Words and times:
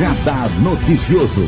Radar 0.00 0.48
Noticioso. 0.62 1.42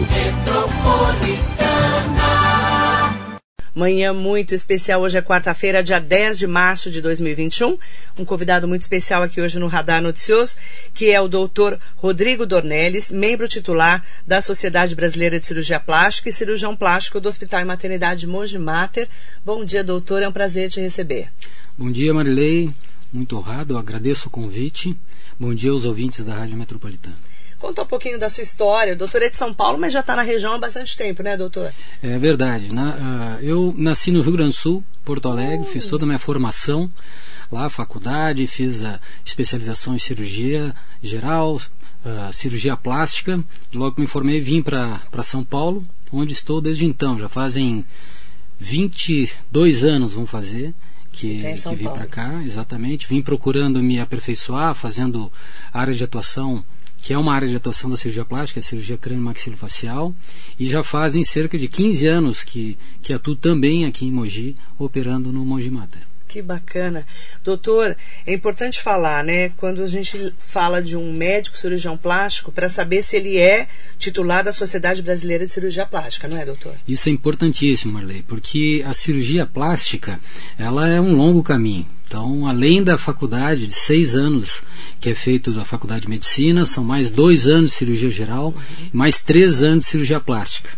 Manhã 3.75 4.13
muito 4.13 4.55
especial, 4.55 5.01
hoje 5.01 5.17
é 5.17 5.23
quarta-feira, 5.23 5.83
dia 5.83 5.99
10 5.99 6.39
de 6.39 6.47
março 6.47 6.91
de 6.91 7.01
2021. 7.01 7.79
Um 8.19 8.27
convidado 8.27 8.69
muito 8.69 8.83
especial 8.83 9.23
aqui 9.23 9.41
hoje 9.41 9.59
no 9.59 9.69
Radar 9.69 10.03
Noticioso, 10.03 10.57
que 10.93 11.11
é 11.11 11.19
o 11.19 11.29
doutor 11.29 11.81
Rodrigo 11.97 12.45
Dornelles, 12.45 13.11
membro 13.11 13.49
titular 13.49 14.05
da 14.27 14.43
Sociedade 14.43 14.95
Brasileira 14.95 15.41
de 15.41 15.47
Cirurgia 15.47 15.81
Plástica 15.81 16.29
e 16.29 16.33
cirurgião 16.33 16.77
plástico 16.77 17.19
do 17.19 17.31
Hospital 17.31 17.63
e 17.63 17.65
Maternidade 17.65 18.27
Mogi 18.27 18.59
Mater. 18.59 19.09
Bom 19.43 19.65
dia, 19.65 19.83
doutor, 19.83 20.21
é 20.23 20.29
um 20.29 20.33
prazer 20.33 20.69
te 20.69 20.79
receber. 20.79 21.31
Bom 21.79 21.91
dia, 21.91 22.13
Marilei. 22.13 22.71
Muito 23.11 23.35
honrado, 23.35 23.73
eu 23.73 23.79
agradeço 23.79 24.29
o 24.29 24.31
convite. 24.31 24.95
Bom 25.41 25.55
dia 25.55 25.71
aos 25.71 25.87
ouvintes 25.87 26.23
da 26.23 26.35
Rádio 26.35 26.59
Metropolitana. 26.59 27.32
Conta 27.63 27.83
um 27.83 27.87
pouquinho 27.87 28.19
da 28.19 28.29
sua 28.29 28.43
história. 28.43 28.95
O 28.95 28.97
doutor 28.97 29.23
é 29.23 29.31
de 29.31 29.39
São 29.39 29.55
Paulo, 29.55 29.79
mas 29.79 29.93
já 29.93 30.01
está 30.01 30.17
na 30.17 30.23
região 30.23 30.53
há 30.53 30.59
bastante 30.59 30.97
tempo, 30.97 31.23
né, 31.23 31.37
doutor? 31.37 31.73
É 32.03 32.19
verdade. 32.19 32.75
Na, 32.75 32.91
uh, 32.91 33.41
eu 33.41 33.73
nasci 33.79 34.11
no 34.11 34.21
Rio 34.21 34.33
Grande 34.33 34.51
do 34.51 34.57
Sul, 34.57 34.83
Porto 35.05 35.29
Alegre, 35.29 35.65
fiz 35.69 35.87
toda 35.87 36.05
a 36.05 36.07
minha 36.07 36.19
formação 36.19 36.91
lá, 37.53 37.71
faculdade, 37.71 38.45
fiz 38.49 38.83
a 38.83 38.99
especialização 39.25 39.95
em 39.95 39.99
cirurgia 40.01 40.75
geral, 41.01 41.55
uh, 41.55 42.33
cirurgia 42.33 42.77
plástica. 42.77 43.39
Logo 43.73 43.95
que 43.95 44.01
me 44.01 44.09
formei, 44.09 44.41
vim 44.41 44.61
para 44.61 45.23
São 45.23 45.45
Paulo, 45.45 45.85
onde 46.13 46.33
estou 46.33 46.61
desde 46.61 46.85
então. 46.85 47.17
Já 47.17 47.29
fazem 47.29 47.85
22 48.59 49.85
anos, 49.85 50.15
vão 50.15 50.27
fazer 50.27 50.75
que, 51.13 51.41
que 51.41 51.77
vim 51.77 51.85
para 51.85 52.07
cá, 52.07 52.43
exatamente. 52.43 53.07
Vim 53.07 53.23
procurando 53.23 53.81
me 53.81 54.01
aperfeiçoar, 54.01 54.75
fazendo 54.75 55.31
área 55.73 55.95
de 55.95 56.03
atuação 56.03 56.65
que 57.03 57.13
é 57.13 57.19
uma 57.19 57.35
área 57.35 57.49
de 57.49 57.57
atuação 57.57 57.91
da 57.91 57.97
cirurgia 57.97 58.25
plástica, 58.25 58.61
a 58.61 58.63
cirurgia 58.63 58.97
crânio-maxilofacial, 58.97 60.15
e 60.59 60.71
já 60.71 60.85
fazem 60.85 61.25
cerca 61.25 61.59
de 61.59 61.69
15 61.69 62.07
anos 62.07 62.45
que, 62.45 62.79
que 63.03 63.13
atuo 63.13 63.35
também 63.35 63.85
aqui 63.85 64.07
em 64.07 64.13
Mogi, 64.13 64.55
operando 64.79 65.33
no 65.33 65.45
Mogi 65.45 65.71
Mater. 65.71 66.13
Que 66.29 66.41
bacana. 66.41 67.05
Doutor, 67.45 67.95
é 68.27 68.33
importante 68.33 68.81
falar, 68.81 69.23
né, 69.23 69.51
quando 69.59 69.83
a 69.83 69.87
gente 69.87 70.33
fala 70.39 70.81
de 70.81 70.97
um 70.97 71.13
médico 71.13 71.59
cirurgião 71.59 71.95
plástico, 71.95 72.51
para 72.51 72.71
saber 72.71 73.03
se 73.03 73.17
ele 73.17 73.37
é 73.37 73.69
titular 73.99 74.43
da 74.43 74.53
Sociedade 74.53 75.03
Brasileira 75.03 75.45
de 75.45 75.53
Cirurgia 75.53 75.85
Plástica, 75.85 76.29
não 76.29 76.39
é, 76.39 76.47
doutor? 76.47 76.75
Isso 76.89 77.11
é 77.11 77.13
importantíssimo, 77.13 77.93
Marley, 77.93 78.23
porque 78.23 78.83
a 78.87 78.95
cirurgia 78.95 79.45
plástica, 79.45 80.19
ela 80.57 80.89
é 80.89 80.99
um 80.99 81.15
longo 81.15 81.43
caminho. 81.43 81.87
Então, 82.13 82.47
além 82.47 82.85
da 82.85 82.99
faculdade 82.99 83.67
de 83.67 83.73
seis 83.73 84.15
anos 84.15 84.63
que 85.01 85.09
é 85.09 85.15
feito 85.15 85.51
da 85.51 85.65
faculdade 85.65 86.03
de 86.03 86.11
medicina, 86.11 86.67
são 86.67 86.85
mais 86.85 87.09
dois 87.09 87.47
anos 87.47 87.71
de 87.71 87.77
cirurgia 87.79 88.11
geral, 88.11 88.55
mais 88.93 89.23
três 89.23 89.63
anos 89.63 89.87
de 89.87 89.93
cirurgia 89.93 90.21
plástica. 90.21 90.69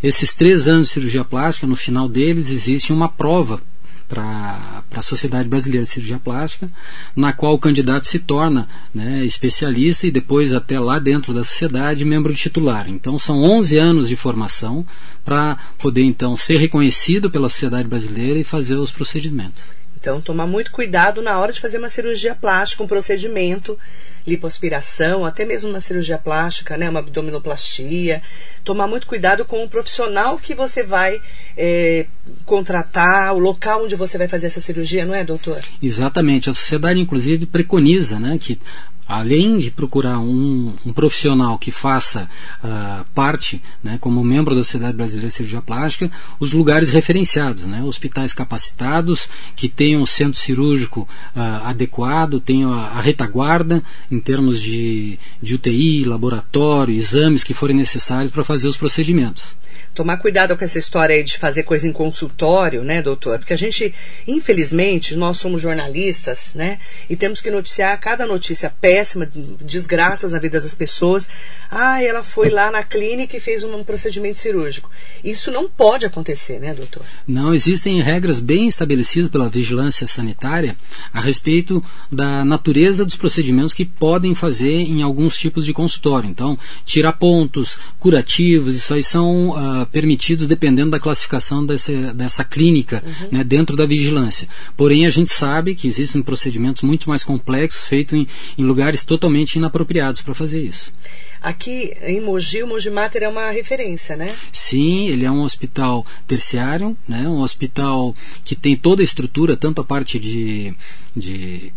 Esses 0.00 0.32
três 0.32 0.68
anos 0.68 0.86
de 0.86 0.94
cirurgia 0.94 1.24
plástica, 1.24 1.66
no 1.66 1.74
final 1.74 2.08
deles, 2.08 2.50
existe 2.50 2.92
uma 2.92 3.08
prova 3.08 3.60
para 4.06 4.84
a 4.94 5.02
Sociedade 5.02 5.48
Brasileira 5.48 5.84
de 5.84 5.90
Cirurgia 5.90 6.20
Plástica, 6.20 6.70
na 7.16 7.32
qual 7.32 7.54
o 7.54 7.58
candidato 7.58 8.06
se 8.06 8.20
torna 8.20 8.68
né, 8.94 9.24
especialista 9.24 10.06
e 10.06 10.12
depois 10.12 10.52
até 10.52 10.78
lá 10.78 11.00
dentro 11.00 11.34
da 11.34 11.42
sociedade 11.42 12.04
membro 12.04 12.32
titular. 12.32 12.88
Então 12.88 13.18
são 13.18 13.42
11 13.42 13.76
anos 13.76 14.08
de 14.08 14.14
formação 14.14 14.86
para 15.24 15.58
poder 15.78 16.04
então 16.04 16.36
ser 16.36 16.58
reconhecido 16.58 17.28
pela 17.28 17.48
sociedade 17.48 17.88
brasileira 17.88 18.38
e 18.38 18.44
fazer 18.44 18.76
os 18.76 18.92
procedimentos. 18.92 19.64
Então, 20.06 20.20
tomar 20.20 20.46
muito 20.46 20.70
cuidado 20.70 21.20
na 21.20 21.36
hora 21.36 21.52
de 21.52 21.60
fazer 21.60 21.78
uma 21.78 21.88
cirurgia 21.88 22.32
plástica, 22.32 22.80
um 22.80 22.86
procedimento, 22.86 23.76
lipoaspiração, 24.24 25.24
até 25.24 25.44
mesmo 25.44 25.68
uma 25.68 25.80
cirurgia 25.80 26.16
plástica, 26.16 26.76
né, 26.76 26.88
uma 26.88 27.00
abdominoplastia. 27.00 28.22
Tomar 28.62 28.86
muito 28.86 29.04
cuidado 29.04 29.44
com 29.44 29.64
o 29.64 29.68
profissional 29.68 30.38
que 30.38 30.54
você 30.54 30.84
vai 30.84 31.20
é, 31.56 32.06
contratar, 32.44 33.34
o 33.34 33.38
local 33.40 33.82
onde 33.82 33.96
você 33.96 34.16
vai 34.16 34.28
fazer 34.28 34.46
essa 34.46 34.60
cirurgia, 34.60 35.04
não 35.04 35.12
é, 35.12 35.24
doutor? 35.24 35.60
Exatamente. 35.82 36.48
A 36.48 36.54
sociedade, 36.54 37.00
inclusive, 37.00 37.44
preconiza 37.44 38.20
né, 38.20 38.38
que 38.38 38.60
além 39.08 39.58
de 39.58 39.70
procurar 39.70 40.18
um, 40.18 40.74
um 40.84 40.92
profissional 40.92 41.58
que 41.58 41.70
faça 41.70 42.28
uh, 42.62 43.04
parte, 43.14 43.62
né, 43.82 43.98
como 44.00 44.22
membro 44.24 44.54
da 44.54 44.64
Sociedade 44.64 44.96
Brasileira 44.96 45.28
de 45.28 45.34
Cirurgia 45.34 45.62
Plástica, 45.62 46.10
os 46.40 46.52
lugares 46.52 46.90
referenciados, 46.90 47.64
né, 47.64 47.82
hospitais 47.82 48.32
capacitados, 48.32 49.28
que 49.54 49.68
tenham 49.68 50.04
centro 50.04 50.40
cirúrgico 50.40 51.08
uh, 51.34 51.66
adequado, 51.66 52.40
tenham 52.40 52.72
a, 52.72 52.88
a, 52.88 53.00
retaguarda 53.00 53.82
em 54.10 54.18
termos 54.18 54.60
de, 54.60 55.18
de 55.40 55.54
UTI, 55.54 56.04
laboratório, 56.04 56.94
exames 56.94 57.44
que 57.44 57.54
forem 57.54 57.76
necessários 57.76 58.32
para 58.32 58.44
fazer 58.44 58.68
os 58.68 58.76
procedimentos 58.76 59.56
tomar 59.94 60.18
cuidado 60.18 60.56
com 60.56 60.64
essa 60.64 60.78
história 60.78 61.16
aí 61.16 61.22
de 61.22 61.38
fazer 61.38 61.62
coisa 61.62 61.88
em 61.88 61.92
consultório, 61.92 62.82
né, 62.82 63.02
doutor? 63.02 63.38
Porque 63.38 63.52
a 63.52 63.58
gente, 63.58 63.94
infelizmente, 64.26 65.16
nós 65.16 65.38
somos 65.38 65.60
jornalistas, 65.60 66.52
né? 66.54 66.78
E 67.08 67.16
temos 67.16 67.40
que 67.40 67.50
noticiar 67.50 67.98
cada 68.00 68.26
notícia 68.26 68.72
péssima, 68.80 69.28
desgraças 69.60 70.32
na 70.32 70.38
vida 70.38 70.60
das 70.60 70.74
pessoas. 70.74 71.28
Ah, 71.70 72.02
ela 72.02 72.22
foi 72.22 72.50
lá 72.50 72.70
na 72.70 72.82
clínica 72.82 73.36
e 73.36 73.40
fez 73.40 73.64
um 73.64 73.82
procedimento 73.84 74.38
cirúrgico. 74.38 74.90
Isso 75.24 75.50
não 75.50 75.68
pode 75.68 76.06
acontecer, 76.06 76.58
né, 76.60 76.74
doutor? 76.74 77.02
Não, 77.26 77.54
existem 77.54 78.00
regras 78.00 78.40
bem 78.40 78.68
estabelecidas 78.68 79.30
pela 79.30 79.48
vigilância 79.48 80.06
sanitária 80.06 80.76
a 81.12 81.20
respeito 81.20 81.82
da 82.10 82.44
natureza 82.44 83.04
dos 83.04 83.16
procedimentos 83.16 83.72
que 83.72 83.84
podem 83.84 84.34
fazer 84.34 84.82
em 84.82 85.02
alguns 85.02 85.36
tipos 85.36 85.64
de 85.64 85.72
consultório. 85.72 86.28
Então, 86.28 86.58
tirar 86.84 87.12
pontos, 87.12 87.78
curativos, 87.98 88.76
isso 88.76 88.94
aí 88.94 89.02
são 89.02 89.54
uh, 89.66 89.86
permitidos 89.86 90.46
dependendo 90.46 90.90
da 90.90 91.00
classificação 91.00 91.64
dessa, 91.64 92.14
dessa 92.14 92.44
clínica 92.44 93.02
uhum. 93.04 93.28
né, 93.38 93.44
dentro 93.44 93.76
da 93.76 93.86
vigilância. 93.86 94.48
Porém, 94.76 95.06
a 95.06 95.10
gente 95.10 95.30
sabe 95.30 95.74
que 95.74 95.88
existem 95.88 96.22
procedimentos 96.22 96.82
muito 96.82 97.08
mais 97.08 97.24
complexos 97.24 97.82
feitos 97.82 98.18
em, 98.18 98.26
em 98.56 98.64
lugares 98.64 99.02
totalmente 99.04 99.56
inapropriados 99.56 100.20
para 100.20 100.34
fazer 100.34 100.62
isso. 100.62 100.92
Aqui 101.40 101.92
em 102.02 102.20
Mogi, 102.20 102.62
o 102.62 102.66
Mogi 102.66 102.90
Mater 102.90 103.22
é 103.22 103.28
uma 103.28 103.50
referência, 103.50 104.16
né? 104.16 104.34
Sim, 104.50 105.08
ele 105.08 105.24
é 105.24 105.30
um 105.30 105.42
hospital 105.42 106.04
terciário, 106.26 106.96
né? 107.06 107.28
um 107.28 107.40
hospital 107.40 108.14
que 108.44 108.56
tem 108.56 108.74
toda 108.76 109.02
a 109.02 109.04
estrutura, 109.04 109.56
tanto 109.56 109.80
a 109.80 109.84
parte 109.84 110.18
de, 110.18 110.74
de 111.14 111.72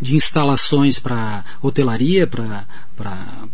de 0.00 0.16
instalações 0.16 0.98
para 0.98 1.44
hotelaria, 1.62 2.26
para 2.26 2.66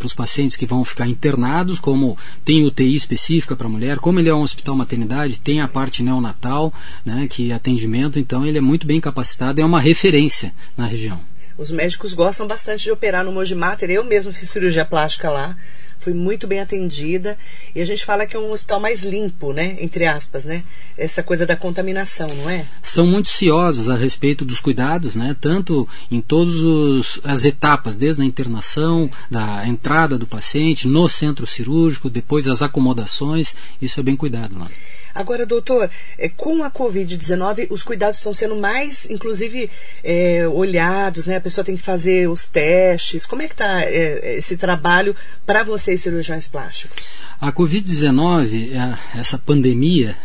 os 0.02 0.14
pacientes 0.14 0.56
que 0.56 0.66
vão 0.66 0.84
ficar 0.84 1.06
internados, 1.06 1.78
como 1.78 2.16
tem 2.44 2.64
UTI 2.64 2.96
específica 2.96 3.54
para 3.54 3.68
mulher, 3.68 3.98
como 3.98 4.18
ele 4.18 4.28
é 4.28 4.34
um 4.34 4.42
hospital 4.42 4.74
maternidade, 4.74 5.40
tem 5.40 5.60
a 5.60 5.68
parte 5.68 6.02
neonatal, 6.02 6.72
né, 7.04 7.26
que 7.28 7.50
é 7.50 7.54
atendimento, 7.54 8.18
então 8.18 8.44
ele 8.44 8.58
é 8.58 8.62
muito 8.62 8.86
bem 8.86 9.00
capacitado, 9.00 9.60
é 9.60 9.64
uma 9.64 9.80
referência 9.80 10.52
na 10.76 10.86
região. 10.86 11.29
Os 11.60 11.70
médicos 11.70 12.14
gostam 12.14 12.46
bastante 12.46 12.84
de 12.84 12.90
operar 12.90 13.22
no 13.22 13.30
Mogi 13.30 13.54
Mater, 13.54 13.90
eu 13.90 14.02
mesmo 14.02 14.32
fiz 14.32 14.48
cirurgia 14.48 14.82
plástica 14.82 15.28
lá, 15.28 15.54
fui 15.98 16.14
muito 16.14 16.46
bem 16.46 16.58
atendida 16.58 17.36
e 17.74 17.82
a 17.82 17.84
gente 17.84 18.02
fala 18.02 18.24
que 18.24 18.34
é 18.34 18.38
um 18.38 18.50
hospital 18.50 18.80
mais 18.80 19.02
limpo, 19.02 19.52
né? 19.52 19.76
Entre 19.78 20.06
aspas, 20.06 20.46
né? 20.46 20.64
Essa 20.96 21.22
coisa 21.22 21.44
da 21.44 21.54
contaminação, 21.54 22.28
não 22.28 22.48
é? 22.48 22.66
São 22.80 23.06
muito 23.06 23.28
ciosos 23.28 23.90
a 23.90 23.94
respeito 23.94 24.42
dos 24.42 24.58
cuidados, 24.58 25.14
né? 25.14 25.36
Tanto 25.38 25.86
em 26.10 26.22
todas 26.22 27.20
as 27.24 27.44
etapas, 27.44 27.94
desde 27.94 28.22
a 28.22 28.24
internação, 28.24 29.10
da 29.30 29.68
entrada 29.68 30.16
do 30.16 30.26
paciente, 30.26 30.88
no 30.88 31.10
centro 31.10 31.46
cirúrgico, 31.46 32.08
depois 32.08 32.48
as 32.48 32.62
acomodações, 32.62 33.54
isso 33.82 34.00
é 34.00 34.02
bem 34.02 34.16
cuidado 34.16 34.58
lá. 34.58 34.70
Agora, 35.20 35.44
doutor, 35.44 35.90
é, 36.16 36.28
com 36.28 36.62
a 36.62 36.70
Covid-19, 36.70 37.68
os 37.70 37.82
cuidados 37.82 38.18
estão 38.18 38.32
sendo 38.32 38.56
mais, 38.56 39.08
inclusive, 39.10 39.70
é, 40.02 40.48
olhados, 40.48 41.26
né? 41.26 41.36
A 41.36 41.40
pessoa 41.40 41.64
tem 41.64 41.76
que 41.76 41.82
fazer 41.82 42.28
os 42.28 42.46
testes. 42.46 43.26
Como 43.26 43.42
é 43.42 43.46
que 43.46 43.54
está 43.54 43.82
é, 43.82 44.38
esse 44.38 44.56
trabalho 44.56 45.14
para 45.44 45.62
vocês, 45.62 46.00
cirurgiões 46.00 46.48
plásticos? 46.48 47.04
A 47.40 47.52
Covid-19, 47.52 48.96
essa 49.14 49.36
pandemia, 49.38 50.16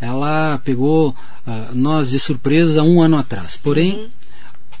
ela 0.00 0.60
pegou 0.64 1.10
uh, 1.10 1.74
nós 1.74 2.10
de 2.10 2.20
surpresa 2.20 2.82
um 2.82 3.02
ano 3.02 3.16
atrás. 3.16 3.56
Porém, 3.56 3.94
uhum 3.94 4.23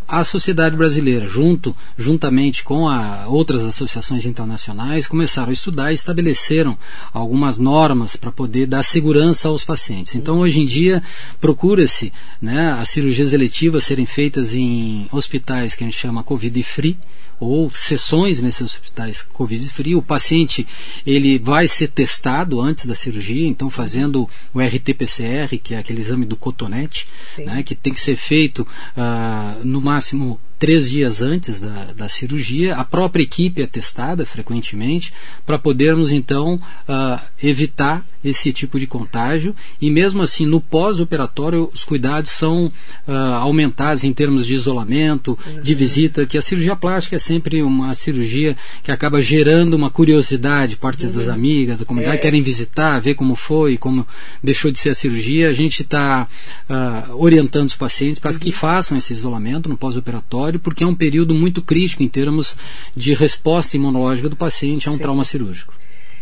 a 0.06 0.22
sociedade 0.24 0.76
brasileira, 0.76 1.26
junto, 1.26 1.74
juntamente 1.96 2.62
com 2.62 2.88
a, 2.88 3.26
outras 3.26 3.62
associações 3.62 4.24
internacionais, 4.26 5.06
começaram 5.06 5.50
a 5.50 5.52
estudar 5.52 5.92
e 5.92 5.94
estabeleceram 5.94 6.78
algumas 7.12 7.58
normas 7.58 8.16
para 8.16 8.30
poder 8.30 8.66
dar 8.66 8.82
segurança 8.82 9.48
aos 9.48 9.64
pacientes. 9.64 10.14
Então, 10.14 10.38
hoje 10.38 10.60
em 10.60 10.66
dia, 10.66 11.02
procura-se 11.40 12.12
né, 12.40 12.76
as 12.80 12.90
cirurgias 12.90 13.32
eletivas 13.32 13.84
serem 13.84 14.06
feitas 14.06 14.52
em 14.52 15.08
hospitais 15.10 15.74
que 15.74 15.84
a 15.84 15.86
gente 15.86 15.98
chama 15.98 16.22
Covid-free, 16.22 16.98
ou 17.40 17.70
sessões 17.70 18.40
nesses 18.40 18.62
hospitais 18.62 19.22
Covid-free. 19.22 19.94
O 19.94 20.02
paciente 20.02 20.66
ele 21.06 21.38
vai 21.38 21.68
ser 21.68 21.88
testado 21.88 22.60
antes 22.60 22.86
da 22.86 22.94
cirurgia, 22.94 23.46
então 23.46 23.68
fazendo 23.68 24.28
o 24.52 24.60
RT-PCR, 24.60 25.58
que 25.62 25.74
é 25.74 25.78
aquele 25.78 26.00
exame 26.00 26.24
do 26.24 26.36
cotonete, 26.36 27.06
né, 27.38 27.62
que 27.62 27.74
tem 27.74 27.92
que 27.92 28.00
ser 28.00 28.16
feito 28.16 28.66
uh, 28.96 29.64
no 29.64 29.80
máximo 29.94 30.38
três 30.58 30.88
dias 30.88 31.20
antes 31.20 31.60
da, 31.60 31.92
da 31.96 32.08
cirurgia. 32.08 32.76
A 32.76 32.84
própria 32.84 33.22
equipe 33.22 33.62
é 33.62 33.66
testada 33.66 34.24
frequentemente 34.26 35.12
para 35.44 35.58
podermos 35.58 36.10
então 36.10 36.54
uh, 36.88 37.20
evitar 37.42 38.04
esse 38.24 38.52
tipo 38.52 38.80
de 38.80 38.86
contágio 38.86 39.54
e 39.80 39.90
mesmo 39.90 40.22
assim 40.22 40.46
no 40.46 40.60
pós-operatório 40.60 41.70
os 41.72 41.84
cuidados 41.84 42.30
são 42.30 42.66
uh, 42.66 43.12
aumentados 43.12 44.02
em 44.02 44.12
termos 44.12 44.46
de 44.46 44.54
isolamento, 44.54 45.38
uhum. 45.46 45.60
de 45.62 45.74
visita, 45.74 46.24
que 46.24 46.38
a 46.38 46.42
cirurgia 46.42 46.74
plástica 46.74 47.16
é 47.16 47.18
sempre 47.18 47.62
uma 47.62 47.94
cirurgia 47.94 48.56
que 48.82 48.90
acaba 48.90 49.20
gerando 49.20 49.74
uma 49.74 49.90
curiosidade 49.90 50.76
parte 50.76 51.06
uhum. 51.06 51.12
das 51.12 51.28
amigas, 51.28 51.78
da 51.78 51.84
comunidade, 51.84 52.16
é. 52.16 52.20
querem 52.20 52.42
visitar, 52.42 52.98
ver 53.00 53.14
como 53.14 53.34
foi, 53.34 53.76
como 53.76 54.06
deixou 54.42 54.70
de 54.70 54.78
ser 54.78 54.90
a 54.90 54.94
cirurgia. 54.94 55.50
A 55.50 55.52
gente 55.52 55.82
está 55.82 56.26
uh, 56.68 57.16
orientando 57.16 57.68
os 57.68 57.76
pacientes 57.76 58.18
para 58.18 58.30
uhum. 58.30 58.38
que 58.38 58.52
façam 58.52 58.96
esse 58.96 59.12
isolamento 59.12 59.68
no 59.68 59.76
pós-operatório, 59.76 60.43
porque 60.58 60.84
é 60.84 60.86
um 60.86 60.94
período 60.94 61.34
muito 61.34 61.62
crítico 61.62 62.02
em 62.02 62.08
termos 62.08 62.56
de 62.94 63.14
resposta 63.14 63.76
imunológica 63.76 64.28
do 64.28 64.36
paciente 64.36 64.88
a 64.88 64.92
um 64.92 64.96
Sim. 64.96 65.02
trauma 65.02 65.24
cirúrgico 65.24 65.74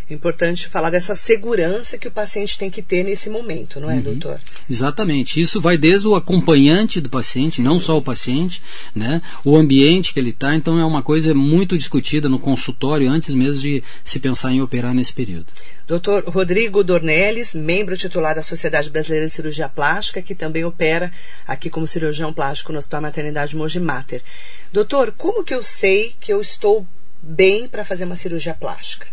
importante 0.09 0.67
falar 0.67 0.89
dessa 0.89 1.15
segurança 1.15 1.97
que 1.97 2.07
o 2.07 2.11
paciente 2.11 2.57
tem 2.57 2.69
que 2.69 2.81
ter 2.81 3.03
nesse 3.03 3.29
momento, 3.29 3.79
não 3.79 3.89
é, 3.89 3.95
uhum. 3.95 4.01
doutor? 4.01 4.41
Exatamente. 4.69 5.39
Isso 5.39 5.61
vai 5.61 5.77
desde 5.77 6.07
o 6.07 6.15
acompanhante 6.15 6.99
do 6.99 7.09
paciente, 7.09 7.57
Sim. 7.57 7.63
não 7.63 7.79
só 7.79 7.97
o 7.97 8.01
paciente, 8.01 8.61
né? 8.95 9.21
O 9.43 9.55
ambiente 9.55 10.13
que 10.13 10.19
ele 10.19 10.31
está. 10.31 10.55
Então 10.55 10.79
é 10.79 10.85
uma 10.85 11.01
coisa 11.01 11.33
muito 11.33 11.77
discutida 11.77 12.27
no 12.27 12.39
consultório 12.39 13.09
antes 13.09 13.33
mesmo 13.33 13.61
de 13.61 13.83
se 14.03 14.19
pensar 14.19 14.51
em 14.51 14.61
operar 14.61 14.93
nesse 14.93 15.13
período. 15.13 15.47
Dr. 15.85 16.29
Rodrigo 16.29 16.83
Dornelles, 16.83 17.53
membro 17.53 17.97
titular 17.97 18.35
da 18.35 18.43
Sociedade 18.43 18.89
Brasileira 18.89 19.25
de 19.25 19.33
Cirurgia 19.33 19.67
Plástica, 19.67 20.21
que 20.21 20.33
também 20.33 20.63
opera 20.63 21.11
aqui 21.45 21.69
como 21.69 21.85
cirurgião 21.85 22.31
plástico 22.31 22.71
no 22.71 22.77
Hospital 22.77 23.01
Maternidade 23.01 23.55
Mogi 23.55 23.79
Mater. 23.79 24.21
Doutor, 24.71 25.13
como 25.17 25.43
que 25.43 25.53
eu 25.53 25.61
sei 25.61 26.15
que 26.21 26.31
eu 26.31 26.39
estou 26.39 26.87
bem 27.21 27.67
para 27.67 27.83
fazer 27.83 28.05
uma 28.05 28.15
cirurgia 28.15 28.53
plástica? 28.53 29.07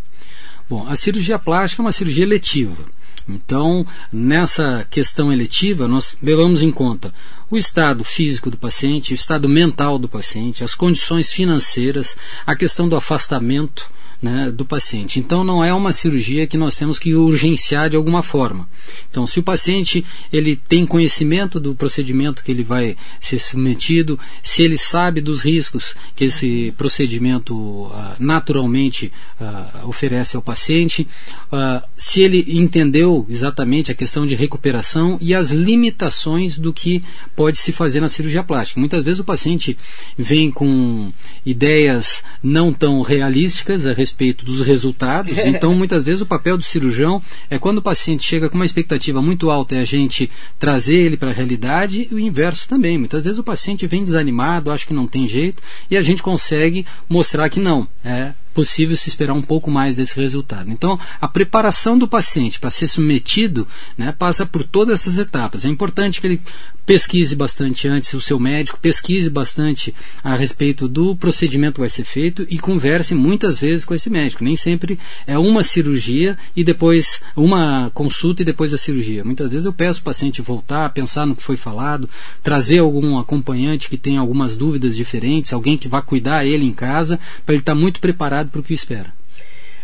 Bom, 0.70 0.87
a 0.88 0.94
cirurgia 0.94 1.37
plástica 1.37 1.82
é 1.82 1.84
uma 1.84 1.90
cirurgia 1.90 2.22
eletiva. 2.22 2.84
Então, 3.28 3.84
nessa 4.12 4.87
questão 4.88 5.32
eletiva, 5.32 5.88
nós 5.88 6.17
levamos 6.22 6.62
em 6.62 6.70
conta 6.70 7.12
o 7.50 7.58
estado 7.58 8.05
físico 8.05 8.52
do 8.52 8.56
paciente, 8.56 9.12
o 9.12 9.14
estado 9.17 9.49
mental 9.49 9.99
do 9.99 10.08
paciente, 10.08 10.62
as 10.62 10.72
condições 10.72 11.32
financeiras, 11.32 12.17
a 12.46 12.55
questão 12.55 12.88
do 12.88 12.94
afastamento 12.94 13.90
né, 14.22 14.50
do 14.50 14.64
paciente. 14.64 15.19
Então 15.19 15.43
não 15.43 15.64
é 15.64 15.72
uma 15.72 15.93
cirurgia 15.93 16.46
que 16.46 16.58
nós 16.58 16.76
temos 16.76 16.99
que 16.99 17.14
urgenciar 17.14 17.88
de 17.88 17.96
alguma 17.96 18.22
forma. 18.22 18.69
Então 19.11 19.26
se 19.26 19.38
o 19.38 19.43
paciente 19.43 20.05
ele 20.32 20.56
tem 20.56 20.84
conhecimento 20.84 21.58
do 21.58 21.75
procedimento 21.75 22.44
que 22.44 22.50
ele 22.50 22.62
vai 22.62 22.96
ser 23.19 23.38
submetido, 23.38 24.19
se 24.43 24.62
ele 24.62 24.76
sabe 24.76 25.20
dos 25.20 25.43
riscos 25.43 25.94
que 26.14 26.25
esse 26.25 26.75
procedimento 26.76 27.55
uh, 27.55 27.93
naturalmente 28.19 29.11
uh, 29.40 29.88
oferece 29.88 30.37
ao 30.37 30.43
paciente, 30.43 31.08
uh, 31.52 31.82
se 31.96 32.20
ele 32.20 32.44
entendeu 32.49 33.26
exatamente 33.28 33.90
a 33.90 33.94
questão 33.94 34.26
de 34.26 34.34
recuperação 34.34 35.17
e 35.20 35.34
as 35.34 35.50
limitações 35.50 36.58
do 36.58 36.72
que 36.72 37.02
pode 37.34 37.58
se 37.58 37.72
fazer 37.72 38.00
na 38.00 38.08
cirurgia 38.08 38.44
plástica. 38.44 38.78
Muitas 38.78 39.02
vezes 39.05 39.20
o 39.20 39.25
paciente 39.25 39.78
vem 40.19 40.50
com 40.50 41.12
ideias 41.44 42.22
não 42.43 42.72
tão 42.72 43.00
realísticas 43.00 43.87
a 43.87 43.93
respeito 43.93 44.10
respeito 44.11 44.45
dos 44.45 44.61
resultados. 44.61 45.39
Então, 45.51 45.75
muitas 45.75 46.05
vezes, 46.05 46.21
o 46.21 46.27
papel 46.27 46.57
do 46.57 46.62
cirurgião 46.62 47.21
é 47.51 47.59
quando 47.59 47.79
o 47.79 47.83
paciente 47.83 48.23
chega 48.25 48.49
com 48.49 48.55
uma 48.55 48.65
expectativa 48.65 49.21
muito 49.21 49.51
alta, 49.51 49.75
é 49.75 49.81
a 49.81 49.85
gente 49.85 50.31
trazer 50.59 50.97
ele 50.97 51.17
para 51.17 51.31
a 51.31 51.33
realidade 51.33 52.09
e 52.11 52.15
o 52.15 52.19
inverso 52.19 52.69
também. 52.69 52.97
Muitas 52.97 53.23
vezes 53.23 53.39
o 53.39 53.43
paciente 53.43 53.87
vem 53.87 54.05
desanimado, 54.05 54.71
acha 54.71 54.87
que 54.87 54.95
não 54.95 55.07
tem 55.07 55.27
jeito, 55.27 55.62
e 55.91 55.97
a 55.97 56.03
gente 56.03 56.23
consegue 56.23 56.87
mostrar 57.09 57.49
que 57.49 57.59
não. 57.59 57.87
É, 58.05 58.33
possível 58.55 58.97
se 58.97 59.08
esperar 59.08 59.35
um 59.35 59.43
pouco 59.43 59.70
mais 59.70 59.97
desse 59.97 60.19
resultado. 60.19 60.70
Então, 60.70 60.99
a 61.20 61.29
preparação 61.29 61.99
do 61.99 62.08
paciente 62.08 62.58
para 62.58 62.70
ser 62.70 62.88
submetido 62.88 63.67
né, 63.97 64.12
passa 64.12 64.44
por 64.44 64.62
todas 64.62 65.00
essas 65.00 65.19
etapas. 65.19 65.64
É 65.64 65.69
importante 65.69 66.20
que 66.20 66.26
ele 66.26 66.41
pesquise 66.91 67.37
bastante 67.37 67.87
antes 67.87 68.12
o 68.14 68.20
seu 68.20 68.38
médico, 68.41 68.79
pesquise 68.81 69.31
bastante 69.31 69.94
a 70.25 70.35
respeito 70.35 70.88
do 70.88 71.14
procedimento 71.14 71.75
que 71.75 71.81
vai 71.81 71.88
ser 71.88 72.05
feito 72.05 72.44
e 72.50 72.58
converse 72.58 73.14
muitas 73.14 73.61
vezes 73.61 73.85
com 73.85 73.94
esse 73.94 74.11
médico. 74.11 74.43
Nem 74.43 74.56
sempre 74.56 74.99
é 75.25 75.38
uma 75.38 75.62
cirurgia 75.62 76.37
e 76.56 76.64
depois 76.64 77.20
uma 77.37 77.91
consulta 77.94 78.43
e 78.43 78.44
depois 78.44 78.75
a 78.75 78.79
cirurgia. 78.79 79.25
Muitas 79.25 79.50
vezes 79.50 79.64
eu 79.67 79.73
peço 79.73 80.00
o 80.00 80.03
paciente 80.03 80.43
voltar, 80.43 80.91
pensar 80.91 81.26
no 81.26 81.37
que 81.37 81.43
foi 81.43 81.56
falado, 81.56 82.11
trazer 82.43 82.79
algum 82.79 83.19
acompanhante 83.19 83.88
que 83.88 83.96
tenha 83.96 84.19
algumas 84.19 84.56
dúvidas 84.56 84.96
diferentes, 84.96 85.53
alguém 85.53 85.79
que 85.79 85.87
vá 85.87 86.03
cuidar 86.03 86.44
ele 86.44 86.64
em 86.64 86.73
casa, 86.73 87.20
para 87.46 87.55
ele 87.55 87.62
estar 87.62 87.75
tá 87.75 87.81
muito 87.81 88.00
preparado 88.00 88.40
para 88.49 88.61
o 88.61 88.65
que 88.65 88.75
espera. 88.75 89.13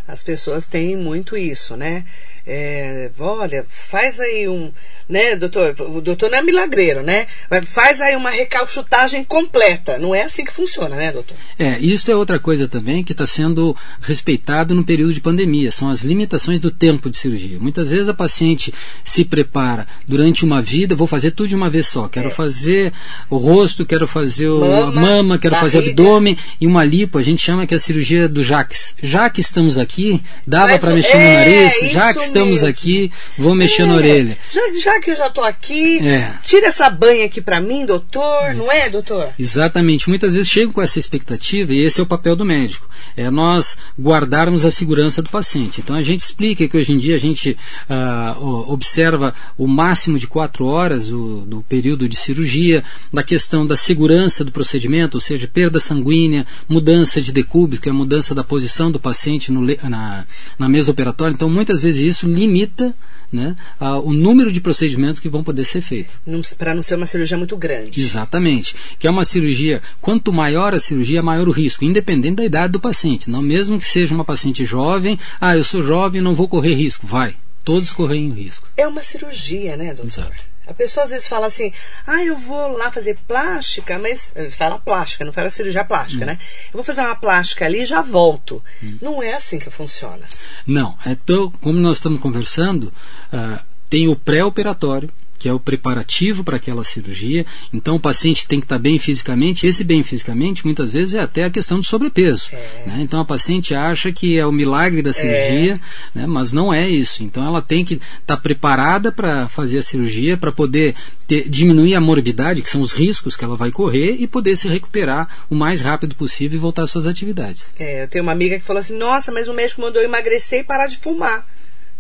As 0.08 0.22
pessoas 0.22 0.66
têm 0.66 0.96
muito 0.96 1.36
isso, 1.36 1.76
né? 1.76 2.04
É, 2.46 3.10
olha, 3.18 3.66
faz 3.68 4.20
aí 4.20 4.48
um, 4.48 4.70
né, 5.08 5.34
doutor? 5.34 5.74
O 5.80 6.00
doutor 6.00 6.30
não 6.30 6.38
é 6.38 6.42
milagreiro, 6.42 7.02
né? 7.02 7.26
Faz 7.64 8.00
aí 8.00 8.14
uma 8.14 8.30
recalchutagem 8.30 9.24
completa. 9.24 9.98
Não 9.98 10.14
é 10.14 10.22
assim 10.22 10.44
que 10.44 10.52
funciona, 10.52 10.94
né, 10.94 11.10
doutor? 11.10 11.36
É, 11.58 11.78
isso 11.80 12.08
é 12.10 12.14
outra 12.14 12.38
coisa 12.38 12.68
também 12.68 13.02
que 13.02 13.12
está 13.12 13.26
sendo 13.26 13.76
respeitado 14.00 14.74
no 14.74 14.84
período 14.84 15.12
de 15.12 15.20
pandemia. 15.20 15.72
São 15.72 15.88
as 15.88 16.02
limitações 16.02 16.60
do 16.60 16.70
tempo 16.70 17.10
de 17.10 17.18
cirurgia. 17.18 17.58
Muitas 17.58 17.88
vezes 17.88 18.08
a 18.08 18.14
paciente 18.14 18.72
se 19.04 19.24
prepara 19.24 19.86
durante 20.06 20.44
uma 20.44 20.62
vida, 20.62 20.94
vou 20.94 21.06
fazer 21.06 21.32
tudo 21.32 21.48
de 21.48 21.56
uma 21.56 21.70
vez 21.70 21.88
só. 21.88 22.08
Quero 22.08 22.28
é. 22.28 22.30
fazer 22.30 22.92
o 23.28 23.36
rosto, 23.36 23.84
quero 23.84 24.06
fazer 24.06 24.48
mama, 24.48 24.92
mama 24.92 25.38
quero 25.38 25.54
barriga. 25.54 25.72
fazer 25.72 25.90
abdômen 25.90 26.38
e 26.60 26.66
uma 26.66 26.84
lipo. 26.84 27.18
A 27.18 27.22
gente 27.22 27.42
chama 27.42 27.66
que 27.66 27.74
é 27.74 27.76
a 27.76 27.80
cirurgia 27.80 28.28
do 28.28 28.42
Jaques. 28.42 28.94
Já 29.02 29.28
que 29.30 29.40
estamos 29.40 29.76
aqui, 29.76 30.22
dava 30.46 30.78
para 30.78 30.94
mexer 30.94 31.16
é, 31.16 31.28
no 31.28 31.34
nariz, 31.34 31.92
já 31.92 32.14
que 32.14 32.35
estamos 32.36 32.62
mesmo. 32.62 32.68
aqui, 32.68 33.12
vou 33.38 33.54
mexer 33.54 33.82
é, 33.82 33.86
na 33.86 33.94
orelha. 33.94 34.38
Já, 34.52 34.60
já 34.78 35.00
que 35.00 35.10
eu 35.10 35.16
já 35.16 35.26
estou 35.26 35.44
aqui, 35.44 35.98
é. 36.06 36.38
tira 36.44 36.68
essa 36.68 36.88
banha 36.90 37.26
aqui 37.26 37.40
para 37.40 37.60
mim, 37.60 37.84
doutor, 37.84 38.50
é. 38.50 38.54
não 38.54 38.70
é, 38.70 38.88
doutor? 38.88 39.30
Exatamente. 39.38 40.08
Muitas 40.08 40.34
vezes 40.34 40.48
chego 40.48 40.72
com 40.72 40.82
essa 40.82 40.98
expectativa 40.98 41.72
e 41.72 41.80
esse 41.80 42.00
é 42.00 42.02
o 42.02 42.06
papel 42.06 42.36
do 42.36 42.44
médico. 42.44 42.88
É 43.16 43.30
nós 43.30 43.76
guardarmos 43.98 44.64
a 44.64 44.70
segurança 44.70 45.22
do 45.22 45.30
paciente. 45.30 45.80
Então 45.80 45.96
a 45.96 46.02
gente 46.02 46.20
explica 46.20 46.66
que 46.68 46.76
hoje 46.76 46.92
em 46.92 46.98
dia 46.98 47.16
a 47.16 47.18
gente 47.18 47.56
uh, 47.88 48.72
observa 48.72 49.34
o 49.56 49.66
máximo 49.66 50.18
de 50.18 50.26
quatro 50.26 50.66
horas 50.66 51.10
o, 51.10 51.44
do 51.46 51.62
período 51.62 52.08
de 52.08 52.16
cirurgia, 52.16 52.84
da 53.12 53.22
questão 53.22 53.66
da 53.66 53.76
segurança 53.76 54.44
do 54.44 54.52
procedimento, 54.52 55.16
ou 55.16 55.20
seja, 55.20 55.48
perda 55.48 55.80
sanguínea, 55.80 56.46
mudança 56.68 57.20
de 57.20 57.32
decúbito, 57.32 57.82
que 57.82 57.88
é 57.88 57.92
a 57.92 57.94
mudança 57.94 58.34
da 58.34 58.44
posição 58.44 58.90
do 58.90 59.00
paciente 59.00 59.50
no, 59.50 59.62
na, 59.88 60.26
na 60.58 60.68
mesa 60.68 60.90
operatória. 60.90 61.34
Então 61.34 61.48
muitas 61.48 61.82
vezes 61.82 62.16
isso 62.16 62.25
limita 62.26 62.94
né, 63.32 63.56
a, 63.78 63.98
o 63.98 64.12
número 64.12 64.52
de 64.52 64.60
procedimentos 64.60 65.20
que 65.20 65.28
vão 65.28 65.42
poder 65.42 65.64
ser 65.64 65.82
feitos. 65.82 66.14
Para 66.58 66.74
não 66.74 66.82
ser 66.82 66.94
uma 66.94 67.06
cirurgia 67.06 67.36
muito 67.36 67.56
grande. 67.56 68.00
Exatamente. 68.00 68.74
Que 68.98 69.06
é 69.06 69.10
uma 69.10 69.24
cirurgia, 69.24 69.82
quanto 70.00 70.32
maior 70.32 70.74
a 70.74 70.80
cirurgia, 70.80 71.22
maior 71.22 71.48
o 71.48 71.52
risco, 71.52 71.84
independente 71.84 72.36
da 72.36 72.44
idade 72.44 72.72
do 72.72 72.80
paciente. 72.80 73.30
Não 73.30 73.42
mesmo 73.42 73.78
que 73.78 73.88
seja 73.88 74.14
uma 74.14 74.24
paciente 74.24 74.64
jovem, 74.64 75.18
ah, 75.40 75.56
eu 75.56 75.64
sou 75.64 75.82
jovem, 75.82 76.20
não 76.20 76.34
vou 76.34 76.48
correr 76.48 76.74
risco. 76.74 77.06
Vai. 77.06 77.36
Todos 77.64 77.92
correm 77.92 78.30
risco. 78.30 78.68
É 78.76 78.86
uma 78.86 79.02
cirurgia, 79.02 79.76
né, 79.76 79.86
doutor? 79.86 80.06
Exato. 80.06 80.55
A 80.66 80.74
pessoa 80.74 81.04
às 81.04 81.10
vezes 81.10 81.28
fala 81.28 81.46
assim, 81.46 81.72
ah, 82.06 82.24
eu 82.24 82.36
vou 82.36 82.76
lá 82.76 82.90
fazer 82.90 83.16
plástica, 83.26 83.98
mas 83.98 84.32
fala 84.50 84.78
plástica, 84.78 85.24
não 85.24 85.32
fala 85.32 85.50
cirurgia 85.50 85.84
plástica, 85.84 86.24
hum. 86.24 86.26
né? 86.26 86.38
Eu 86.66 86.72
vou 86.72 86.84
fazer 86.84 87.00
uma 87.02 87.16
plástica 87.16 87.64
ali 87.64 87.82
e 87.82 87.86
já 87.86 88.02
volto. 88.02 88.62
Hum. 88.82 88.98
Não 89.00 89.22
é 89.22 89.34
assim 89.34 89.58
que 89.58 89.70
funciona. 89.70 90.26
Não, 90.66 90.96
então, 91.06 91.50
como 91.60 91.78
nós 91.78 91.98
estamos 91.98 92.20
conversando, 92.20 92.92
uh, 93.32 93.58
tem 93.88 94.08
o 94.08 94.16
pré-operatório, 94.16 95.10
que 95.46 95.50
é 95.50 95.52
o 95.52 95.60
preparativo 95.60 96.42
para 96.42 96.56
aquela 96.56 96.82
cirurgia. 96.82 97.46
Então 97.72 97.94
o 97.94 98.00
paciente 98.00 98.48
tem 98.48 98.58
que 98.58 98.64
estar 98.64 98.80
bem 98.80 98.98
fisicamente. 98.98 99.64
Esse 99.64 99.84
bem 99.84 100.02
fisicamente, 100.02 100.64
muitas 100.64 100.90
vezes, 100.90 101.14
é 101.14 101.20
até 101.20 101.44
a 101.44 101.50
questão 101.50 101.78
do 101.78 101.86
sobrepeso. 101.86 102.48
É. 102.50 102.82
Né? 102.84 102.96
Então 103.02 103.20
a 103.20 103.24
paciente 103.24 103.72
acha 103.72 104.10
que 104.10 104.36
é 104.36 104.44
o 104.44 104.50
milagre 104.50 105.02
da 105.02 105.12
cirurgia, 105.12 105.80
é. 106.16 106.18
né? 106.18 106.26
mas 106.26 106.50
não 106.50 106.74
é 106.74 106.88
isso. 106.88 107.22
Então 107.22 107.46
ela 107.46 107.62
tem 107.62 107.84
que 107.84 108.00
estar 108.20 108.38
preparada 108.38 109.12
para 109.12 109.48
fazer 109.48 109.78
a 109.78 109.84
cirurgia, 109.84 110.36
para 110.36 110.50
poder 110.50 110.96
ter, 111.28 111.48
diminuir 111.48 111.94
a 111.94 112.00
morbidade, 112.00 112.60
que 112.60 112.68
são 112.68 112.80
os 112.80 112.90
riscos 112.90 113.36
que 113.36 113.44
ela 113.44 113.56
vai 113.56 113.70
correr, 113.70 114.16
e 114.18 114.26
poder 114.26 114.56
se 114.56 114.66
recuperar 114.66 115.44
o 115.48 115.54
mais 115.54 115.80
rápido 115.80 116.16
possível 116.16 116.58
e 116.58 116.60
voltar 116.60 116.82
às 116.82 116.90
suas 116.90 117.06
atividades. 117.06 117.66
É, 117.78 118.02
eu 118.02 118.08
tenho 118.08 118.24
uma 118.24 118.32
amiga 118.32 118.58
que 118.58 118.64
falou 118.64 118.80
assim: 118.80 118.98
Nossa, 118.98 119.30
mas 119.30 119.46
o 119.46 119.54
médico 119.54 119.80
mandou 119.80 120.02
emagrecer 120.02 120.62
e 120.62 120.64
parar 120.64 120.88
de 120.88 120.96
fumar. 120.96 121.46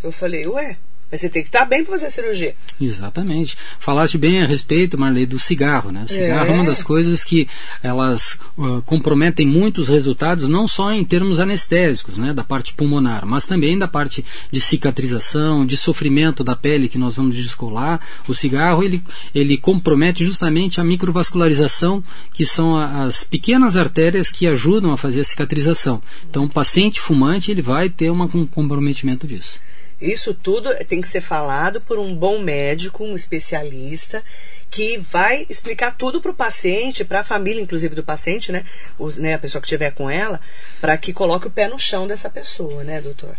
Eu 0.02 0.10
falei: 0.10 0.48
Ué, 0.48 0.76
Mas 1.10 1.20
você 1.20 1.28
tem 1.28 1.42
que 1.42 1.48
estar 1.48 1.64
bem 1.64 1.84
para 1.84 1.92
fazer 1.92 2.06
a 2.06 2.10
cirurgia. 2.10 2.54
Exatamente. 2.80 3.56
Falaste 3.78 4.18
bem 4.18 4.42
a 4.42 4.46
respeito, 4.46 4.98
Marley, 4.98 5.24
do 5.24 5.38
cigarro. 5.38 5.92
Né? 5.92 6.04
O 6.08 6.12
cigarro 6.12 6.46
é, 6.46 6.48
é 6.50 6.52
uma 6.52 6.64
das 6.64 6.82
coisas 6.82 7.22
que 7.22 7.48
elas 7.80 8.36
uh, 8.58 8.82
comprometem 8.82 9.46
muitos 9.46 9.88
resultados, 9.88 10.48
não 10.48 10.66
só 10.66 10.92
em 10.92 11.04
termos 11.04 11.38
anestésicos, 11.38 12.18
né, 12.18 12.32
da 12.32 12.42
parte 12.42 12.74
pulmonar, 12.74 13.24
mas 13.24 13.46
também 13.46 13.78
da 13.78 13.86
parte 13.86 14.24
de 14.50 14.60
cicatrização, 14.60 15.64
de 15.64 15.76
sofrimento 15.76 16.42
da 16.42 16.56
pele 16.56 16.88
que 16.88 16.98
nós 16.98 17.16
vamos 17.16 17.36
descolar. 17.36 18.00
O 18.26 18.34
cigarro 18.34 18.82
ele, 18.82 19.02
ele 19.34 19.56
compromete 19.56 20.24
justamente 20.24 20.80
a 20.80 20.84
microvascularização, 20.84 22.02
que 22.32 22.44
são 22.44 22.76
as 22.76 23.22
pequenas 23.22 23.76
artérias 23.76 24.28
que 24.28 24.46
ajudam 24.46 24.92
a 24.92 24.96
fazer 24.96 25.20
a 25.20 25.24
cicatrização. 25.24 26.02
Então, 26.28 26.44
o 26.44 26.50
paciente 26.50 27.00
fumante 27.00 27.50
ele 27.50 27.62
vai 27.62 27.88
ter 27.88 28.10
uma, 28.10 28.28
um 28.34 28.46
comprometimento 28.46 29.26
disso. 29.26 29.60
Isso 30.00 30.34
tudo 30.34 30.74
tem 30.86 31.00
que 31.00 31.08
ser 31.08 31.22
falado 31.22 31.80
por 31.80 31.98
um 31.98 32.14
bom 32.14 32.38
médico, 32.38 33.02
um 33.02 33.16
especialista, 33.16 34.22
que 34.70 34.98
vai 34.98 35.46
explicar 35.48 35.96
tudo 35.96 36.20
para 36.20 36.30
o 36.30 36.34
paciente, 36.34 37.04
para 37.04 37.20
a 37.20 37.24
família, 37.24 37.62
inclusive 37.62 37.94
do 37.94 38.04
paciente, 38.04 38.52
né? 38.52 38.64
Os, 38.98 39.16
né? 39.16 39.34
A 39.34 39.38
pessoa 39.38 39.60
que 39.60 39.66
estiver 39.66 39.92
com 39.92 40.10
ela, 40.10 40.40
para 40.80 40.96
que 40.98 41.12
coloque 41.12 41.46
o 41.46 41.50
pé 41.50 41.66
no 41.66 41.78
chão 41.78 42.06
dessa 42.06 42.28
pessoa, 42.28 42.84
né, 42.84 43.00
doutor? 43.00 43.36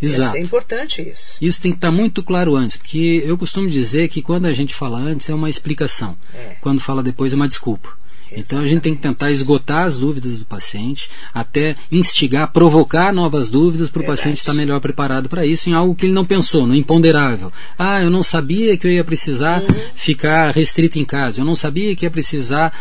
Exato. 0.00 0.36
É 0.36 0.40
importante 0.40 1.02
isso. 1.02 1.36
Isso 1.40 1.60
tem 1.60 1.72
que 1.72 1.78
estar 1.78 1.88
tá 1.88 1.92
muito 1.92 2.22
claro 2.22 2.54
antes, 2.54 2.76
porque 2.76 3.22
eu 3.24 3.36
costumo 3.36 3.68
dizer 3.68 4.08
que 4.08 4.22
quando 4.22 4.46
a 4.46 4.52
gente 4.52 4.74
fala 4.74 4.98
antes 4.98 5.28
é 5.28 5.34
uma 5.34 5.50
explicação, 5.50 6.16
é. 6.34 6.56
quando 6.60 6.80
fala 6.80 7.02
depois 7.02 7.32
é 7.32 7.36
uma 7.36 7.48
desculpa. 7.48 7.96
Então 8.36 8.58
a 8.58 8.66
gente 8.66 8.82
tem 8.82 8.94
que 8.94 9.00
tentar 9.00 9.30
esgotar 9.30 9.84
as 9.84 9.98
dúvidas 9.98 10.38
do 10.38 10.44
paciente, 10.44 11.10
até 11.32 11.76
instigar, 11.90 12.52
provocar 12.52 13.12
novas 13.12 13.48
dúvidas 13.50 13.90
para 13.90 14.02
o 14.02 14.06
paciente 14.06 14.38
estar 14.38 14.54
melhor 14.54 14.80
preparado 14.80 15.28
para 15.28 15.46
isso, 15.46 15.68
em 15.68 15.72
algo 15.72 15.94
que 15.94 16.06
ele 16.06 16.12
não 16.12 16.24
pensou, 16.24 16.66
no 16.66 16.74
imponderável. 16.74 17.52
Ah, 17.78 18.02
eu 18.02 18.10
não 18.10 18.22
sabia 18.22 18.76
que 18.76 18.86
eu 18.86 18.92
ia 18.92 19.04
precisar 19.04 19.62
uhum. 19.62 19.68
ficar 19.94 20.54
restrito 20.54 20.98
em 20.98 21.04
casa, 21.04 21.40
eu 21.40 21.44
não 21.44 21.56
sabia 21.56 21.94
que 21.94 22.04
ia 22.04 22.10
precisar 22.10 22.72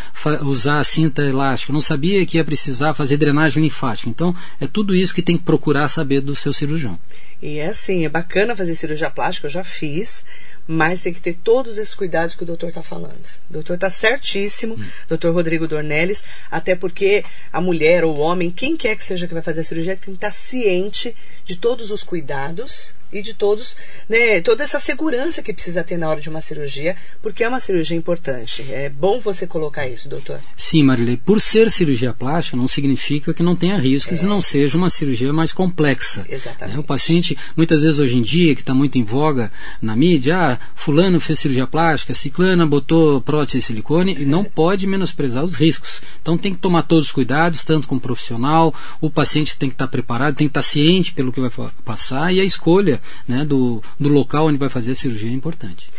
usar 0.43 0.79
a 0.79 0.83
cinta 0.83 1.21
elástica, 1.23 1.71
eu 1.71 1.75
não 1.75 1.81
sabia 1.81 2.25
que 2.25 2.37
ia 2.37 2.43
precisar 2.43 2.93
fazer 2.93 3.17
drenagem 3.17 3.63
linfática. 3.63 4.09
Então 4.09 4.35
é 4.59 4.67
tudo 4.67 4.95
isso 4.95 5.13
que 5.13 5.21
tem 5.21 5.37
que 5.37 5.43
procurar 5.43 5.87
saber 5.87 6.21
do 6.21 6.35
seu 6.35 6.53
cirurgião. 6.53 6.99
E 7.41 7.59
é 7.59 7.67
assim, 7.67 8.05
é 8.05 8.09
bacana 8.09 8.55
fazer 8.55 8.73
cirurgia 8.73 9.11
plástica, 9.11 9.45
eu 9.45 9.51
já 9.51 9.63
fiz, 9.63 10.25
mas 10.67 11.03
tem 11.03 11.13
que 11.13 11.21
ter 11.21 11.35
todos 11.35 11.77
esses 11.77 11.93
cuidados 11.93 12.33
que 12.33 12.43
o 12.43 12.45
doutor 12.45 12.69
está 12.69 12.81
falando. 12.81 13.25
O 13.49 13.53
doutor 13.53 13.75
está 13.75 13.89
certíssimo, 13.89 14.73
hum. 14.73 14.85
doutor 15.07 15.33
Rodrigo 15.33 15.67
Dornelles, 15.67 16.23
até 16.49 16.75
porque 16.75 17.23
a 17.53 17.61
mulher 17.61 18.03
ou 18.03 18.15
o 18.15 18.19
homem, 18.19 18.51
quem 18.51 18.75
quer 18.75 18.95
que 18.95 19.05
seja 19.05 19.27
que 19.27 19.33
vai 19.33 19.43
fazer 19.43 19.61
a 19.61 19.63
cirurgia, 19.63 19.95
tem 19.95 20.13
que 20.13 20.17
estar 20.17 20.33
ciente 20.33 21.15
de 21.45 21.57
todos 21.57 21.91
os 21.91 22.03
cuidados 22.03 22.93
e 23.11 23.21
de 23.21 23.33
todos, 23.33 23.77
né, 24.09 24.41
toda 24.41 24.63
essa 24.63 24.79
segurança 24.79 25.41
que 25.41 25.53
precisa 25.53 25.83
ter 25.83 25.97
na 25.97 26.09
hora 26.09 26.19
de 26.19 26.29
uma 26.29 26.41
cirurgia, 26.41 26.95
porque 27.21 27.43
é 27.43 27.47
uma 27.47 27.59
cirurgia 27.59 27.97
importante. 27.97 28.65
É 28.69 28.89
bom 28.89 29.19
você 29.19 29.47
colocar 29.47 29.87
isso, 29.87 30.09
doutor. 30.09 30.41
Sim, 30.55 30.83
Marilei. 30.83 31.17
Por 31.17 31.39
ser 31.39 31.71
cirurgia 31.71 32.13
plástica, 32.13 32.57
não 32.57 32.67
significa 32.67 33.33
que 33.33 33.43
não 33.43 33.55
tenha 33.55 33.77
riscos 33.77 34.21
é. 34.21 34.23
e 34.23 34.27
não 34.27 34.41
seja 34.41 34.77
uma 34.77 34.89
cirurgia 34.89 35.31
mais 35.31 35.53
complexa. 35.53 36.25
Exatamente. 36.29 36.77
É, 36.77 36.79
o 36.79 36.83
paciente, 36.83 37.37
muitas 37.55 37.81
vezes 37.81 37.99
hoje 37.99 38.17
em 38.17 38.21
dia, 38.21 38.55
que 38.55 38.61
está 38.61 38.73
muito 38.73 38.97
em 38.97 39.03
voga 39.03 39.51
na 39.81 39.95
mídia, 39.95 40.37
ah, 40.37 40.59
fulano 40.75 41.19
fez 41.19 41.39
cirurgia 41.39 41.67
plástica, 41.67 42.13
ciclana 42.13 42.65
botou 42.65 43.21
prótese 43.21 43.59
de 43.59 43.65
silicone, 43.65 44.15
e 44.19 44.25
não 44.25 44.43
pode 44.43 44.85
menosprezar 44.85 45.43
os 45.43 45.55
riscos. 45.55 46.01
Então 46.21 46.37
tem 46.37 46.53
que 46.53 46.59
tomar 46.59 46.83
todos 46.83 47.05
os 47.05 47.11
cuidados, 47.11 47.63
tanto 47.63 47.87
com 47.87 47.95
o 47.95 47.99
profissional, 47.99 48.73
o 48.99 49.09
paciente 49.09 49.57
tem 49.57 49.69
que 49.69 49.75
estar 49.75 49.85
tá 49.85 49.91
preparado, 49.91 50.35
tem 50.35 50.47
que 50.47 50.51
estar 50.51 50.61
tá 50.61 50.67
ciente 50.67 51.13
pelo 51.13 51.31
que 51.31 51.39
vai 51.39 51.51
passar 51.83 52.33
e 52.33 52.41
a 52.41 52.43
escolha 52.43 52.96
né, 53.27 53.45
do, 53.45 53.81
do 53.99 54.09
local 54.09 54.47
onde 54.47 54.57
vai 54.57 54.69
fazer 54.69 54.91
a 54.91 54.95
cirurgia 54.95 55.29
é 55.29 55.33
importante. 55.33 55.89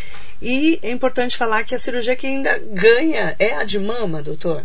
E 0.41 0.79
é 0.83 0.91
importante 0.91 1.37
falar 1.37 1.65
que 1.65 1.75
a 1.75 1.79
cirurgia 1.79 2.17
que 2.17 2.27
ainda 2.27 2.59
ganha 2.59 3.35
é 3.39 3.55
a 3.55 3.65
de 3.65 3.79
mama, 3.79 4.23
doutor. 4.23 4.65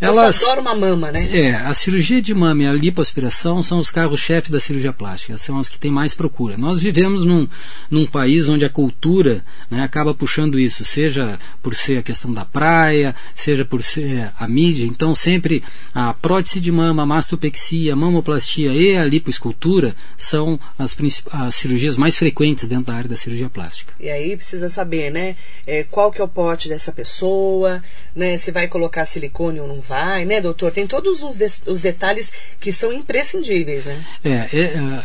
Elas, 0.00 0.42
adora 0.42 0.60
uma 0.60 0.74
mama, 0.74 1.12
né? 1.12 1.28
É, 1.30 1.54
a 1.54 1.74
cirurgia 1.74 2.22
de 2.22 2.34
mama 2.34 2.62
e 2.62 2.66
a 2.66 2.72
lipoaspiração 2.72 3.62
são 3.62 3.78
os 3.78 3.90
carros-chefe 3.90 4.50
da 4.50 4.58
cirurgia 4.58 4.92
plástica, 4.92 5.36
são 5.36 5.58
as 5.58 5.68
que 5.68 5.78
têm 5.78 5.90
mais 5.90 6.14
procura. 6.14 6.56
Nós 6.56 6.78
vivemos 6.78 7.26
num, 7.26 7.46
num 7.90 8.06
país 8.06 8.48
onde 8.48 8.64
a 8.64 8.70
cultura 8.70 9.44
né, 9.70 9.82
acaba 9.82 10.14
puxando 10.14 10.58
isso, 10.58 10.84
seja 10.84 11.38
por 11.62 11.74
ser 11.74 11.98
a 11.98 12.02
questão 12.02 12.32
da 12.32 12.44
praia, 12.44 13.14
seja 13.34 13.64
por 13.64 13.82
ser 13.82 14.30
a 14.38 14.48
mídia. 14.48 14.86
Então, 14.86 15.14
sempre 15.14 15.62
a 15.94 16.14
prótese 16.14 16.58
de 16.58 16.72
mama, 16.72 17.02
a 17.02 17.06
mastopexia, 17.06 17.92
a 17.92 17.96
mamoplastia 17.96 18.72
e 18.72 18.96
a 18.96 19.04
lipoescultura 19.04 19.94
são 20.16 20.58
as, 20.78 20.96
as 21.32 21.54
cirurgias 21.54 21.98
mais 21.98 22.16
frequentes 22.16 22.64
dentro 22.64 22.86
da 22.86 22.94
área 22.94 23.10
da 23.10 23.16
cirurgia 23.16 23.50
plástica. 23.50 23.92
E 24.00 24.08
aí 24.08 24.34
precisa 24.36 24.70
saber, 24.70 24.91
né? 25.10 25.36
É, 25.66 25.84
qual 25.84 26.10
que 26.10 26.20
é 26.20 26.24
o 26.24 26.28
pote 26.28 26.68
dessa 26.68 26.92
pessoa, 26.92 27.82
né? 28.14 28.36
Se 28.36 28.50
vai 28.50 28.68
colocar 28.68 29.06
silicone 29.06 29.60
ou 29.60 29.68
não 29.68 29.80
vai, 29.80 30.24
né, 30.24 30.40
doutor? 30.40 30.72
Tem 30.72 30.86
todos 30.86 31.22
os, 31.22 31.36
de, 31.36 31.50
os 31.66 31.80
detalhes 31.80 32.30
que 32.60 32.72
são 32.72 32.92
imprescindíveis, 32.92 33.86
né? 33.86 34.04
É, 34.24 34.30
é, 34.30 34.60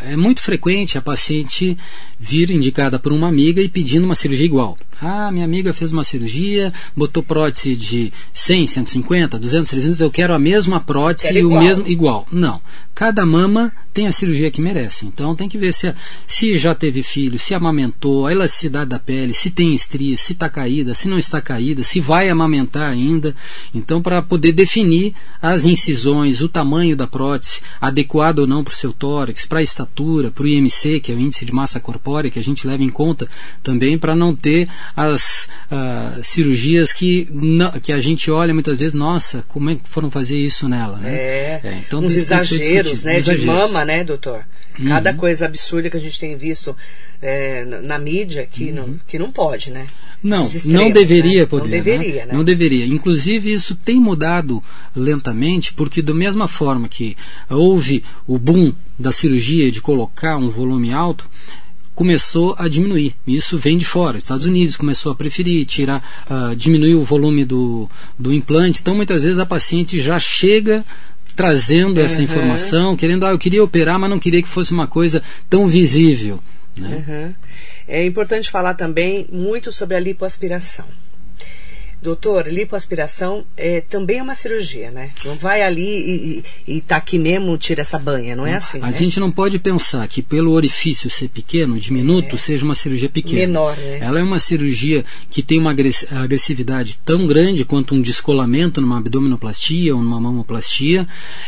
é, 0.08 0.12
é 0.12 0.16
muito 0.16 0.42
frequente 0.42 0.98
a 0.98 1.02
paciente 1.02 1.76
vir 2.18 2.50
indicada 2.50 2.98
por 2.98 3.12
uma 3.12 3.28
amiga 3.28 3.60
e 3.60 3.68
pedindo 3.68 4.04
uma 4.04 4.14
cirurgia 4.14 4.46
igual. 4.46 4.76
Ah, 5.00 5.30
minha 5.30 5.44
amiga 5.44 5.72
fez 5.72 5.92
uma 5.92 6.02
cirurgia, 6.02 6.72
botou 6.96 7.22
prótese 7.22 7.76
de 7.76 8.12
100, 8.32 8.66
150, 8.66 9.38
200, 9.38 9.70
300, 9.70 10.00
eu 10.00 10.10
quero 10.10 10.34
a 10.34 10.38
mesma 10.38 10.80
prótese 10.80 11.38
e 11.38 11.44
o 11.44 11.56
mesmo 11.56 11.86
igual. 11.86 12.26
Não. 12.32 12.60
Cada 12.98 13.24
mama 13.24 13.72
tem 13.94 14.08
a 14.08 14.12
cirurgia 14.12 14.50
que 14.50 14.60
merece. 14.60 15.06
Então 15.06 15.34
tem 15.34 15.48
que 15.48 15.56
ver 15.56 15.72
se, 15.72 15.94
se 16.26 16.58
já 16.58 16.74
teve 16.74 17.02
filho, 17.02 17.38
se 17.38 17.54
amamentou, 17.54 18.26
a 18.26 18.32
elasticidade 18.32 18.90
da 18.90 18.98
pele, 18.98 19.32
se 19.32 19.50
tem 19.50 19.72
estrias, 19.72 20.20
se 20.20 20.32
está 20.32 20.48
caída, 20.48 20.96
se 20.96 21.06
não 21.06 21.16
está 21.16 21.40
caída, 21.40 21.84
se 21.84 22.00
vai 22.00 22.28
amamentar 22.28 22.90
ainda. 22.90 23.36
Então 23.72 24.02
para 24.02 24.20
poder 24.20 24.50
definir 24.50 25.14
as 25.40 25.64
incisões, 25.64 26.40
o 26.40 26.48
tamanho 26.48 26.96
da 26.96 27.06
prótese, 27.06 27.60
adequado 27.80 28.40
ou 28.40 28.46
não 28.48 28.64
para 28.64 28.72
o 28.72 28.76
seu 28.76 28.92
tórax, 28.92 29.46
para 29.46 29.60
a 29.60 29.62
estatura, 29.62 30.32
para 30.32 30.42
o 30.42 30.48
IMC, 30.48 30.98
que 30.98 31.12
é 31.12 31.14
o 31.14 31.20
índice 31.20 31.44
de 31.44 31.52
massa 31.52 31.78
corpórea, 31.78 32.30
que 32.32 32.38
a 32.40 32.44
gente 32.44 32.66
leva 32.66 32.82
em 32.82 32.90
conta 32.90 33.28
também 33.62 33.96
para 33.96 34.16
não 34.16 34.34
ter 34.34 34.68
as 34.96 35.48
uh, 35.70 36.22
cirurgias 36.22 36.92
que, 36.92 37.28
não, 37.32 37.70
que 37.72 37.92
a 37.92 38.00
gente 38.00 38.28
olha 38.28 38.52
muitas 38.52 38.76
vezes, 38.76 38.94
nossa, 38.94 39.44
como 39.46 39.70
é 39.70 39.76
que 39.76 39.88
foram 39.88 40.10
fazer 40.10 40.36
isso 40.36 40.68
nela, 40.68 40.98
né? 40.98 41.14
É, 41.14 41.60
é 41.62 41.82
então, 41.86 42.00
uns 42.00 42.14
exageros, 42.14 42.87
né, 43.02 43.20
de 43.20 43.38
mama, 43.44 43.84
né, 43.84 44.04
doutor? 44.04 44.44
Uhum. 44.78 44.88
Cada 44.88 45.12
coisa 45.12 45.46
absurda 45.46 45.90
que 45.90 45.96
a 45.96 46.00
gente 46.00 46.18
tem 46.20 46.36
visto 46.36 46.76
é, 47.20 47.64
na 47.64 47.98
mídia 47.98 48.46
que, 48.46 48.66
uhum. 48.66 48.74
não, 48.74 49.00
que 49.06 49.18
não 49.18 49.32
pode, 49.32 49.70
né? 49.70 49.88
Não, 50.22 50.46
extremos, 50.46 50.66
não 50.66 50.90
deveria 50.90 51.40
né? 51.40 51.46
poder. 51.46 51.64
Não 51.64 51.70
deveria, 51.70 52.20
né? 52.20 52.26
né? 52.26 52.34
Não 52.34 52.44
deveria. 52.44 52.86
Inclusive, 52.86 53.52
isso 53.52 53.74
tem 53.74 54.00
mudado 54.00 54.62
lentamente, 54.94 55.72
porque 55.72 56.02
da 56.02 56.14
mesma 56.14 56.48
forma 56.48 56.88
que 56.88 57.16
houve 57.48 58.04
o 58.26 58.38
boom 58.38 58.72
da 58.98 59.12
cirurgia 59.12 59.70
de 59.70 59.80
colocar 59.80 60.36
um 60.36 60.48
volume 60.48 60.92
alto, 60.92 61.28
começou 61.98 62.54
a 62.56 62.68
diminuir. 62.68 63.12
Isso 63.26 63.58
vem 63.58 63.76
de 63.76 63.84
fora. 63.84 64.16
Os 64.16 64.22
Estados 64.22 64.44
Unidos 64.44 64.76
começou 64.76 65.10
a 65.10 65.16
preferir 65.16 65.66
tirar, 65.66 66.00
uh, 66.30 66.54
diminuir 66.54 66.94
o 66.94 67.02
volume 67.02 67.44
do, 67.44 67.90
do 68.16 68.32
implante. 68.32 68.80
Então, 68.80 68.94
muitas 68.94 69.20
vezes 69.20 69.40
a 69.40 69.44
paciente 69.44 70.00
já 70.00 70.16
chega 70.16 70.84
trazendo 71.38 72.00
essa 72.00 72.18
uhum. 72.18 72.24
informação, 72.24 72.96
querendo, 72.96 73.24
ah, 73.24 73.30
eu 73.30 73.38
queria 73.38 73.62
operar, 73.62 73.96
mas 73.96 74.10
não 74.10 74.18
queria 74.18 74.42
que 74.42 74.48
fosse 74.48 74.72
uma 74.72 74.88
coisa 74.88 75.22
tão 75.48 75.68
visível. 75.68 76.40
Né? 76.76 77.04
Uhum. 77.06 77.34
É 77.86 78.04
importante 78.04 78.50
falar 78.50 78.74
também 78.74 79.24
muito 79.30 79.70
sobre 79.70 79.96
a 79.96 80.00
lipoaspiração. 80.00 80.84
Doutor, 82.00 82.46
lipoaspiração 82.46 83.44
é, 83.56 83.80
também 83.80 84.18
é 84.18 84.22
uma 84.22 84.36
cirurgia, 84.36 84.90
né? 84.90 85.10
Não 85.24 85.34
vai 85.34 85.62
ali 85.62 86.42
e, 86.66 86.76
e 86.76 86.80
tá 86.80 86.96
aqui 86.96 87.18
mesmo, 87.18 87.58
tira 87.58 87.82
essa 87.82 87.98
banha, 87.98 88.36
não 88.36 88.46
é 88.46 88.54
assim? 88.54 88.78
A 88.80 88.86
né? 88.86 88.92
gente 88.92 89.18
não 89.18 89.32
pode 89.32 89.58
pensar 89.58 90.06
que 90.06 90.22
pelo 90.22 90.52
orifício 90.52 91.10
ser 91.10 91.28
pequeno, 91.28 91.78
diminuto, 91.78 92.36
é. 92.36 92.38
seja 92.38 92.64
uma 92.64 92.76
cirurgia 92.76 93.08
pequena. 93.08 93.40
Menor, 93.40 93.76
né? 93.76 93.98
Ela 94.00 94.20
é 94.20 94.22
uma 94.22 94.38
cirurgia 94.38 95.04
que 95.28 95.42
tem 95.42 95.58
uma 95.58 95.74
agressividade 96.12 96.98
tão 97.04 97.26
grande 97.26 97.64
quanto 97.64 97.96
um 97.96 98.00
descolamento 98.00 98.80
numa 98.80 98.98
abdominoplastia 98.98 99.94
ou 99.96 100.00
numa 100.00 100.20
mamoplastia. 100.20 101.06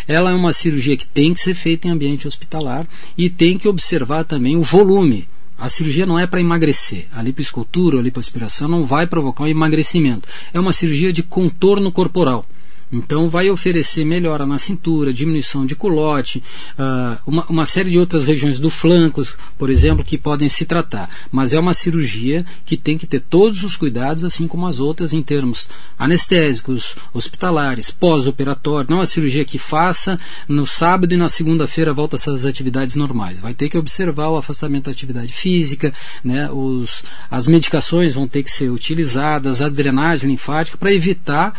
Ela 0.09 0.33
é 0.33 0.35
uma 0.35 0.53
cirurgia 0.53 0.97
que 0.97 1.07
tem 1.07 1.33
que 1.33 1.41
ser 1.41 1.55
feita 1.55 1.87
em 1.87 1.93
ambiente 1.93 2.27
hospitalar 2.27 2.89
e 3.17 3.31
tem 3.31 3.57
que 3.57 3.69
observar 3.69 4.25
também 4.25 4.57
o 4.57 4.63
volume 4.63 5.29
a 5.61 5.69
cirurgia 5.69 6.07
não 6.07 6.19
é 6.19 6.27
para 6.27 6.41
emagrecer. 6.41 7.07
A 7.13 7.23
lipoescultura, 7.23 7.99
a 7.99 8.03
lipoaspiração 8.03 8.67
não 8.67 8.85
vai 8.85 9.07
provocar 9.07 9.45
um 9.45 9.47
emagrecimento. 9.47 10.27
É 10.55 10.59
uma 10.59 10.73
cirurgia 10.73 11.13
de 11.13 11.23
contorno 11.23 11.93
corporal. 11.93 12.47
Então 12.93 13.29
vai 13.29 13.51
oferecer 13.51 14.05
melhora 14.05 14.45
na 14.45 14.59
cintura, 14.59 15.13
diminuição 15.13 15.65
de 15.65 15.75
culote, 15.77 16.43
uh, 16.79 17.19
uma, 17.25 17.45
uma, 17.47 17.67
série 17.67 17.91
de 17.91 17.99
outras 17.99 18.25
regiões 18.25 18.59
do 18.59 18.69
flanco, 18.69 19.27
por 19.57 19.71
exemplo, 19.71 20.05
que 20.05 20.19
podem 20.19 20.49
se 20.49 20.65
tratar. 20.65 21.09
Mas 21.31 21.53
é 21.53 21.61
uma 21.61 21.73
cirurgia 21.73 22.45
que 22.65 22.77
tem 22.77 22.99
que 22.99 23.07
ter 23.07 23.21
todos 23.21 23.63
os 23.63 23.77
cuidados, 23.77 24.25
assim 24.25 24.49
como 24.49 24.67
as 24.67 24.81
outras, 24.81 25.13
em 25.13 25.23
termos 25.23 25.69
anestésicos, 25.99 26.97
hospitalares, 27.13 27.91
pós-operatório. 27.91 28.91
Não 28.91 28.97
é 28.97 29.01
uma 29.01 29.07
cirurgia 29.07 29.45
que 29.45 29.59
faça 29.59 30.19
no 30.49 30.67
sábado 30.67 31.15
e 31.15 31.17
na 31.17 31.29
segunda-feira 31.29 31.95
volta 31.95 32.17
às 32.17 32.23
suas 32.23 32.45
atividades 32.45 32.97
normais. 32.97 33.39
Vai 33.39 33.55
ter 33.55 33.69
que 33.69 33.79
observar 33.79 34.29
o 34.31 34.37
afastamento 34.37 34.87
da 34.87 34.91
atividade 34.91 35.33
física, 35.33 35.93
né, 36.25 36.51
os, 36.51 37.05
as 37.31 37.47
medicações 37.47 38.13
vão 38.13 38.27
ter 38.27 38.43
que 38.43 38.51
ser 38.51 38.71
utilizadas, 38.71 39.61
a 39.61 39.69
drenagem 39.69 40.31
linfática 40.31 40.77
para 40.77 40.93
evitar 40.93 41.55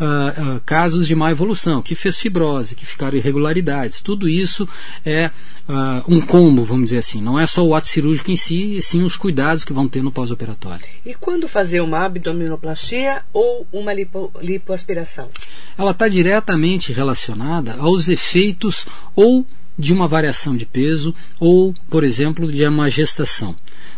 uh, 0.00 0.56
uh, 0.56 0.60
casos 0.76 1.06
de 1.06 1.14
má 1.14 1.30
evolução, 1.30 1.80
que 1.80 1.94
fez 1.94 2.18
fibrose, 2.18 2.74
que 2.74 2.84
ficaram 2.84 3.16
irregularidades. 3.16 4.02
Tudo 4.02 4.28
isso 4.28 4.68
é 5.06 5.30
uh, 5.66 6.04
um 6.06 6.20
combo, 6.20 6.64
vamos 6.64 6.84
dizer 6.84 6.98
assim. 6.98 7.22
Não 7.22 7.40
é 7.40 7.46
só 7.46 7.66
o 7.66 7.74
ato 7.74 7.88
cirúrgico 7.88 8.30
em 8.30 8.36
si, 8.36 8.76
e 8.76 8.82
sim 8.82 9.02
os 9.02 9.16
cuidados 9.16 9.64
que 9.64 9.72
vão 9.72 9.88
ter 9.88 10.02
no 10.02 10.12
pós-operatório. 10.12 10.84
E 11.06 11.14
quando 11.14 11.48
fazer 11.48 11.80
uma 11.80 12.04
abdominoplastia 12.04 13.22
ou 13.32 13.66
uma 13.72 13.94
lipo, 13.94 14.30
lipoaspiração? 14.38 15.30
Ela 15.78 15.92
está 15.92 16.08
diretamente 16.08 16.92
relacionada 16.92 17.76
aos 17.78 18.06
efeitos 18.06 18.84
ou 19.14 19.46
de 19.78 19.94
uma 19.94 20.06
variação 20.06 20.54
de 20.54 20.66
peso 20.66 21.14
ou, 21.40 21.72
por 21.88 22.04
exemplo, 22.04 22.52
de 22.52 22.66
uma 22.66 22.90
gestação 22.90 23.56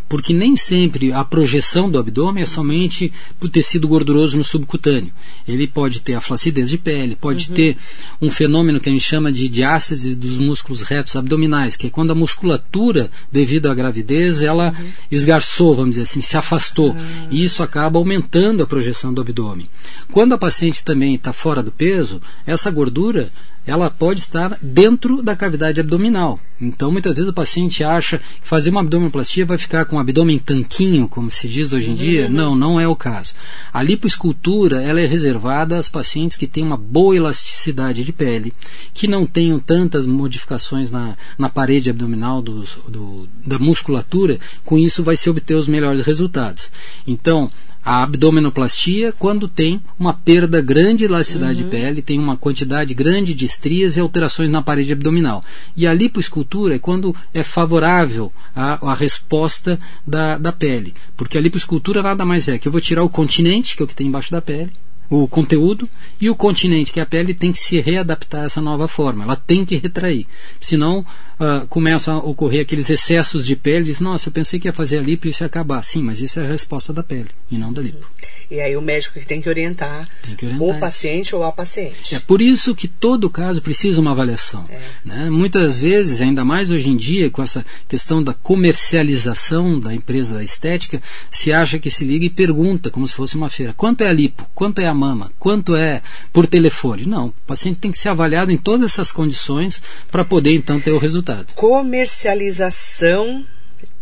porque 0.09 0.33
nem 0.33 0.57
sempre 0.57 1.13
a 1.13 1.25
projeção 1.25 1.91
do 1.91 1.99
abdômen 1.99 2.43
é 2.43 2.47
somente 2.47 3.13
o 3.41 3.49
tecido 3.49 3.87
gorduroso 3.87 4.37
no 4.37 4.45
subcutâneo. 4.45 5.13
Ele 5.47 5.67
pode 5.67 6.01
ter 6.01 6.15
a 6.15 6.21
flacidez 6.21 6.71
de 6.71 6.79
pele, 6.79 7.15
pode 7.15 7.51
uhum. 7.51 7.55
ter 7.55 7.77
um 8.21 8.31
fenômeno 8.31 8.81
que 8.81 8.89
a 8.89 8.93
gente 8.93 9.05
chama 9.05 9.31
de 9.31 9.49
diástase 9.49 10.15
dos 10.15 10.39
músculos 10.39 10.83
retos 10.83 11.15
abdominais, 11.15 11.77
que 11.77 11.89
é 11.89 11.91
quando 11.91 12.11
a 12.11 12.15
musculatura, 12.15 13.11
devido 13.31 13.69
à 13.69 13.75
gravidez, 13.75 14.41
ela 14.41 14.71
uhum. 14.71 14.89
esgarçou, 15.11 15.77
vamos 15.77 15.91
dizer 15.91 16.03
assim, 16.03 16.21
se 16.21 16.37
afastou. 16.37 16.91
Uhum. 16.93 17.29
E 17.31 17.45
isso 17.45 17.63
acaba 17.63 17.99
aumentando 17.99 18.63
a 18.63 18.67
projeção 18.67 19.13
do 19.13 19.21
abdômen. 19.21 19.69
Quando 20.11 20.33
a 20.33 20.39
paciente 20.39 20.83
também 20.83 21.15
está 21.15 21.33
fora 21.33 21.63
do 21.63 21.71
peso, 21.71 22.21
essa 22.47 22.71
gordura 22.71 23.31
ela 23.67 23.91
pode 23.91 24.21
estar 24.21 24.59
dentro 24.63 25.23
da 25.23 25.37
cavidade 25.37 25.81
abdominal. 25.81 26.41
Então, 26.61 26.91
muitas 26.91 27.15
vezes 27.15 27.31
o 27.31 27.35
paciente 27.35 27.85
acha 27.85 28.19
que 28.19 28.25
fazer 28.49 28.71
uma 28.71 28.81
abdominoplastia 28.81 29.47
vai 29.47 29.59
ficar 29.59 29.85
com 29.85 29.97
o 29.97 29.99
abdômen 29.99 30.39
tanquinho, 30.39 31.09
como 31.09 31.31
se 31.31 31.47
diz 31.47 31.73
hoje 31.73 31.91
em 31.91 31.95
dia. 31.95 32.27
Uhum. 32.27 32.33
Não, 32.33 32.57
não 32.57 32.81
é 32.81 32.89
o 32.89 32.97
caso. 32.97 33.35
A 33.73 33.83
lipoescultura 33.83 34.83
ela 34.83 35.01
é 35.01 35.07
reservada 35.07 35.79
às 35.79 35.89
pacientes 35.89 36.37
que 36.37 36.47
têm 36.47 36.65
uma 36.65 36.77
boa 36.77 37.15
elasticidade 37.15 38.03
de 38.03 38.13
pele, 38.13 38.53
que 38.93 39.07
não 39.07 39.25
tenham 39.25 39.61
tantas 39.61 40.07
modificações 40.07 40.91
na, 40.91 41.17
na 41.39 41.49
parede 41.49 41.91
abdominal 41.91 42.43
do, 42.43 42.65
do, 42.89 43.29
da 43.47 43.59
musculatura. 43.59 44.39
Com 44.65 44.77
isso, 44.79 45.03
vai 45.05 45.17
se 45.17 45.31
obter 45.31 45.55
os 45.55 45.69
melhores 45.69 46.05
resultados. 46.05 46.71
Então, 47.07 47.53
a 47.89 48.03
abdominoplastia 48.03 49.15
quando 49.19 49.49
tem 49.49 49.81
uma 49.99 50.13
perda 50.13 50.61
grande 50.61 50.99
de 50.99 51.05
elasticidade 51.07 51.63
uhum. 51.63 51.71
de 51.71 51.75
pele, 51.75 52.03
tem 52.03 52.19
uma 52.19 52.37
quantidade 52.37 52.93
grande 52.93 53.33
de 53.33 53.47
estrias 53.47 53.97
e 53.97 54.01
alterações 54.01 54.51
na 54.51 54.61
parede 54.61 54.93
abdominal. 54.93 55.43
E 55.75 55.87
a 55.87 55.95
lipoescultura 55.95 56.75
é 56.75 56.79
quando 56.79 57.17
é 57.33 57.43
favorável 57.43 58.31
à, 58.55 58.91
à 58.91 58.95
resposta 58.95 59.79
da, 60.07 60.37
da 60.37 60.53
pele. 60.53 60.93
Porque 61.17 61.39
a 61.39 61.41
lipoescultura 61.41 62.03
nada 62.03 62.27
mais 62.27 62.47
é 62.47 62.59
que 62.59 62.69
eu 62.69 62.73
vou 62.73 62.81
tirar 62.81 63.03
o 63.05 63.09
continente, 63.09 63.75
que 63.75 63.83
é 63.83 63.85
o 63.85 63.89
que 63.89 63.95
tem 63.95 64.09
embaixo 64.09 64.31
da 64.31 64.43
pele, 64.43 64.71
o 65.11 65.27
conteúdo 65.27 65.89
e 66.21 66.29
o 66.29 66.37
continente, 66.37 66.93
que 66.93 67.01
é 67.01 67.03
a 67.03 67.07
pele, 67.07 67.33
tem 67.33 67.53
que 67.53 67.59
se 67.59 67.81
readaptar 67.81 68.43
a 68.43 68.47
essa 68.47 68.61
nova 68.61 68.87
forma. 68.89 69.25
Ela 69.25 69.37
tem 69.37 69.65
que 69.65 69.77
retrair. 69.77 70.27
Senão 70.61 71.01
uh, 71.39 71.67
começam 71.69 72.15
a 72.15 72.19
ocorrer 72.19 72.63
aqueles 72.63 72.91
excessos 72.91 73.47
de 73.47 73.57
pele. 73.57 73.87
Diz, 73.87 74.01
nossa, 74.01 74.29
eu 74.29 74.33
pensei 74.33 74.61
que 74.61 74.69
ia 74.69 74.73
fazer 74.73 74.99
a 74.99 75.03
lipo 75.03 75.27
e 75.27 75.31
isso 75.31 75.43
ia 75.43 75.47
acabar. 75.47 75.83
Sim, 75.83 76.03
mas 76.03 76.21
isso 76.21 76.39
é 76.39 76.45
a 76.45 76.49
resposta 76.49 76.93
da 76.93 77.03
pele 77.03 77.29
e 77.51 77.57
não 77.57 77.73
da 77.73 77.81
lipo. 77.81 78.07
E 78.51 78.61
aí 78.61 78.77
o 78.77 78.83
médico 78.83 79.19
que 79.19 79.27
tem 79.27 79.43
que 79.43 79.49
orientar, 79.49 80.09
tem 80.23 80.35
que 80.35 80.47
orientar 80.47 80.69
o 80.69 80.81
paciente 80.81 81.35
ou 81.35 81.45
a 81.45 81.53
paciente. 81.53 82.15
É 82.15 82.19
por 82.19 82.41
isso 82.41 82.75
que 82.75 82.89
todo 82.89 83.29
caso 83.29 83.61
precisa 83.61 84.01
uma 84.01 84.13
avaliação. 84.13 84.65
É. 84.71 84.81
Né? 85.05 85.31
Muitas 85.31 85.81
vezes, 85.81 86.21
ainda 86.21 86.45
mais 86.45 86.71
hoje 86.71 86.89
em 86.89 86.97
dia, 86.97 87.31
com 87.31 87.43
essa 87.43 87.65
questão 87.87 88.23
da 88.23 88.33
comercialização 88.33 89.79
da 89.79 89.95
empresa 89.95 90.35
da 90.35 90.43
estética, 90.43 91.03
se 91.31 91.53
acha 91.53 91.79
que 91.79 91.91
se 91.91 92.05
liga 92.05 92.25
e 92.25 92.31
pergunta, 92.31 92.91
como 92.91 93.07
se 93.07 93.15
fosse 93.15 93.37
uma 93.37 93.51
feira, 93.51 93.75
quanto 93.75 94.03
é 94.03 94.09
a 94.09 94.13
lipo? 94.13 94.49
Quanto 94.55 94.81
é 94.81 94.87
a 94.87 94.95
mama? 94.99 95.33
Quanto 95.39 95.75
é 95.77 96.03
por 96.33 96.47
telefone? 96.47 97.07
Não, 97.07 97.29
o 97.29 97.35
paciente 97.47 97.79
tem 97.79 97.91
que 97.91 97.99
ser 97.99 98.11
avaliado 98.11 98.51
em 98.51 98.57
todas 98.57 98.93
essas 98.93 99.11
condições 99.13 99.81
para 100.11 100.25
poder 100.25 100.55
então 100.55 100.81
ter 100.81 100.91
o 100.91 100.99
resultado. 100.99 101.55
Comercialização 101.55 103.47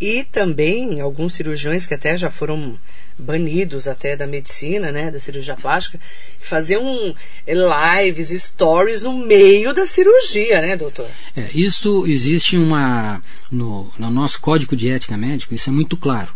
e 0.00 0.24
também 0.24 1.00
alguns 1.00 1.34
cirurgiões 1.34 1.86
que 1.86 1.94
até 1.94 2.16
já 2.16 2.30
foram 2.30 2.78
banidos 3.18 3.88
até 3.88 4.14
da 4.14 4.26
medicina, 4.26 4.92
né, 4.92 5.10
da 5.10 5.18
cirurgia 5.18 5.56
plástica, 5.56 5.98
que 6.38 6.46
faziam 6.46 7.14
lives, 7.46 8.28
stories 8.42 9.02
no 9.02 9.16
meio 9.16 9.72
da 9.72 9.86
cirurgia, 9.86 10.60
né, 10.60 10.76
doutor? 10.76 11.08
É, 11.34 11.48
isso 11.54 12.06
existe 12.06 12.58
uma 12.58 13.22
no, 13.50 13.90
no 13.98 14.10
nosso 14.10 14.40
código 14.40 14.76
de 14.76 14.90
ética 14.90 15.16
médica, 15.16 15.54
isso 15.54 15.70
é 15.70 15.72
muito 15.72 15.96
claro 15.96 16.34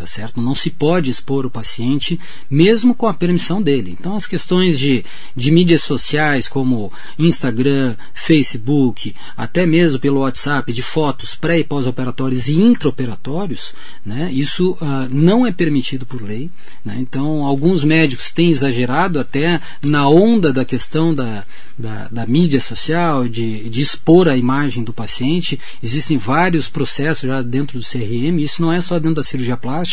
tá 0.00 0.06
certo? 0.06 0.40
Não 0.40 0.54
se 0.54 0.70
pode 0.70 1.10
expor 1.10 1.44
o 1.44 1.50
paciente, 1.50 2.18
mesmo 2.50 2.94
com 2.94 3.06
a 3.06 3.12
permissão 3.12 3.60
dele. 3.60 3.94
Então, 4.00 4.16
as 4.16 4.26
questões 4.26 4.78
de, 4.78 5.04
de 5.36 5.50
mídias 5.50 5.82
sociais, 5.82 6.48
como 6.48 6.90
Instagram, 7.18 7.96
Facebook, 8.14 9.14
até 9.36 9.66
mesmo 9.66 9.98
pelo 9.98 10.20
WhatsApp, 10.20 10.72
de 10.72 10.80
fotos 10.80 11.34
pré 11.34 11.58
e 11.58 11.64
pós-operatórios 11.64 12.48
e 12.48 12.54
intraoperatórios, 12.54 13.74
né? 14.04 14.30
isso 14.32 14.72
uh, 14.80 15.06
não 15.10 15.46
é 15.46 15.52
permitido 15.52 16.06
por 16.06 16.22
lei. 16.22 16.50
Né? 16.82 16.96
Então, 16.98 17.44
alguns 17.44 17.84
médicos 17.84 18.30
têm 18.30 18.48
exagerado 18.48 19.20
até 19.20 19.60
na 19.82 20.08
onda 20.08 20.50
da 20.50 20.64
questão 20.64 21.14
da, 21.14 21.44
da, 21.78 22.08
da 22.08 22.26
mídia 22.26 22.60
social, 22.60 23.28
de, 23.28 23.68
de 23.68 23.82
expor 23.82 24.28
a 24.28 24.36
imagem 24.36 24.82
do 24.82 24.94
paciente. 24.94 25.60
Existem 25.82 26.16
vários 26.16 26.70
processos 26.70 27.28
já 27.28 27.42
dentro 27.42 27.78
do 27.78 27.84
CRM, 27.84 28.38
isso 28.38 28.62
não 28.62 28.72
é 28.72 28.80
só 28.80 28.98
dentro 28.98 29.16
da 29.16 29.24
cirurgia 29.24 29.58
plástica 29.58 29.89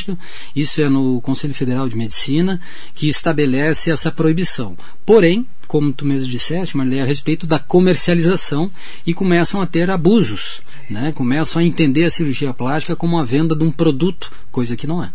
isso 0.56 0.82
é 0.82 0.90
no 0.90 1.22
Conselho 1.22 1.54
Federal 1.54 1.88
de 1.88 1.96
Medicina, 1.96 2.60
que 2.94 3.08
estabelece 3.08 3.92
essa 3.92 4.12
proibição. 4.12 4.78
Porém, 5.06 5.48
como 5.68 5.92
tu 5.92 6.06
mesmo 6.06 6.30
disseste, 6.30 6.76
uma 6.76 6.84
lei 6.84 7.02
a 7.02 7.06
respeito 7.06 7.46
da 7.46 7.60
comercialização 7.60 8.72
e 9.06 9.14
começam 9.14 9.62
a 9.62 9.66
ter 9.66 9.90
abusos, 9.90 10.62
né? 10.90 11.12
começam 11.12 11.62
a 11.62 11.66
entender 11.66 12.06
a 12.06 12.10
cirurgia 12.10 12.54
plástica 12.54 12.96
como 12.96 13.20
a 13.20 13.26
venda 13.26 13.56
de 13.56 13.64
um 13.64 13.72
produto, 13.72 14.32
coisa 14.52 14.76
que 14.76 14.88
não 14.88 15.04
é. 15.04 15.12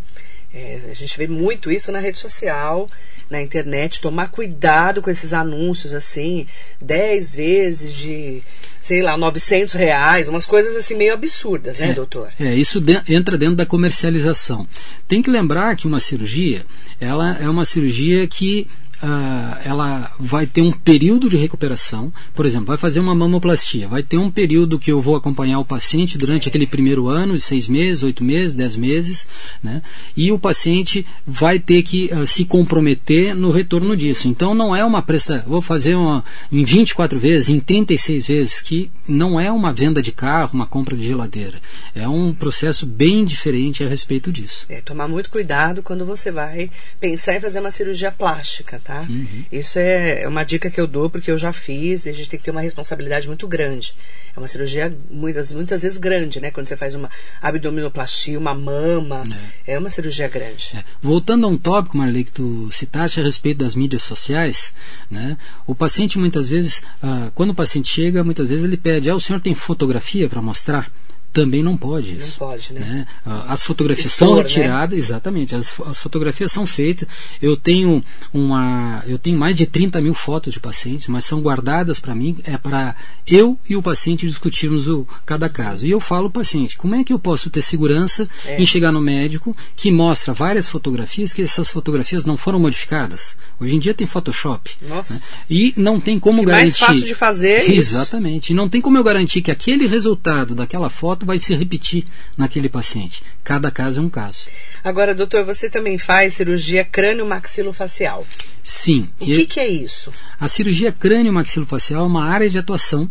É, 0.54 0.80
a 0.90 0.94
gente 0.94 1.16
vê 1.16 1.26
muito 1.26 1.70
isso 1.70 1.90
na 1.90 1.98
rede 1.98 2.18
social, 2.18 2.90
na 3.30 3.40
internet, 3.40 4.00
tomar 4.00 4.28
cuidado 4.28 5.00
com 5.00 5.10
esses 5.10 5.32
anúncios 5.32 5.94
assim, 5.94 6.46
10 6.80 7.34
vezes 7.34 7.94
de, 7.94 8.42
sei 8.78 9.00
lá, 9.00 9.16
900 9.16 9.74
reais, 9.74 10.28
umas 10.28 10.44
coisas 10.44 10.76
assim 10.76 10.94
meio 10.94 11.14
absurdas, 11.14 11.78
né, 11.78 11.90
é, 11.90 11.94
doutor? 11.94 12.30
É, 12.38 12.54
isso 12.54 12.80
de, 12.80 13.00
entra 13.08 13.38
dentro 13.38 13.56
da 13.56 13.64
comercialização. 13.64 14.68
Tem 15.08 15.22
que 15.22 15.30
lembrar 15.30 15.74
que 15.74 15.86
uma 15.86 16.00
cirurgia, 16.00 16.66
ela 17.00 17.38
é 17.40 17.48
uma 17.48 17.64
cirurgia 17.64 18.26
que 18.26 18.68
uh, 19.02 19.58
ela 19.64 20.10
vai 20.18 20.46
ter 20.46 20.62
um 20.62 20.70
período 20.70 21.28
de 21.28 21.36
recuperação. 21.36 22.12
Por 22.34 22.46
exemplo, 22.46 22.66
vai 22.66 22.78
fazer 22.78 23.00
uma 23.00 23.14
mamoplastia, 23.14 23.88
vai 23.88 24.02
ter 24.02 24.16
um 24.16 24.30
período 24.30 24.78
que 24.78 24.92
eu 24.92 25.00
vou 25.00 25.16
acompanhar 25.16 25.58
o 25.58 25.64
paciente 25.64 26.16
durante 26.16 26.48
aquele 26.48 26.66
primeiro 26.66 27.08
ano, 27.08 27.38
seis 27.40 27.68
meses, 27.68 28.02
oito 28.02 28.22
meses, 28.22 28.54
dez 28.54 28.76
meses, 28.76 29.26
né? 29.62 29.82
E 30.16 30.30
o 30.30 30.38
paciente 30.38 31.04
vai 31.26 31.58
ter 31.58 31.82
que 31.82 32.10
uh, 32.12 32.26
se 32.26 32.44
comprometer 32.44 33.34
no 33.34 33.50
retorno 33.50 33.96
disso. 33.96 34.28
Então 34.28 34.54
não 34.54 34.74
é 34.74 34.84
uma 34.84 35.02
presta, 35.02 35.44
vou 35.46 35.60
fazer 35.60 35.94
uma 35.94 36.24
em 36.50 36.64
24 36.64 37.18
vezes, 37.18 37.48
em 37.48 37.58
36 37.58 38.26
vezes, 38.26 38.60
que 38.60 38.90
não 39.06 39.38
é 39.38 39.50
uma 39.50 39.72
venda 39.72 40.02
de 40.02 40.12
carro, 40.12 40.50
uma 40.54 40.66
compra 40.66 40.96
de 40.96 41.06
geladeira. 41.06 41.60
É 41.94 42.08
um 42.08 42.32
processo 42.32 42.86
bem 42.86 43.24
diferente 43.24 43.82
a 43.82 43.88
respeito 43.88 44.32
disso. 44.32 44.64
É, 44.68 44.80
tomar 44.80 45.08
muito 45.08 45.30
cuidado 45.30 45.82
quando 45.82 46.04
você 46.06 46.30
vai 46.30 46.70
pensar 47.00 47.34
em 47.34 47.40
fazer 47.40 47.60
uma 47.60 47.70
cirurgia 47.70 48.12
plástica, 48.12 48.80
tá? 48.82 48.91
Tá? 48.92 49.06
Uhum. 49.08 49.44
Isso 49.50 49.78
é, 49.78 50.22
é 50.22 50.28
uma 50.28 50.44
dica 50.44 50.70
que 50.70 50.80
eu 50.80 50.86
dou 50.86 51.08
porque 51.08 51.30
eu 51.30 51.38
já 51.38 51.52
fiz 51.52 52.04
e 52.04 52.10
a 52.10 52.12
gente 52.12 52.28
tem 52.28 52.38
que 52.38 52.44
ter 52.44 52.50
uma 52.50 52.60
responsabilidade 52.60 53.26
muito 53.26 53.48
grande. 53.48 53.94
É 54.36 54.38
uma 54.38 54.46
cirurgia 54.46 54.94
muitas, 55.10 55.52
muitas 55.52 55.82
vezes 55.82 55.96
grande, 55.96 56.40
né? 56.40 56.50
Quando 56.50 56.66
você 56.66 56.76
faz 56.76 56.94
uma 56.94 57.10
abdominoplastia, 57.40 58.38
uma 58.38 58.54
mama, 58.54 59.24
é, 59.66 59.74
é 59.74 59.78
uma 59.78 59.88
cirurgia 59.88 60.28
grande. 60.28 60.76
É. 60.76 60.84
Voltando 61.00 61.46
a 61.46 61.48
um 61.48 61.56
tópico, 61.56 61.96
Marley, 61.96 62.24
que 62.24 62.32
tu 62.32 62.70
citaste 62.70 63.20
a 63.20 63.22
respeito 63.22 63.58
das 63.58 63.74
mídias 63.74 64.02
sociais, 64.02 64.74
né? 65.10 65.38
O 65.66 65.74
paciente 65.74 66.18
muitas 66.18 66.48
vezes, 66.48 66.82
ah, 67.02 67.30
quando 67.34 67.50
o 67.50 67.54
paciente 67.54 67.88
chega, 67.88 68.22
muitas 68.22 68.48
vezes 68.48 68.64
ele 68.64 68.76
pede, 68.76 69.08
ah, 69.08 69.14
o 69.14 69.20
senhor 69.20 69.40
tem 69.40 69.54
fotografia 69.54 70.28
para 70.28 70.42
mostrar? 70.42 70.90
Também 71.32 71.62
não 71.62 71.76
pode 71.76 72.14
isso. 72.14 72.36
Não 72.40 72.48
pode, 72.48 72.72
né? 72.72 72.80
né? 72.80 73.06
As 73.48 73.62
fotografias 73.62 74.12
Expor, 74.12 74.28
são 74.28 74.36
né? 74.36 74.42
retiradas, 74.42 74.92
né? 74.92 74.98
exatamente, 74.98 75.54
as, 75.54 75.80
as, 75.80 75.98
fotografias 75.98 76.52
são 76.52 76.66
feitas. 76.66 77.08
Eu 77.40 77.56
tenho 77.56 78.04
uma. 78.32 79.02
Eu 79.06 79.18
tenho 79.18 79.38
mais 79.38 79.56
de 79.56 79.66
30 79.66 80.00
mil 80.00 80.14
fotos 80.14 80.52
de 80.52 80.60
pacientes, 80.60 81.08
mas 81.08 81.24
são 81.24 81.40
guardadas 81.40 81.98
para 81.98 82.14
mim, 82.14 82.36
é 82.44 82.58
para 82.58 82.94
eu 83.26 83.58
e 83.68 83.76
o 83.76 83.82
paciente 83.82 84.26
discutirmos 84.26 84.86
o, 84.86 85.06
cada 85.24 85.48
caso. 85.48 85.86
E 85.86 85.90
eu 85.90 86.00
falo 86.00 86.26
ao 86.26 86.30
paciente, 86.30 86.76
como 86.76 86.94
é 86.94 87.02
que 87.02 87.12
eu 87.12 87.18
posso 87.18 87.48
ter 87.48 87.62
segurança 87.62 88.28
é. 88.44 88.60
em 88.60 88.66
chegar 88.66 88.92
no 88.92 89.00
médico 89.00 89.56
que 89.74 89.90
mostra 89.90 90.34
várias 90.34 90.68
fotografias, 90.68 91.32
que 91.32 91.42
essas 91.42 91.70
fotografias 91.70 92.24
não 92.24 92.36
foram 92.36 92.58
modificadas? 92.58 93.34
Hoje 93.58 93.76
em 93.76 93.78
dia 93.78 93.94
tem 93.94 94.06
Photoshop. 94.06 94.70
Nossa. 94.86 95.14
Né? 95.14 95.20
E 95.48 95.72
não 95.76 95.98
tem 95.98 96.18
como 96.18 96.42
garantir. 96.44 96.62
Mais 96.62 96.78
fácil 96.78 97.04
de 97.04 97.14
fazer. 97.14 97.70
É 97.70 97.74
Exatamente. 97.74 98.50
E 98.50 98.54
não 98.54 98.68
tem 98.68 98.80
como 98.80 98.98
eu 98.98 99.04
garantir 99.04 99.40
que 99.40 99.50
aquele 99.50 99.86
resultado 99.86 100.54
daquela 100.54 100.90
foto 100.90 101.21
vai 101.24 101.38
se 101.38 101.54
repetir 101.54 102.04
naquele 102.36 102.68
paciente. 102.68 103.22
Cada 103.42 103.70
caso 103.70 104.00
é 104.00 104.02
um 104.02 104.10
caso. 104.10 104.46
Agora, 104.82 105.14
doutor, 105.14 105.44
você 105.44 105.70
também 105.70 105.98
faz 105.98 106.34
cirurgia 106.34 106.84
crânio-maxilofacial. 106.84 108.26
Sim. 108.62 109.08
O 109.20 109.24
que, 109.24 109.46
que 109.46 109.60
é 109.60 109.68
isso? 109.68 110.10
A 110.38 110.48
cirurgia 110.48 110.92
crânio-maxilofacial 110.92 112.04
é 112.04 112.06
uma 112.06 112.24
área 112.24 112.50
de 112.50 112.58
atuação 112.58 113.10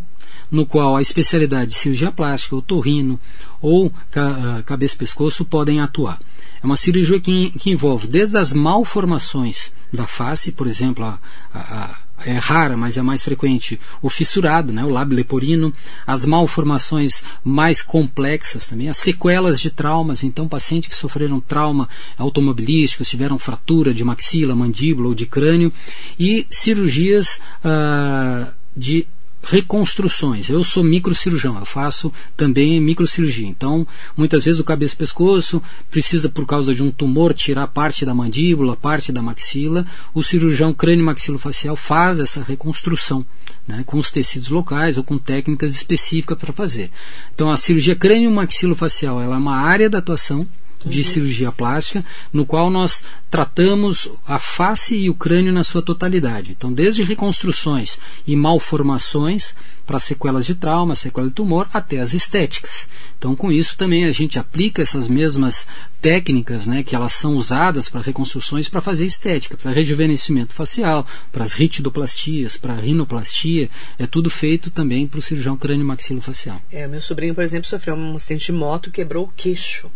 no 0.50 0.65
qual 0.65 0.97
a 0.97 1.02
especialidade 1.02 1.71
de 1.71 1.78
cirurgia 1.78 2.12
plástica, 2.12 2.56
otorrino 2.56 3.19
ou 3.62 3.91
ah, 4.15 4.62
cabeça-pescoço 4.65 5.45
podem 5.45 5.80
atuar. 5.80 6.19
É 6.62 6.65
uma 6.65 6.76
cirurgia 6.76 7.19
que, 7.19 7.52
que, 7.52 7.71
envolve 7.71 8.08
desde 8.08 8.38
as 8.38 8.54
malformações 8.54 9.71
da 9.91 10.06
face, 10.06 10.52
por 10.52 10.67
exemplo, 10.67 11.06
a, 11.06 11.19
a, 11.54 11.95
é 12.26 12.38
rara, 12.38 12.78
mas 12.78 12.98
é 12.98 13.02
mais 13.02 13.22
frequente, 13.22 13.80
o 14.02 14.10
fissurado, 14.10 14.72
né, 14.72 14.84
o 14.84 14.90
lábio 14.90 15.16
leporino, 15.16 15.74
as 16.06 16.26
malformações 16.26 17.24
mais 17.44 17.82
complexas 17.82 18.66
também, 18.66 18.90
as 18.90 18.98
sequelas 18.98 19.60
de 19.60 19.70
traumas, 19.70 20.24
então 20.24 20.48
pacientes 20.48 20.90
que 20.90 20.96
sofreram 20.96 21.40
trauma 21.40 21.88
automobilístico, 22.18 23.04
tiveram 23.04 23.38
fratura 23.38 23.94
de 23.94 24.04
maxila, 24.04 24.56
mandíbula 24.56 25.10
ou 25.10 25.16
de 25.16 25.26
crânio, 25.26 25.72
e 26.20 26.46
cirurgias 26.50 27.40
uh, 27.66 28.52
de 28.76 29.08
reconstruções. 29.43 30.49
Eu 30.49 30.63
sou 30.63 30.84
microcirurgião, 30.84 31.58
eu 31.58 31.65
faço 31.65 32.12
também 32.38 32.80
microcirurgia. 32.80 33.47
Então, 33.47 33.88
muitas 34.15 34.45
vezes 34.45 34.60
o 34.60 34.63
cabeça-pescoço 34.63 35.62
precisa, 35.89 36.30
por 36.30 36.45
causa 36.45 36.73
de 36.73 36.84
um 36.84 36.91
tumor, 36.91 37.34
tirar 37.34 37.67
parte 37.67 38.06
da 38.06 38.13
mandíbula, 38.13 38.77
parte 38.77 39.12
da 39.12 39.21
maxila. 39.21 39.86
O 40.13 40.23
cirurgião 40.23 40.73
crânio-maxilofacial 40.73 41.75
faz 41.75 42.19
essa 42.19 42.43
reconstrução, 42.43 43.25
né, 43.67 43.84
com 43.86 43.97
os 43.97 44.12
tecidos 44.12 44.49
locais 44.49 44.97
ou 44.97 45.04
com 45.04 45.17
técnicas 45.17 45.71
específicas 45.71 46.38
para 46.38 46.54
fazer. 46.54 46.91
Então, 47.34 47.49
a 47.49 47.58
cirurgia 47.58 47.95
crânio-maxilofacial 47.95 49.21
é 49.21 49.27
uma 49.27 49.58
área 49.58 49.89
da 49.89 49.97
atuação 49.97 50.47
de 50.86 51.00
uhum. 51.00 51.06
cirurgia 51.06 51.52
plástica, 51.52 52.04
no 52.32 52.46
qual 52.46 52.70
nós 52.70 53.04
tratamos 53.30 54.10
a 54.26 54.39
face 54.39 54.96
e 54.96 55.10
o 55.10 55.15
crânio 55.15 55.54
na 55.54 55.63
sua 55.63 55.82
totalidade. 55.82 56.52
Então, 56.52 56.72
desde 56.72 57.04
reconstruções 57.04 57.98
e 58.26 58.36
malformações 58.36 59.56
para 59.86 60.00
sequelas 60.00 60.46
de 60.46 60.56
trauma, 60.56 60.96
sequela 60.96 61.28
de 61.28 61.34
tumor, 61.34 61.67
até 61.74 62.00
as 62.00 62.13
estéticas. 62.13 62.88
Então, 63.17 63.36
com 63.36 63.52
isso 63.52 63.76
também 63.78 64.06
a 64.06 64.12
gente 64.12 64.39
aplica 64.39 64.82
essas 64.82 65.08
mesmas 65.08 65.67
técnicas, 66.02 66.65
né, 66.65 66.82
que 66.82 66.96
elas 66.96 67.13
são 67.13 67.36
usadas 67.36 67.89
para 67.89 68.02
reconstruções 68.02 68.70
para 68.70 68.82
fazer 68.82 69.06
estética, 69.06 69.58
para 69.58 69.72
rejuvenescimento 69.72 70.54
facial, 70.54 71.06
para 71.32 71.44
as 71.44 71.54
ritidoplastias, 71.54 72.58
para 72.58 72.74
rinoplastia, 72.74 73.70
é 74.00 74.08
tudo 74.08 74.30
feito 74.30 74.72
também 74.72 75.06
para 75.06 75.20
o 75.20 75.22
cirurgião 75.22 75.58
crânio 75.58 75.86
maxilofacial. 75.86 76.62
É, 76.72 76.88
meu 76.88 77.02
sobrinho, 77.02 77.36
por 77.36 77.44
exemplo, 77.44 77.67
sofreu 77.67 77.96
um 77.96 78.15
acidente 78.15 78.46
de 78.46 78.52
moto 78.52 78.91
quebrou 78.91 79.26
o 79.26 79.32
queixo. 79.36 79.89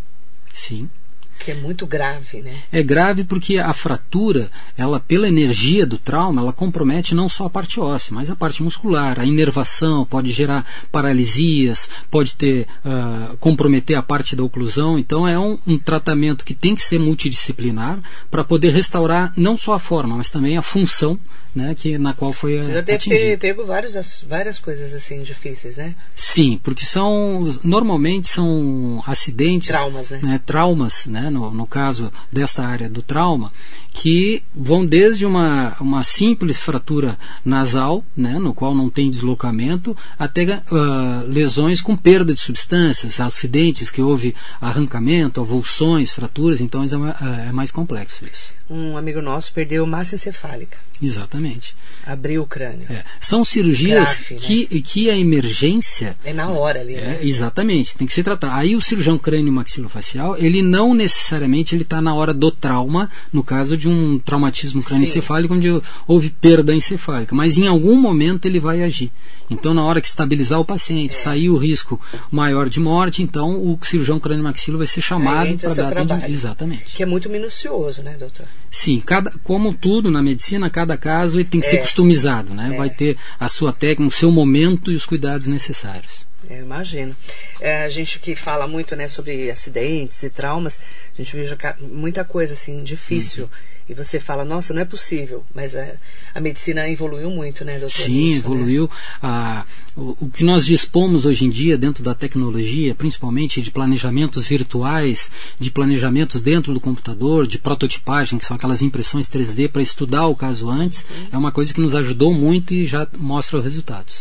Sim. 0.56 0.90
Que 1.40 1.52
é 1.52 1.56
muito 1.56 1.86
grave, 1.86 2.42
né? 2.42 2.56
É 2.72 2.82
grave 2.82 3.24
porque 3.24 3.58
a 3.58 3.74
fratura, 3.74 4.50
ela 4.78 5.00
pela 5.00 5.28
energia 5.28 5.86
do 5.86 5.98
trauma, 5.98 6.42
ela 6.42 6.54
compromete 6.54 7.14
não 7.14 7.30
só 7.30 7.46
a 7.46 7.50
parte 7.50 7.80
óssea, 7.80 8.14
mas 8.14 8.30
a 8.30 8.36
parte 8.36 8.64
muscular, 8.64 9.20
a 9.20 9.26
inervação, 9.26 10.06
pode 10.06 10.32
gerar 10.32 10.66
paralisias, 10.92 11.90
pode 12.10 12.36
ter 12.36 12.68
uh, 12.86 13.38
comprometer 13.38 13.98
a 13.98 14.02
parte 14.02 14.36
da 14.36 14.44
oclusão. 14.44 14.98
Então 14.98 15.28
é 15.28 15.38
um, 15.38 15.58
um 15.68 15.78
tratamento 15.78 16.46
que 16.46 16.54
tem 16.54 16.76
que 16.76 16.82
ser 16.82 17.00
multidisciplinar 17.00 18.00
para 18.32 18.44
poder 18.44 18.72
restaurar 18.72 19.34
não 19.36 19.58
só 19.58 19.74
a 19.74 19.80
forma, 19.80 20.18
mas 20.18 20.30
também 20.30 20.58
a 20.58 20.62
função 20.62 21.20
né, 21.56 21.74
que, 21.74 21.98
na 21.98 22.14
qual 22.14 22.34
foi 22.34 22.58
Você 22.62 22.74
já 22.74 22.82
deve 22.82 23.10
ter 23.10 23.40
pego 23.40 23.66
vários, 23.66 24.24
várias 24.28 24.60
coisas 24.60 24.94
assim 24.94 25.22
difíceis, 25.22 25.78
né? 25.78 25.96
Sim, 26.14 26.60
porque 26.62 26.86
são 26.86 27.50
normalmente 27.64 28.28
são 28.28 29.02
acidentes, 29.08 29.70
traumas, 29.70 30.10
né? 30.10 30.20
né 30.22 30.42
traumas, 30.46 31.06
né, 31.06 31.25
no, 31.30 31.52
no 31.52 31.66
caso 31.66 32.12
desta 32.32 32.66
área 32.66 32.90
do 32.90 33.02
trauma, 33.02 33.52
que 33.94 34.44
vão 34.54 34.86
desde 34.86 35.26
uma, 35.26 35.76
uma 35.80 36.04
simples 36.04 36.58
fratura 36.58 37.18
nasal, 37.44 38.04
né, 38.16 38.38
no 38.40 38.54
qual 38.54 38.76
não 38.76 38.90
tem 38.90 39.10
deslocamento, 39.10 39.96
até 40.20 40.44
uh, 40.44 41.28
lesões 41.28 41.82
com 41.82 41.96
perda 41.96 42.34
de 42.34 42.40
substâncias, 42.40 43.20
acidentes 43.20 43.90
que 43.90 44.02
houve 44.02 44.36
arrancamento, 44.60 45.40
avulsões, 45.40 46.12
fraturas, 46.12 46.60
então 46.62 46.84
é, 46.84 47.48
é 47.48 47.52
mais 47.52 47.72
complexo 47.72 48.26
isso 48.26 48.56
um 48.70 48.98
amigo 48.98 49.22
nosso 49.22 49.54
perdeu 49.54 49.86
massa 49.86 50.16
encefálica. 50.16 50.78
Exatamente. 51.02 51.76
Abriu 52.06 52.42
o 52.42 52.48
crânio. 52.48 52.88
É. 52.90 53.04
São 53.20 53.44
cirurgias 53.44 54.16
Grave, 54.16 54.36
que, 54.36 54.76
né? 54.76 54.82
que 54.84 55.10
a 55.10 55.18
emergência. 55.18 56.18
É 56.24 56.34
na 56.34 56.50
hora 56.50 56.80
ali. 56.80 56.96
É, 56.96 57.02
né? 57.02 57.20
Exatamente, 57.22 57.96
tem 57.96 58.08
que 58.08 58.14
ser 58.14 58.24
tratado. 58.24 58.54
Aí 58.54 58.76
o 58.76 58.82
cirurgião 58.82 59.18
crânio 59.18 59.54
maxilofacial, 59.54 60.38
ele 60.38 60.62
não 60.62 60.94
necessariamente 61.16 61.74
ele 61.74 61.84
está 61.84 62.02
na 62.02 62.14
hora 62.14 62.34
do 62.34 62.52
trauma, 62.52 63.10
no 63.32 63.44
caso 63.44 63.78
de 63.78 63.88
um 63.88 64.20
traumatismo 64.20 64.84
crânioencefálico, 64.84 65.54
onde 65.54 65.82
houve 66.08 66.30
perda 66.30 66.76
encefálica, 66.76 67.34
mas 67.34 67.58
em 67.58 67.68
algum 67.68 67.96
momento 67.96 68.46
ele 68.46 68.60
vai 68.60 68.84
agir. 68.84 69.12
Então, 69.50 69.74
na 69.74 69.84
hora 69.84 70.02
que 70.02 70.08
estabilizar 70.08 70.60
o 70.60 70.66
paciente, 70.66 71.16
é. 71.16 71.20
sair 71.20 71.50
o 71.50 71.58
risco 71.58 72.00
maior 72.32 72.68
de 72.68 72.80
morte, 72.80 73.22
então 73.22 73.56
o 73.56 73.78
cirurgião 73.82 74.20
crânio 74.20 74.44
maxilo 74.44 74.78
vai 74.78 74.88
ser 74.88 75.02
chamado 75.02 75.58
para 75.58 75.74
dar 75.74 75.88
atendimento. 75.90 76.32
Exatamente. 76.32 76.96
Que 76.96 77.04
é 77.04 77.06
muito 77.06 77.30
minucioso, 77.30 78.02
né, 78.02 78.16
doutor? 78.18 78.46
Sim, 78.70 79.00
cada, 79.00 79.32
como 79.44 79.74
tudo 79.74 80.12
na 80.12 80.22
medicina, 80.22 80.70
cada 80.70 80.98
caso 80.98 81.38
ele 81.38 81.46
tem 81.46 81.62
que 81.62 81.68
é. 81.68 81.70
ser 81.70 81.78
customizado, 81.78 82.54
né? 82.54 82.72
É. 82.74 82.78
Vai 82.78 82.90
ter 82.90 83.18
a 83.40 83.48
sua 83.48 83.72
técnica, 83.72 84.14
o 84.14 84.18
seu 84.18 84.32
momento 84.32 84.92
e 84.92 84.96
os 84.96 85.06
cuidados 85.06 85.48
necessários. 85.48 86.26
Eu 86.50 86.64
imagino. 86.64 87.16
É, 87.60 87.84
a 87.84 87.90
gente 87.90 88.20
que 88.20 88.36
fala 88.36 88.68
muito 88.68 88.96
né, 88.96 89.08
sobre 89.08 89.50
acidentes 89.50 90.22
e 90.24 90.30
traumas, 90.30 90.82
a 91.14 91.22
gente 91.22 91.36
vê 91.36 91.46
muita 91.82 92.24
coisa 92.24 92.54
assim 92.54 92.84
difícil. 92.84 93.46
Uhum. 93.46 93.76
E 93.88 93.94
você 93.94 94.20
fala, 94.20 94.44
nossa, 94.44 94.74
não 94.74 94.82
é 94.82 94.86
possível. 94.86 95.44
Mas 95.54 95.76
a, 95.76 95.94
a 96.34 96.42
medicina 96.42 96.90
evoluiu 96.90 97.30
muito, 97.30 97.64
né, 97.64 97.78
doutor? 97.78 98.06
Sim, 98.06 98.32
né? 98.32 98.38
evoluiu. 98.38 98.90
Né? 99.22 99.64
o, 99.96 100.26
o, 100.26 100.30
que 100.30 100.44
nós 100.44 100.66
dispomos 100.66 101.24
hoje 101.24 101.46
em 101.46 101.50
dia 101.52 101.78
dentro 101.78 102.04
da 102.04 102.16
tecnologia, 102.16 102.96
principalmente 102.96 103.62
de 103.62 103.70
planejamentos 103.70 104.48
virtuais, 104.48 105.30
de 105.60 105.70
planejamentos 105.70 106.42
dentro 106.42 106.74
do 106.74 106.80
computador, 106.80 107.46
de 107.46 107.60
prototipagem, 107.60 108.40
que 108.40 108.46
são 108.46 108.56
aquelas 108.56 108.82
impressões 108.82 109.30
3D 109.30 109.70
para 109.70 109.84
estudar 109.84 110.26
o 110.26 110.36
caso 110.36 110.68
antes, 110.68 111.02
uhum. 111.04 111.28
é 111.34 111.38
uma 111.38 111.52
coisa 111.52 111.72
que 111.72 111.80
nos 111.80 111.94
ajudou 111.94 112.34
muito 112.34 112.74
e 112.74 112.88
já 112.88 113.08
mostra 113.18 113.58
os 113.58 113.64
resultados. 113.64 114.16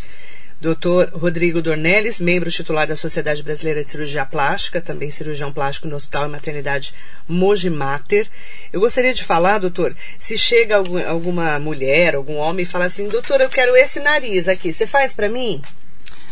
Dr. 0.64 1.10
Rodrigo 1.12 1.60
Dornelles, 1.60 2.18
membro 2.18 2.50
titular 2.50 2.86
da 2.86 2.96
Sociedade 2.96 3.42
Brasileira 3.42 3.84
de 3.84 3.90
Cirurgia 3.90 4.24
Plástica, 4.24 4.80
também 4.80 5.10
cirurgião 5.10 5.52
plástico 5.52 5.86
no 5.86 5.94
Hospital 5.94 6.24
e 6.26 6.30
Maternidade 6.30 6.94
Mogi 7.28 7.68
Mater. 7.68 8.26
Eu 8.72 8.80
gostaria 8.80 9.12
de 9.12 9.22
falar, 9.22 9.58
doutor, 9.58 9.94
se 10.18 10.38
chega 10.38 10.76
algum, 10.76 11.06
alguma 11.06 11.58
mulher, 11.58 12.14
algum 12.14 12.36
homem 12.36 12.62
e 12.62 12.66
fala 12.66 12.86
assim, 12.86 13.08
doutor, 13.08 13.42
eu 13.42 13.50
quero 13.50 13.76
esse 13.76 14.00
nariz 14.00 14.48
aqui, 14.48 14.72
você 14.72 14.86
faz 14.86 15.12
para 15.12 15.28
mim? 15.28 15.60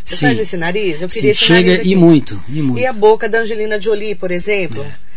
Você 0.03 0.17
Sim. 0.17 0.27
faz 0.27 0.39
esse 0.39 0.57
nariz? 0.57 1.03
Eu 1.03 1.09
queria 1.09 1.23
Sim, 1.23 1.29
esse 1.29 1.45
chega 1.45 1.61
nariz 1.61 1.81
aqui. 1.81 1.91
e 1.91 1.97
muito, 1.97 2.45
e 2.49 2.63
muito. 2.63 2.81
E 2.81 2.87
a 2.87 2.93
boca 2.93 3.29
da 3.29 3.41
Angelina 3.41 3.79
Jolie, 3.79 4.15
por 4.15 4.31
exemplo? 4.31 4.83
É. 4.83 5.12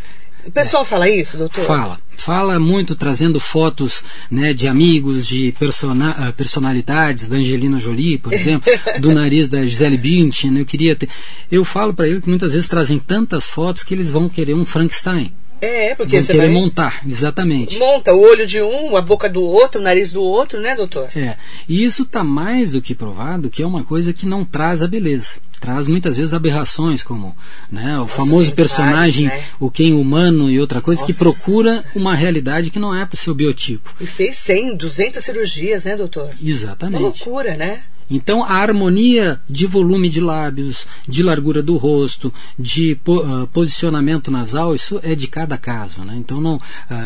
O 0.46 0.52
pessoal 0.52 0.84
é. 0.84 0.86
fala 0.86 1.10
isso, 1.10 1.38
doutor? 1.38 1.64
Fala. 1.64 2.00
Fala 2.18 2.60
muito 2.60 2.96
trazendo 2.96 3.40
fotos 3.40 4.04
né, 4.32 4.54
de 4.54 4.68
amigos, 4.68 5.28
de 5.28 5.52
persona 5.60 6.16
ah, 6.18 6.32
personalidades, 6.32 7.28
da 7.28 7.36
Angelina 7.36 7.78
Jolie, 7.78 8.18
por 8.18 8.34
exemplo, 8.34 8.72
do 9.00 9.14
nariz 9.14 9.50
da 9.50 9.64
Gisele 9.64 9.98
Bündchen. 9.98 10.52
Né, 10.52 10.62
eu 10.62 10.66
queria 10.66 10.96
ter... 10.96 11.10
Eu 11.52 11.66
falo 11.66 11.94
para 11.94 12.08
ele 12.08 12.22
que 12.22 12.30
muitas 12.30 12.52
vezes 12.54 12.68
trazem 12.68 13.00
tantas 13.00 13.48
fotos 13.48 13.84
que 13.84 13.94
eles 13.94 14.10
vão 14.10 14.30
querer 14.30 14.54
um 14.54 14.66
Frankenstein. 14.66 15.34
É, 15.62 15.96
porque 15.96 16.18
Vão 16.18 16.26
você 16.26 16.34
querer 16.34 16.48
vai... 16.48 16.54
montar, 16.54 17.02
exatamente. 17.08 17.80
Monta 17.80 18.14
o 18.14 18.22
olho 18.22 18.46
de 18.46 18.62
um, 18.62 18.96
a 18.96 19.02
boca 19.02 19.30
do 19.30 19.42
outro, 19.42 19.80
o 19.80 19.84
nariz 19.84 20.12
do 20.12 20.22
outro, 20.22 20.60
né, 20.60 20.76
doutor? 20.76 21.10
É. 21.16 21.38
E 21.68 21.84
isso 21.84 22.04
está 22.04 22.24
mais 22.24 22.72
do 22.72 22.82
que 22.82 22.94
provado 22.94 23.50
que 23.50 23.64
é 23.64 23.68
uma 23.68 23.84
coisa 23.84 24.14
que 24.14 24.26
não 24.26 24.44
traz 24.44 24.82
a 24.82 24.88
beleza. 24.88 25.36
Traz 25.66 25.88
muitas 25.88 26.16
vezes 26.16 26.32
aberrações, 26.32 27.02
como 27.02 27.36
né, 27.72 27.96
o 27.96 28.02
Nossa, 28.02 28.14
famoso 28.14 28.54
personagem, 28.54 29.26
né? 29.26 29.44
o 29.60 29.72
quem 29.72 29.94
humano 29.94 30.48
e 30.48 30.60
outra 30.60 30.80
coisa, 30.80 31.02
Nossa. 31.02 31.12
que 31.12 31.18
procura 31.18 31.84
uma 31.96 32.14
realidade 32.14 32.70
que 32.70 32.78
não 32.78 32.94
é 32.94 33.04
para 33.04 33.16
o 33.16 33.18
seu 33.18 33.34
biotipo. 33.34 33.96
E 34.00 34.06
fez 34.06 34.38
100, 34.38 34.76
200 34.76 35.26
cirurgias, 35.26 35.86
né, 35.86 35.98
doutor? 35.98 36.30
Exatamente. 36.40 37.00
Uma 37.00 37.08
loucura, 37.08 37.56
né? 37.56 37.82
Então, 38.08 38.44
a 38.44 38.54
harmonia 38.54 39.42
de 39.50 39.66
volume 39.66 40.08
de 40.08 40.22
lábios, 40.22 40.86
de 41.08 41.24
largura 41.24 41.64
do 41.64 41.78
rosto, 41.78 42.32
de 42.60 42.94
po 43.04 43.22
uh, 43.22 43.48
posicionamento 43.48 44.30
nasal, 44.30 44.76
isso 44.76 45.00
é 45.02 45.16
de 45.16 45.28
cada 45.28 45.58
caso. 45.58 46.02
Né? 46.02 46.16
Então, 46.18 46.40
não, 46.40 46.58
uh, 46.58 46.62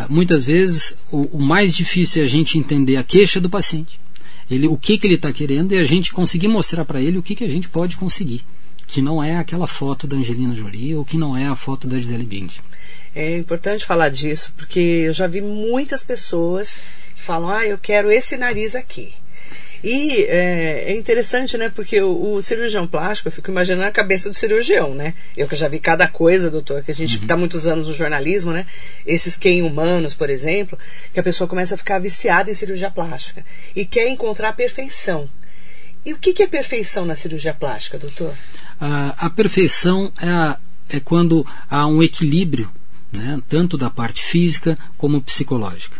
muitas 0.10 0.48
vezes, 0.48 0.98
o, 1.12 1.38
o, 1.38 1.42
mais 1.42 1.74
difícil 1.74 2.22
é 2.22 2.26
a 2.26 2.30
gente 2.30 2.58
entender 2.58 2.98
a 2.98 3.04
queixa 3.04 3.40
do 3.40 3.50
paciente, 3.50 4.00
ele, 4.50 4.68
o 4.68 4.78
que, 4.78 4.98
que 4.98 5.08
ele 5.08 5.16
está 5.16 5.32
querendo, 5.32 5.74
e 5.74 5.78
a 5.78 5.86
gente 5.86 6.12
conseguir 6.12 6.48
mostrar 6.48 6.86
para 6.86 7.02
ele 7.02 7.18
o 7.18 7.24
que, 7.24 7.36
que 7.36 7.44
a 7.44 7.50
gente 7.50 7.70
pode 7.70 7.98
conseguir. 7.98 8.44
Que 8.88 9.02
não 9.02 9.24
é 9.24 9.38
aquela 9.38 9.68
foto 9.68 10.08
da 10.08 10.16
Angelina 10.18 10.56
Jolie 10.56 10.96
ou 10.96 11.06
que 11.06 11.18
não 11.18 11.38
é 11.38 11.46
a 11.46 11.56
foto 11.56 11.88
da 11.88 12.00
Gisele 12.00 12.24
Bündchen. 12.24 12.64
É 13.16 13.38
importante 13.38 13.86
falar 13.86 14.10
disso, 14.10 14.54
porque 14.58 14.80
eu 14.80 15.14
já 15.14 15.28
vi 15.28 15.42
muitas 15.42 16.04
pessoas 16.04 16.76
que 17.16 17.22
falam: 17.22 17.50
ah, 17.50 17.66
eu 17.66 17.78
quero 17.78 18.12
esse 18.12 18.38
nariz 18.38 18.76
aqui. 18.76 19.14
E 19.84 20.24
é, 20.24 20.86
é, 20.88 20.96
interessante, 20.96 21.58
né? 21.58 21.70
Porque 21.70 22.02
o, 22.02 22.34
o, 22.34 22.42
cirurgião 22.42 22.86
plástico, 22.88 23.30
eu 23.30 23.32
fico 23.32 23.50
imaginando 23.50 23.88
a 23.88 23.92
cabeça 23.92 24.30
do 24.30 24.36
cirurgião, 24.36 24.94
né? 24.94 25.14
Eu 25.38 25.48
que 25.48 25.56
já 25.56 25.68
vi 25.68 25.80
cada 25.80 26.08
coisa, 26.08 26.50
doutor, 26.50 26.84
que 26.84 26.92
a 26.92 26.96
gente 26.96 27.22
está 27.22 27.34
uhum. 27.34 27.42
muitos 27.42 27.66
anos 27.66 27.88
no 27.88 27.94
jornalismo, 27.94 28.52
né? 28.52 28.66
Esses 29.06 29.38
quem 29.38 29.62
humanos, 29.62 30.16
por 30.16 30.30
exemplo, 30.30 30.78
que 31.14 31.20
a 31.20 31.24
pessoa 31.24 31.48
começa 31.48 31.76
a 31.76 31.78
ficar 31.78 32.00
viciada 32.00 32.52
em 32.52 32.54
cirurgia 32.54 32.92
plástica 32.92 33.46
e 33.76 33.86
quer 33.86 34.08
encontrar 34.08 34.50
a 34.50 34.54
perfeição. 34.54 35.30
E 36.06 36.14
o 36.14 36.18
que, 36.18 36.34
que 36.34 36.44
é 36.44 36.48
perfeição 36.48 37.06
na 37.06 37.16
cirurgia 37.16 37.54
plástica, 37.54 37.98
doutor? 37.98 38.34
a, 38.80 39.26
a 39.26 39.30
perfeição 39.30 40.12
é, 40.22 40.30
a, 40.30 40.58
é 40.90 41.00
quando 41.00 41.46
há 41.70 41.86
um 41.86 42.02
equilíbrio, 42.02 42.72
né? 43.12 43.40
tanto 43.50 43.78
da 43.78 43.90
parte 43.90 44.24
física 44.24 44.78
como 44.98 45.22
psicológica. 45.22 45.98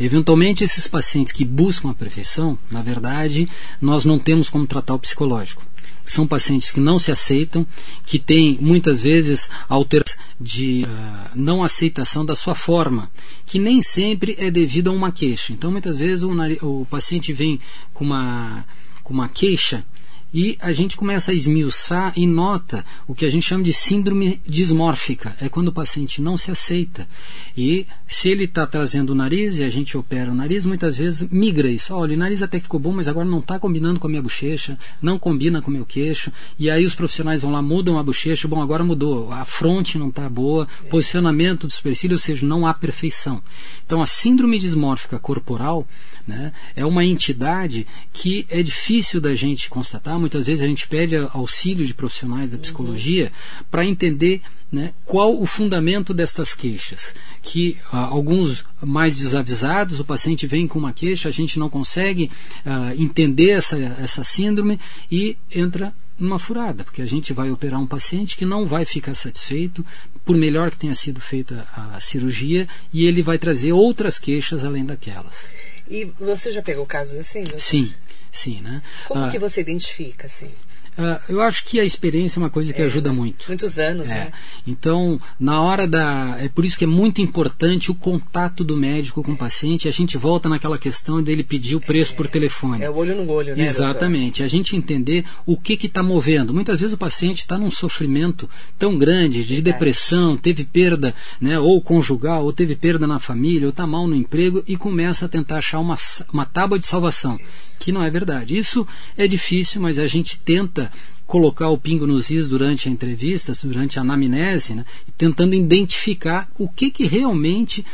Eventualmente, 0.00 0.62
esses 0.62 0.86
pacientes 0.86 1.32
que 1.32 1.44
buscam 1.44 1.90
a 1.90 1.94
perfeição, 1.94 2.58
na 2.70 2.82
verdade, 2.82 3.48
nós 3.80 4.04
não 4.04 4.18
temos 4.18 4.48
como 4.48 4.66
tratar 4.66 4.94
o 4.94 4.98
psicológico. 4.98 5.66
São 6.04 6.26
pacientes 6.26 6.70
que 6.70 6.80
não 6.80 6.98
se 6.98 7.12
aceitam, 7.12 7.66
que 8.06 8.18
têm 8.18 8.56
muitas 8.60 9.02
vezes 9.02 9.50
alteração 9.68 10.16
de 10.40 10.84
uh, 10.84 11.30
não 11.34 11.62
aceitação 11.62 12.24
da 12.24 12.36
sua 12.36 12.54
forma, 12.54 13.10
que 13.44 13.58
nem 13.58 13.82
sempre 13.82 14.34
é 14.38 14.50
devido 14.50 14.88
a 14.88 14.92
uma 14.92 15.10
queixa. 15.10 15.52
Então, 15.52 15.70
muitas 15.70 15.98
vezes 15.98 16.22
o, 16.22 16.30
o 16.62 16.86
paciente 16.86 17.32
vem 17.32 17.60
com 17.92 18.04
uma, 18.04 18.64
com 19.02 19.12
uma 19.12 19.28
queixa 19.28 19.84
e 20.32 20.58
a 20.60 20.72
gente 20.72 20.96
começa 20.96 21.30
a 21.30 21.34
esmiuçar 21.34 22.12
e 22.16 22.26
nota 22.26 22.84
o 23.06 23.14
que 23.14 23.24
a 23.24 23.30
gente 23.30 23.46
chama 23.46 23.64
de 23.64 23.72
síndrome 23.72 24.40
dismórfica. 24.46 25.34
É 25.40 25.48
quando 25.48 25.68
o 25.68 25.72
paciente 25.72 26.20
não 26.20 26.36
se 26.36 26.50
aceita. 26.50 27.08
E 27.56 27.86
se 28.06 28.28
ele 28.28 28.44
está 28.44 28.66
trazendo 28.66 29.10
o 29.10 29.14
nariz 29.14 29.56
e 29.56 29.64
a 29.64 29.70
gente 29.70 29.96
opera 29.96 30.30
o 30.30 30.34
nariz, 30.34 30.66
muitas 30.66 30.98
vezes 30.98 31.26
migra 31.30 31.68
isso. 31.68 31.94
Olha, 31.94 32.14
o 32.14 32.18
nariz 32.18 32.42
até 32.42 32.60
ficou 32.60 32.78
bom, 32.78 32.92
mas 32.92 33.08
agora 33.08 33.26
não 33.26 33.38
está 33.38 33.58
combinando 33.58 33.98
com 33.98 34.06
a 34.06 34.10
minha 34.10 34.22
bochecha, 34.22 34.78
não 35.00 35.18
combina 35.18 35.62
com 35.62 35.70
o 35.70 35.74
meu 35.74 35.86
queixo. 35.86 36.30
E 36.58 36.68
aí 36.68 36.84
os 36.84 36.94
profissionais 36.94 37.40
vão 37.40 37.50
lá, 37.50 37.62
mudam 37.62 37.98
a 37.98 38.02
bochecha. 38.02 38.46
Bom, 38.46 38.60
agora 38.60 38.84
mudou. 38.84 39.32
A 39.32 39.46
fronte 39.46 39.96
não 39.96 40.08
está 40.08 40.28
boa, 40.28 40.68
posicionamento 40.90 41.66
do 41.66 41.72
supercílio, 41.72 42.16
ou 42.16 42.20
seja, 42.20 42.44
não 42.44 42.66
há 42.66 42.74
perfeição. 42.74 43.42
Então 43.86 44.02
a 44.02 44.06
síndrome 44.06 44.58
dismórfica 44.58 45.18
corporal 45.18 45.86
né, 46.26 46.52
é 46.76 46.84
uma 46.84 47.04
entidade 47.04 47.86
que 48.12 48.46
é 48.50 48.62
difícil 48.62 49.20
da 49.20 49.34
gente 49.34 49.70
constatar 49.70 50.17
Muitas 50.18 50.46
vezes 50.46 50.62
a 50.62 50.66
gente 50.66 50.86
pede 50.86 51.16
auxílio 51.16 51.86
de 51.86 51.94
profissionais 51.94 52.50
da 52.50 52.58
psicologia 52.58 53.26
uhum. 53.26 53.64
para 53.70 53.84
entender 53.84 54.40
né, 54.70 54.92
qual 55.04 55.40
o 55.40 55.46
fundamento 55.46 56.12
destas 56.12 56.52
queixas. 56.54 57.14
Que 57.42 57.76
ah, 57.92 58.06
alguns 58.06 58.64
mais 58.82 59.16
desavisados, 59.16 59.98
o 59.98 60.04
paciente 60.04 60.46
vem 60.46 60.66
com 60.66 60.78
uma 60.78 60.92
queixa, 60.92 61.28
a 61.28 61.32
gente 61.32 61.58
não 61.58 61.70
consegue 61.70 62.30
ah, 62.64 62.94
entender 62.96 63.50
essa, 63.50 63.76
essa 63.78 64.22
síndrome 64.22 64.78
e 65.10 65.36
entra 65.50 65.94
numa 66.18 66.38
furada, 66.38 66.82
porque 66.82 67.00
a 67.00 67.06
gente 67.06 67.32
vai 67.32 67.50
operar 67.50 67.80
um 67.80 67.86
paciente 67.86 68.36
que 68.36 68.44
não 68.44 68.66
vai 68.66 68.84
ficar 68.84 69.14
satisfeito, 69.14 69.86
por 70.24 70.36
melhor 70.36 70.70
que 70.70 70.76
tenha 70.76 70.94
sido 70.94 71.20
feita 71.20 71.66
a 71.72 72.00
cirurgia, 72.00 72.66
e 72.92 73.06
ele 73.06 73.22
vai 73.22 73.38
trazer 73.38 73.72
outras 73.72 74.18
queixas 74.18 74.64
além 74.64 74.84
daquelas. 74.84 75.46
E 75.90 76.04
você 76.18 76.52
já 76.52 76.62
pegou 76.62 76.84
casos 76.86 77.18
assim? 77.18 77.44
Sim, 77.58 77.94
sim, 78.30 78.60
né? 78.60 78.82
Como 79.06 79.24
ah, 79.24 79.30
que 79.30 79.38
você 79.38 79.60
identifica, 79.60 80.26
assim? 80.26 80.50
Uh, 80.98 81.20
eu 81.28 81.40
acho 81.40 81.64
que 81.64 81.78
a 81.78 81.84
experiência 81.84 82.40
é 82.40 82.42
uma 82.42 82.50
coisa 82.50 82.72
que 82.72 82.82
é, 82.82 82.86
ajuda 82.86 83.12
muito. 83.12 83.44
Muitos 83.46 83.78
anos, 83.78 84.08
é. 84.08 84.14
né? 84.14 84.32
Então, 84.66 85.20
na 85.38 85.62
hora 85.62 85.86
da. 85.86 86.36
É 86.40 86.48
por 86.48 86.64
isso 86.64 86.76
que 86.76 86.82
é 86.82 86.88
muito 86.88 87.20
importante 87.20 87.90
o 87.90 87.94
contato 87.94 88.64
do 88.64 88.76
médico 88.76 89.22
com 89.22 89.32
o 89.32 89.36
paciente. 89.36 89.86
A 89.86 89.92
gente 89.92 90.18
volta 90.18 90.48
naquela 90.48 90.76
questão 90.76 91.22
dele 91.22 91.44
pedir 91.44 91.76
o 91.76 91.80
preço 91.80 92.14
é, 92.14 92.16
por 92.16 92.26
telefone. 92.26 92.82
É 92.82 92.90
o 92.90 92.96
olho 92.96 93.14
no 93.14 93.30
olho, 93.30 93.54
né? 93.54 93.62
Exatamente. 93.62 94.40
Doutor? 94.40 94.44
A 94.44 94.48
gente 94.48 94.74
entender 94.74 95.24
o 95.46 95.56
que 95.56 95.86
está 95.86 96.02
movendo. 96.02 96.52
Muitas 96.52 96.80
vezes 96.80 96.94
o 96.94 96.98
paciente 96.98 97.40
está 97.40 97.56
num 97.56 97.70
sofrimento 97.70 98.50
tão 98.76 98.98
grande 98.98 99.44
de 99.44 99.62
depressão, 99.62 100.36
teve 100.36 100.64
perda, 100.64 101.14
né, 101.40 101.58
ou 101.58 101.80
conjugal, 101.80 102.44
ou 102.44 102.52
teve 102.52 102.74
perda 102.74 103.06
na 103.06 103.18
família, 103.18 103.66
ou 103.66 103.70
está 103.70 103.86
mal 103.86 104.08
no 104.08 104.16
emprego 104.16 104.64
e 104.66 104.76
começa 104.76 105.26
a 105.26 105.28
tentar 105.28 105.58
achar 105.58 105.78
uma, 105.78 105.96
uma 106.32 106.44
tábua 106.44 106.78
de 106.78 106.86
salvação. 106.86 107.38
Que 107.78 107.92
não 107.92 108.02
é 108.02 108.10
verdade. 108.10 108.58
Isso 108.58 108.86
é 109.16 109.28
difícil, 109.28 109.80
mas 109.80 109.98
a 109.98 110.06
gente 110.08 110.38
tenta 110.38 110.87
colocar 111.26 111.68
o 111.68 111.78
pingo 111.78 112.06
nos 112.06 112.30
is 112.30 112.48
durante 112.48 112.88
a 112.88 112.92
entrevista, 112.92 113.52
durante 113.64 113.98
a 113.98 114.02
anamnese, 114.02 114.74
né, 114.74 114.84
tentando 115.16 115.54
identificar 115.54 116.50
o 116.58 116.68
que, 116.68 116.90
que 116.90 117.06
realmente 117.06 117.84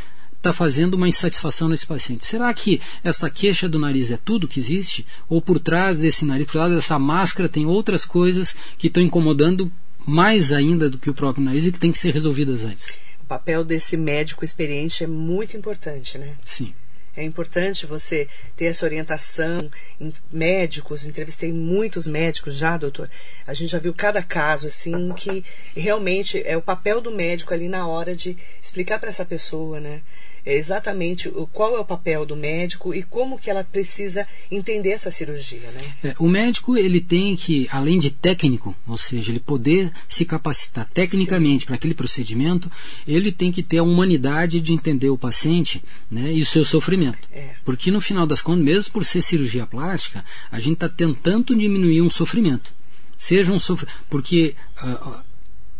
está 0.45 0.53
fazendo 0.53 0.93
uma 0.93 1.07
insatisfação 1.07 1.67
nesse 1.67 1.87
paciente. 1.87 2.25
Será 2.25 2.53
que 2.53 2.79
esta 3.03 3.29
queixa 3.29 3.67
do 3.67 3.79
nariz 3.79 4.11
é 4.11 4.17
tudo 4.17 4.47
que 4.47 4.59
existe? 4.59 5.05
Ou 5.27 5.41
por 5.41 5.59
trás 5.59 5.97
desse 5.97 6.23
nariz, 6.23 6.45
por 6.45 6.53
trás 6.53 6.71
dessa 6.71 6.99
máscara, 6.99 7.49
tem 7.49 7.65
outras 7.65 8.05
coisas 8.05 8.55
que 8.77 8.87
estão 8.87 9.01
incomodando 9.01 9.71
mais 10.05 10.51
ainda 10.51 10.89
do 10.89 10.99
que 10.99 11.09
o 11.09 11.15
próprio 11.15 11.43
nariz 11.43 11.65
e 11.65 11.71
que 11.71 11.79
tem 11.79 11.91
que 11.91 11.97
ser 11.97 12.13
resolvidas 12.13 12.63
antes? 12.63 12.87
O 13.23 13.25
papel 13.27 13.63
desse 13.63 13.97
médico 13.97 14.45
experiente 14.45 15.03
é 15.03 15.07
muito 15.07 15.57
importante, 15.57 16.17
né? 16.19 16.35
Sim. 16.45 16.73
É 17.15 17.23
importante 17.23 17.85
você 17.85 18.27
ter 18.55 18.65
essa 18.65 18.85
orientação 18.85 19.57
em 19.99 20.11
médicos. 20.31 21.05
Entrevistei 21.05 21.51
muitos 21.53 22.05
médicos 22.05 22.55
já, 22.55 22.77
doutor. 22.77 23.09
A 23.47 23.53
gente 23.53 23.71
já 23.71 23.79
viu 23.79 23.93
cada 23.93 24.21
caso 24.21 24.67
assim 24.67 25.13
que 25.13 25.43
realmente 25.75 26.41
é 26.45 26.57
o 26.57 26.61
papel 26.61 26.99
do 26.99 27.11
médico 27.11 27.53
ali 27.53 27.69
na 27.69 27.87
hora 27.87 28.15
de 28.15 28.37
explicar 28.61 28.99
para 28.99 29.09
essa 29.09 29.25
pessoa, 29.25 29.79
né? 29.79 30.01
É 30.45 30.55
exatamente 30.55 31.27
o, 31.27 31.47
qual 31.47 31.75
é 31.75 31.79
o 31.79 31.85
papel 31.85 32.25
do 32.25 32.35
médico 32.35 32.93
e 32.93 33.01
como 33.01 33.39
que 33.39 33.49
ela 33.49 33.63
precisa 33.63 34.27
entender 34.51 34.91
essa 34.91 35.09
cirurgia. 35.09 35.71
Né? 35.71 36.11
É, 36.11 36.15
o 36.19 36.27
médico 36.29 36.77
ele 36.77 37.01
tem 37.01 37.35
que, 37.35 37.67
além 37.71 37.97
de 37.97 38.11
técnico, 38.11 38.75
ou 38.87 38.97
seja, 38.97 39.31
ele 39.31 39.39
poder 39.39 39.91
se 40.07 40.23
capacitar 40.23 40.87
tecnicamente 40.93 41.65
para 41.65 41.75
aquele 41.75 41.93
procedimento, 41.93 42.71
ele 43.07 43.31
tem 43.31 43.51
que 43.51 43.63
ter 43.63 43.79
a 43.79 43.83
humanidade 43.83 44.59
de 44.59 44.73
entender 44.73 45.09
o 45.09 45.17
paciente 45.17 45.83
né, 46.09 46.31
e 46.31 46.41
o 46.41 46.45
seu 46.45 46.63
sofrimento. 46.63 47.27
É. 47.31 47.55
Porque 47.63 47.89
no 47.89 47.99
final 47.99 48.27
das 48.27 48.41
contas, 48.41 48.63
mesmo 48.63 48.93
por 48.93 49.03
ser 49.03 49.21
cirurgia 49.21 49.65
plástica, 49.65 50.23
a 50.51 50.59
gente 50.59 50.73
está 50.73 50.89
tentando 50.89 51.55
diminuir 51.55 52.01
um 52.01 52.09
sofrimento. 52.09 52.73
Seja 53.17 53.51
um 53.51 53.59
sofrimento. 53.59 53.97
Porque 54.09 54.55
uh, 54.83 55.19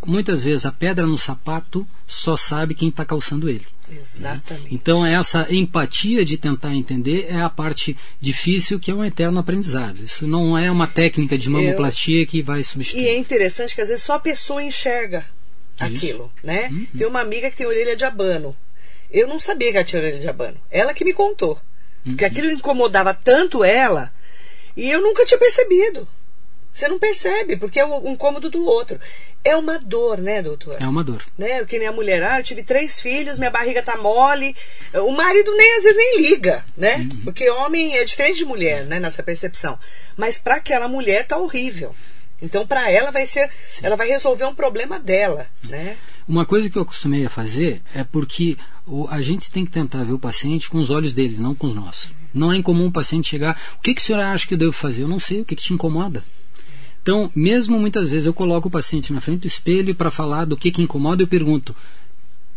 muitas 0.05 0.43
vezes 0.43 0.65
a 0.65 0.71
pedra 0.71 1.05
no 1.05 1.17
sapato 1.17 1.87
só 2.07 2.37
sabe 2.37 2.75
quem 2.75 2.89
está 2.89 3.03
calçando 3.03 3.49
ele. 3.49 3.65
Exatamente. 3.91 4.73
Então, 4.73 5.05
essa 5.05 5.47
empatia 5.53 6.25
de 6.25 6.37
tentar 6.37 6.73
entender 6.73 7.27
é 7.29 7.41
a 7.41 7.49
parte 7.49 7.95
difícil, 8.19 8.79
que 8.79 8.89
é 8.89 8.93
um 8.93 9.03
eterno 9.03 9.39
aprendizado. 9.39 10.03
Isso 10.03 10.27
não 10.27 10.57
é 10.57 10.71
uma 10.71 10.87
técnica 10.87 11.37
de 11.37 11.49
mamoplastia 11.49 12.21
Eu... 12.21 12.27
que 12.27 12.41
vai 12.41 12.63
substituir. 12.63 13.03
E 13.03 13.07
é 13.07 13.17
interessante 13.17 13.75
que 13.75 13.81
às 13.81 13.89
vezes 13.89 14.03
só 14.03 14.13
a 14.13 14.19
pessoa 14.19 14.63
enxerga 14.63 15.25
Isso. 15.75 15.83
aquilo, 15.83 16.31
né? 16.43 16.69
Uhum. 16.71 16.87
Tem 16.97 17.07
uma 17.07 17.21
amiga 17.21 17.49
que 17.49 17.57
tem 17.57 17.67
orelha 17.67 17.95
de 17.95 18.05
abano. 18.05 18.55
Eu 19.11 19.27
não 19.27 19.39
sabia 19.39 19.71
que 19.71 19.77
ela 19.77 19.85
tinha 19.85 20.01
orelha 20.01 20.19
de 20.19 20.27
abano. 20.27 20.57
Ela 20.71 20.93
que 20.93 21.05
me 21.05 21.13
contou. 21.13 21.59
Uhum. 22.05 22.11
Porque 22.11 22.25
aquilo 22.25 22.51
incomodava 22.51 23.13
tanto 23.13 23.63
ela 23.63 24.11
e 24.75 24.89
eu 24.89 25.01
nunca 25.01 25.25
tinha 25.25 25.37
percebido. 25.37 26.07
Você 26.75 26.89
não 26.89 26.99
percebe, 26.99 27.55
porque 27.55 27.79
é 27.79 27.85
um 27.85 28.17
cômodo 28.17 28.49
do 28.49 28.65
outro. 28.65 28.99
É 29.45 29.55
uma 29.55 29.79
dor, 29.79 30.17
né, 30.17 30.41
doutor? 30.41 30.75
É 30.77 30.85
uma 30.85 31.05
dor. 31.05 31.23
Né? 31.37 31.63
Que 31.63 31.79
nem 31.79 31.87
a 31.87 31.91
mulher, 31.93 32.21
ah, 32.21 32.39
eu 32.41 32.43
tive 32.43 32.63
três 32.63 32.99
filhos, 32.99 33.37
minha 33.37 33.49
barriga 33.49 33.81
tá 33.81 33.95
mole. 33.95 34.53
O 34.93 35.11
marido 35.13 35.55
nem 35.55 35.77
às 35.77 35.83
vezes 35.83 35.97
nem 35.97 36.21
liga, 36.21 36.65
né? 36.75 36.97
Uhum. 36.97 37.21
Porque 37.23 37.49
homem 37.49 37.95
é 37.97 38.03
diferente 38.03 38.39
de 38.39 38.45
mulher, 38.45 38.83
né, 38.83 38.99
nessa 38.99 39.23
percepção. 39.23 39.79
Mas 40.17 40.37
para 40.37 40.55
aquela 40.55 40.89
mulher 40.89 41.25
tá 41.25 41.37
horrível. 41.37 41.95
Então, 42.41 42.67
para 42.67 42.91
ela 42.91 43.09
vai 43.09 43.25
ser, 43.25 43.49
Sim. 43.69 43.85
ela 43.85 43.95
vai 43.95 44.09
resolver 44.09 44.43
um 44.43 44.53
problema 44.53 44.99
dela, 44.99 45.47
né? 45.69 45.95
Uma 46.27 46.45
coisa 46.45 46.69
que 46.69 46.77
eu 46.77 46.81
acostumei 46.81 47.25
a 47.25 47.29
fazer 47.29 47.81
é 47.93 48.03
porque 48.03 48.57
o, 48.85 49.07
a 49.07 49.21
gente 49.21 49.49
tem 49.49 49.63
que 49.63 49.71
tentar 49.71 50.03
ver 50.03 50.11
o 50.11 50.19
paciente 50.19 50.69
com 50.69 50.77
os 50.77 50.89
olhos 50.89 51.13
deles, 51.13 51.39
não 51.39 51.55
com 51.55 51.67
os 51.67 51.75
nossos. 51.75 52.11
Não 52.33 52.51
é 52.51 52.57
incomum 52.57 52.87
o 52.87 52.91
paciente 52.91 53.29
chegar, 53.29 53.57
o 53.77 53.81
que, 53.81 53.95
que 53.95 54.01
o 54.01 54.03
senhor 54.03 54.19
acha 54.19 54.45
que 54.45 54.55
eu 54.55 54.57
devo 54.57 54.73
fazer? 54.73 55.03
Eu 55.03 55.07
não 55.07 55.19
sei, 55.19 55.39
o 55.39 55.45
que, 55.45 55.55
que 55.55 55.63
te 55.63 55.73
incomoda? 55.73 56.21
Então, 57.05 57.31
mesmo 57.35 57.79
muitas 57.79 58.09
vezes 58.09 58.25
eu 58.25 58.33
coloco 58.33 58.67
o 58.67 58.71
paciente 58.71 59.13
na 59.13 59.21
frente 59.21 59.41
do 59.41 59.47
espelho 59.47 59.93
para 59.93 60.09
falar 60.09 60.43
do 60.43 60.57
que, 60.57 60.71
que 60.71 60.81
incomoda, 60.81 61.21
eu 61.21 61.27
pergunto, 61.27 61.75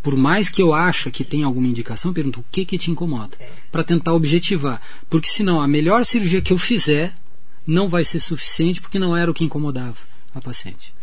por 0.02 0.16
mais 0.16 0.48
que 0.48 0.62
eu 0.62 0.72
ache 0.72 1.10
que 1.10 1.22
tem 1.22 1.42
alguma 1.42 1.66
indicação, 1.66 2.10
eu 2.12 2.14
pergunto 2.14 2.40
o 2.40 2.44
que, 2.50 2.64
que 2.64 2.78
te 2.78 2.90
incomoda, 2.90 3.36
para 3.70 3.84
tentar 3.84 4.14
objetivar. 4.14 4.80
Porque 5.10 5.28
senão 5.28 5.60
a 5.60 5.68
melhor 5.68 6.02
cirurgia 6.06 6.40
que 6.40 6.50
eu 6.50 6.56
fizer 6.56 7.12
não 7.66 7.90
vai 7.90 8.06
ser 8.06 8.20
suficiente 8.20 8.80
porque 8.80 8.98
não 8.98 9.14
era 9.14 9.30
o 9.30 9.34
que 9.34 9.44
incomodava 9.44 9.98
a 10.34 10.40
paciente. 10.40 10.94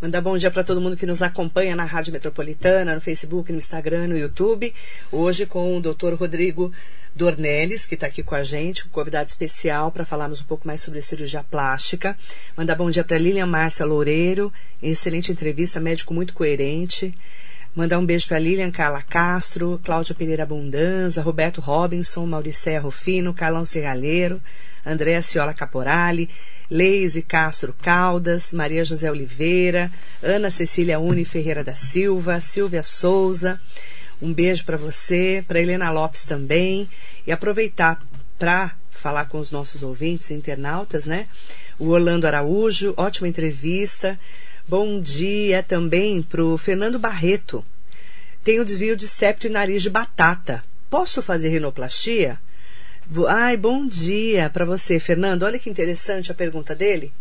Mandar 0.00 0.22
bom 0.22 0.38
dia 0.38 0.50
para 0.50 0.64
todo 0.64 0.80
mundo 0.80 0.96
que 0.96 1.04
nos 1.04 1.20
acompanha 1.20 1.76
na 1.76 1.84
Rádio 1.84 2.10
Metropolitana, 2.10 2.94
no 2.94 3.02
Facebook, 3.02 3.52
no 3.52 3.58
Instagram, 3.58 4.08
no 4.08 4.16
YouTube. 4.16 4.72
Hoje 5.12 5.44
com 5.44 5.76
o 5.76 5.80
Dr. 5.80 6.14
Rodrigo 6.14 6.72
Dornelles, 7.14 7.84
que 7.84 7.96
está 7.96 8.06
aqui 8.06 8.22
com 8.22 8.34
a 8.34 8.42
gente, 8.42 8.86
um 8.86 8.88
convidado 8.88 9.28
especial 9.28 9.92
para 9.92 10.06
falarmos 10.06 10.40
um 10.40 10.44
pouco 10.44 10.66
mais 10.66 10.80
sobre 10.80 11.02
cirurgia 11.02 11.44
plástica. 11.44 12.16
Mandar 12.56 12.76
bom 12.76 12.90
dia 12.90 13.04
para 13.04 13.18
Lilian 13.18 13.44
Márcia 13.44 13.84
Loureiro, 13.84 14.50
excelente 14.82 15.32
entrevista, 15.32 15.78
médico 15.78 16.14
muito 16.14 16.32
coerente. 16.32 17.14
Mandar 17.72 18.00
um 18.00 18.04
beijo 18.04 18.26
para 18.26 18.38
Lilian 18.40 18.72
Carla 18.72 19.00
Castro, 19.00 19.80
Cláudia 19.84 20.12
Pereira 20.12 20.42
Abundanza, 20.42 21.22
Roberto 21.22 21.60
Robinson, 21.60 22.26
Mauricé 22.26 22.78
Rufino, 22.78 23.32
Carlão 23.32 23.64
Serralheiro, 23.64 24.42
Andréa 24.84 25.22
Ciola 25.22 25.54
Caporali, 25.54 26.28
Leise 26.68 27.22
Castro 27.22 27.72
Caldas, 27.80 28.52
Maria 28.52 28.84
José 28.84 29.08
Oliveira, 29.08 29.88
Ana 30.20 30.50
Cecília 30.50 30.98
Uni 30.98 31.24
Ferreira 31.24 31.62
da 31.62 31.76
Silva, 31.76 32.40
Silvia 32.40 32.82
Souza. 32.82 33.60
Um 34.20 34.32
beijo 34.32 34.64
para 34.64 34.76
você, 34.76 35.44
para 35.46 35.60
Helena 35.60 35.92
Lopes 35.92 36.24
também. 36.24 36.88
E 37.24 37.30
aproveitar 37.30 38.02
para 38.36 38.72
falar 38.90 39.26
com 39.26 39.38
os 39.38 39.52
nossos 39.52 39.84
ouvintes 39.84 40.32
internautas, 40.32 41.06
né? 41.06 41.28
O 41.78 41.90
Orlando 41.90 42.26
Araújo, 42.26 42.94
ótima 42.96 43.28
entrevista. 43.28 44.18
Bom 44.70 45.00
dia 45.00 45.64
também 45.64 46.22
para 46.22 46.44
o 46.44 46.56
Fernando 46.56 46.96
Barreto. 46.96 47.64
Tenho 48.44 48.64
desvio 48.64 48.96
de 48.96 49.08
septo 49.08 49.48
e 49.48 49.50
nariz 49.50 49.82
de 49.82 49.90
batata. 49.90 50.62
Posso 50.88 51.20
fazer 51.20 51.48
rinoplastia? 51.48 52.40
Ai, 53.26 53.56
bom 53.56 53.84
dia 53.84 54.48
para 54.48 54.64
você, 54.64 55.00
Fernando. 55.00 55.42
Olha 55.42 55.58
que 55.58 55.68
interessante 55.68 56.30
a 56.30 56.34
pergunta 56.36 56.72
dele. 56.72 57.12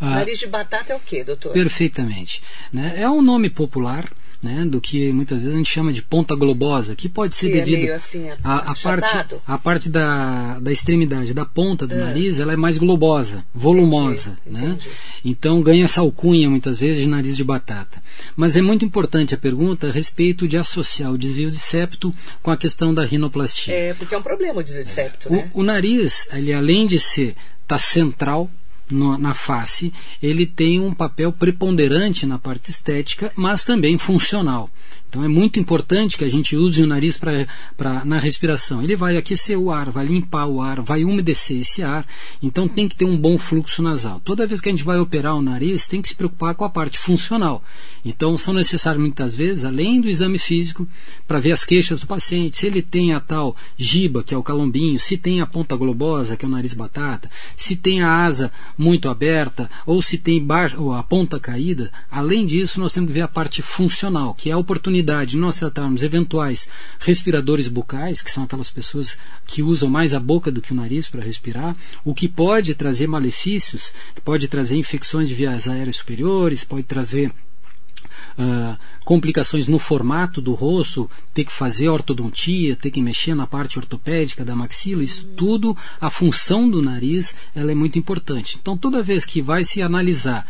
Ah, 0.00 0.10
Nariz 0.10 0.38
de 0.38 0.46
batata 0.46 0.92
é 0.92 0.96
o 0.96 1.00
quê, 1.00 1.24
doutor? 1.24 1.52
Perfeitamente. 1.52 2.40
Né? 2.72 2.94
É 2.98 3.10
um 3.10 3.20
nome 3.20 3.50
popular 3.50 4.08
né, 4.42 4.64
do 4.64 4.80
que 4.80 5.12
muitas 5.12 5.40
vezes 5.40 5.54
a 5.54 5.58
gente 5.58 5.70
chama 5.70 5.92
de 5.92 6.02
ponta 6.02 6.34
globosa, 6.34 6.96
que 6.96 7.08
pode 7.08 7.34
ser 7.34 7.50
que 7.50 7.58
é 7.58 7.64
devido 7.64 7.90
é 7.90 7.94
assim, 7.94 8.28
a, 8.42 8.70
a 8.70 8.74
parte 8.74 9.36
a 9.46 9.58
parte 9.58 9.88
da, 9.88 10.58
da 10.58 10.72
extremidade 10.72 11.34
da 11.34 11.44
ponta 11.44 11.86
do 11.86 11.94
é. 11.94 11.98
nariz, 11.98 12.40
ela 12.40 12.52
é 12.52 12.56
mais 12.56 12.78
globosa, 12.78 13.44
volumosa, 13.54 14.38
entendi, 14.46 14.64
né? 14.64 14.70
Entendi. 14.72 14.90
Então 15.24 15.60
ganha 15.60 15.84
essa 15.84 16.00
alcunha 16.00 16.48
muitas 16.48 16.78
vezes 16.78 17.02
de 17.02 17.06
nariz 17.06 17.36
de 17.36 17.44
batata. 17.44 18.02
Mas 18.34 18.56
é 18.56 18.62
muito 18.62 18.84
importante 18.84 19.34
a 19.34 19.38
pergunta 19.38 19.88
a 19.88 19.92
respeito 19.92 20.48
de 20.48 20.56
associar 20.56 21.12
o 21.12 21.18
desvio 21.18 21.50
de 21.50 21.58
septo 21.58 22.14
com 22.42 22.50
a 22.50 22.56
questão 22.56 22.94
da 22.94 23.04
rinoplastia. 23.04 23.74
É, 23.74 23.94
porque 23.94 24.14
é 24.14 24.18
um 24.18 24.22
problema 24.22 24.60
o 24.60 24.62
desvio 24.62 24.84
de 24.84 24.90
septo, 24.90 25.28
o, 25.28 25.32
né? 25.32 25.50
O 25.52 25.62
nariz, 25.62 26.28
ele 26.32 26.52
além 26.52 26.86
de 26.86 26.98
ser 26.98 27.34
tá 27.66 27.78
central 27.78 28.50
no, 28.90 29.18
na 29.18 29.34
face, 29.34 29.92
ele 30.22 30.46
tem 30.46 30.80
um 30.80 30.94
papel 30.94 31.32
preponderante 31.32 32.26
na 32.26 32.38
parte 32.38 32.70
estética, 32.70 33.32
mas 33.36 33.64
também 33.64 33.98
funcional. 33.98 34.70
Então 35.10 35.24
é 35.24 35.28
muito 35.28 35.58
importante 35.58 36.16
que 36.16 36.22
a 36.22 36.30
gente 36.30 36.54
use 36.54 36.80
o 36.80 36.86
nariz 36.86 37.18
pra, 37.18 37.44
pra, 37.76 38.04
na 38.04 38.16
respiração. 38.16 38.80
Ele 38.80 38.94
vai 38.94 39.16
aquecer 39.16 39.58
o 39.58 39.72
ar, 39.72 39.90
vai 39.90 40.06
limpar 40.06 40.46
o 40.46 40.62
ar, 40.62 40.80
vai 40.82 41.02
umedecer 41.02 41.58
esse 41.58 41.82
ar. 41.82 42.06
Então 42.40 42.68
tem 42.68 42.88
que 42.88 42.94
ter 42.94 43.06
um 43.06 43.16
bom 43.16 43.36
fluxo 43.36 43.82
nasal. 43.82 44.20
Toda 44.20 44.46
vez 44.46 44.60
que 44.60 44.68
a 44.68 44.72
gente 44.72 44.84
vai 44.84 45.00
operar 45.00 45.34
o 45.34 45.42
nariz, 45.42 45.88
tem 45.88 46.00
que 46.00 46.06
se 46.06 46.14
preocupar 46.14 46.54
com 46.54 46.64
a 46.64 46.70
parte 46.70 46.96
funcional. 46.96 47.60
Então 48.04 48.38
são 48.38 48.54
necessários 48.54 49.02
muitas 49.02 49.34
vezes, 49.34 49.64
além 49.64 50.00
do 50.00 50.08
exame 50.08 50.38
físico, 50.38 50.86
para 51.26 51.40
ver 51.40 51.50
as 51.50 51.64
queixas 51.64 52.00
do 52.00 52.06
paciente, 52.06 52.58
se 52.58 52.68
ele 52.68 52.80
tem 52.80 53.12
a 53.12 53.18
tal 53.18 53.56
giba, 53.76 54.22
que 54.22 54.32
é 54.32 54.36
o 54.36 54.44
calombinho, 54.44 55.00
se 55.00 55.16
tem 55.16 55.40
a 55.40 55.46
ponta 55.46 55.74
globosa, 55.74 56.36
que 56.36 56.44
é 56.44 56.48
o 56.48 56.50
nariz 56.50 56.72
batata, 56.72 57.28
se 57.56 57.74
tem 57.74 58.00
a 58.00 58.24
asa 58.24 58.52
muito 58.78 59.08
aberta, 59.08 59.68
ou 59.84 60.00
se 60.00 60.16
tem 60.16 60.46
ou 60.78 60.94
a 60.94 61.02
ponta 61.02 61.40
caída. 61.40 61.90
Além 62.08 62.46
disso, 62.46 62.78
nós 62.78 62.92
temos 62.92 63.08
que 63.08 63.14
ver 63.14 63.22
a 63.22 63.28
parte 63.28 63.60
funcional, 63.60 64.34
que 64.34 64.50
é 64.50 64.52
a 64.52 64.58
oportunidade 64.58 64.99
oportunidade 65.00 65.32
de 65.32 65.36
nós 65.38 65.56
tratarmos 65.56 66.02
eventuais 66.02 66.68
respiradores 66.98 67.68
bucais, 67.68 68.20
que 68.22 68.30
são 68.30 68.44
aquelas 68.44 68.70
pessoas 68.70 69.16
que 69.46 69.62
usam 69.62 69.88
mais 69.88 70.14
a 70.14 70.20
boca 70.20 70.50
do 70.50 70.60
que 70.60 70.72
o 70.72 70.76
nariz 70.76 71.08
para 71.08 71.22
respirar, 71.22 71.76
o 72.04 72.14
que 72.14 72.28
pode 72.28 72.74
trazer 72.74 73.06
malefícios, 73.06 73.92
pode 74.24 74.46
trazer 74.46 74.76
infecções 74.76 75.28
de 75.28 75.34
vias 75.34 75.66
aéreas 75.66 75.96
superiores, 75.96 76.64
pode 76.64 76.84
trazer 76.84 77.32
Uh, 78.38 78.76
complicações 79.04 79.66
no 79.66 79.78
formato 79.78 80.40
do 80.40 80.54
rosto, 80.54 81.10
ter 81.34 81.44
que 81.44 81.52
fazer 81.52 81.88
ortodontia, 81.88 82.76
ter 82.76 82.90
que 82.90 83.02
mexer 83.02 83.34
na 83.34 83.46
parte 83.46 83.78
ortopédica 83.78 84.44
da 84.44 84.54
maxila, 84.54 85.02
isso 85.02 85.24
tudo, 85.36 85.76
a 86.00 86.10
função 86.10 86.68
do 86.68 86.80
nariz, 86.80 87.34
ela 87.54 87.72
é 87.72 87.74
muito 87.74 87.98
importante. 87.98 88.58
Então, 88.60 88.76
toda 88.76 89.02
vez 89.02 89.24
que 89.24 89.42
vai 89.42 89.64
se 89.64 89.82
analisar 89.82 90.46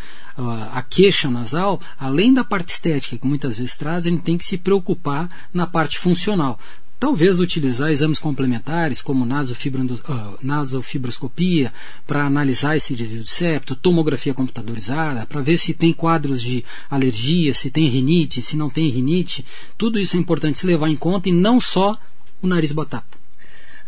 a 0.73 0.83
queixa 0.83 1.29
nasal, 1.29 1.81
além 1.99 2.33
da 2.33 2.45
parte 2.45 2.73
estética 2.73 3.19
que 3.19 3.27
muitas 3.27 3.59
vezes 3.59 3.77
traz, 3.77 4.07
a 4.07 4.09
gente 4.09 4.23
tem 4.23 4.39
que 4.39 4.45
se 4.45 4.57
preocupar 4.57 5.29
na 5.53 5.67
parte 5.67 5.99
funcional. 5.99 6.59
Talvez 7.01 7.41
utilizar 7.41 7.91
exames 7.91 8.19
complementares, 8.19 9.01
como 9.01 9.25
uh, 9.25 10.39
nasofibroscopia, 10.43 11.73
para 12.07 12.25
analisar 12.25 12.77
esse 12.77 12.95
desvio 12.95 13.25
de 13.25 13.31
septo, 13.31 13.75
tomografia 13.75 14.35
computadorizada, 14.35 15.25
para 15.25 15.41
ver 15.41 15.57
se 15.57 15.73
tem 15.73 15.95
quadros 15.95 16.43
de 16.43 16.63
alergia, 16.91 17.55
se 17.55 17.71
tem 17.71 17.89
rinite, 17.89 18.43
se 18.43 18.55
não 18.55 18.69
tem 18.69 18.91
rinite. 18.91 19.47
Tudo 19.79 19.99
isso 19.99 20.15
é 20.15 20.21
importante 20.21 20.61
se 20.61 20.67
levar 20.67 20.91
em 20.91 20.97
conta 20.97 21.31
e 21.31 21.33
não 21.33 21.59
só 21.59 21.99
o 22.43 22.47
nariz 22.47 22.71
batata. 22.71 23.19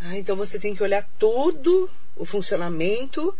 Ah, 0.00 0.16
então 0.18 0.34
você 0.34 0.58
tem 0.58 0.74
que 0.74 0.82
olhar 0.82 1.06
todo 1.18 1.90
o 2.16 2.24
funcionamento 2.24 3.34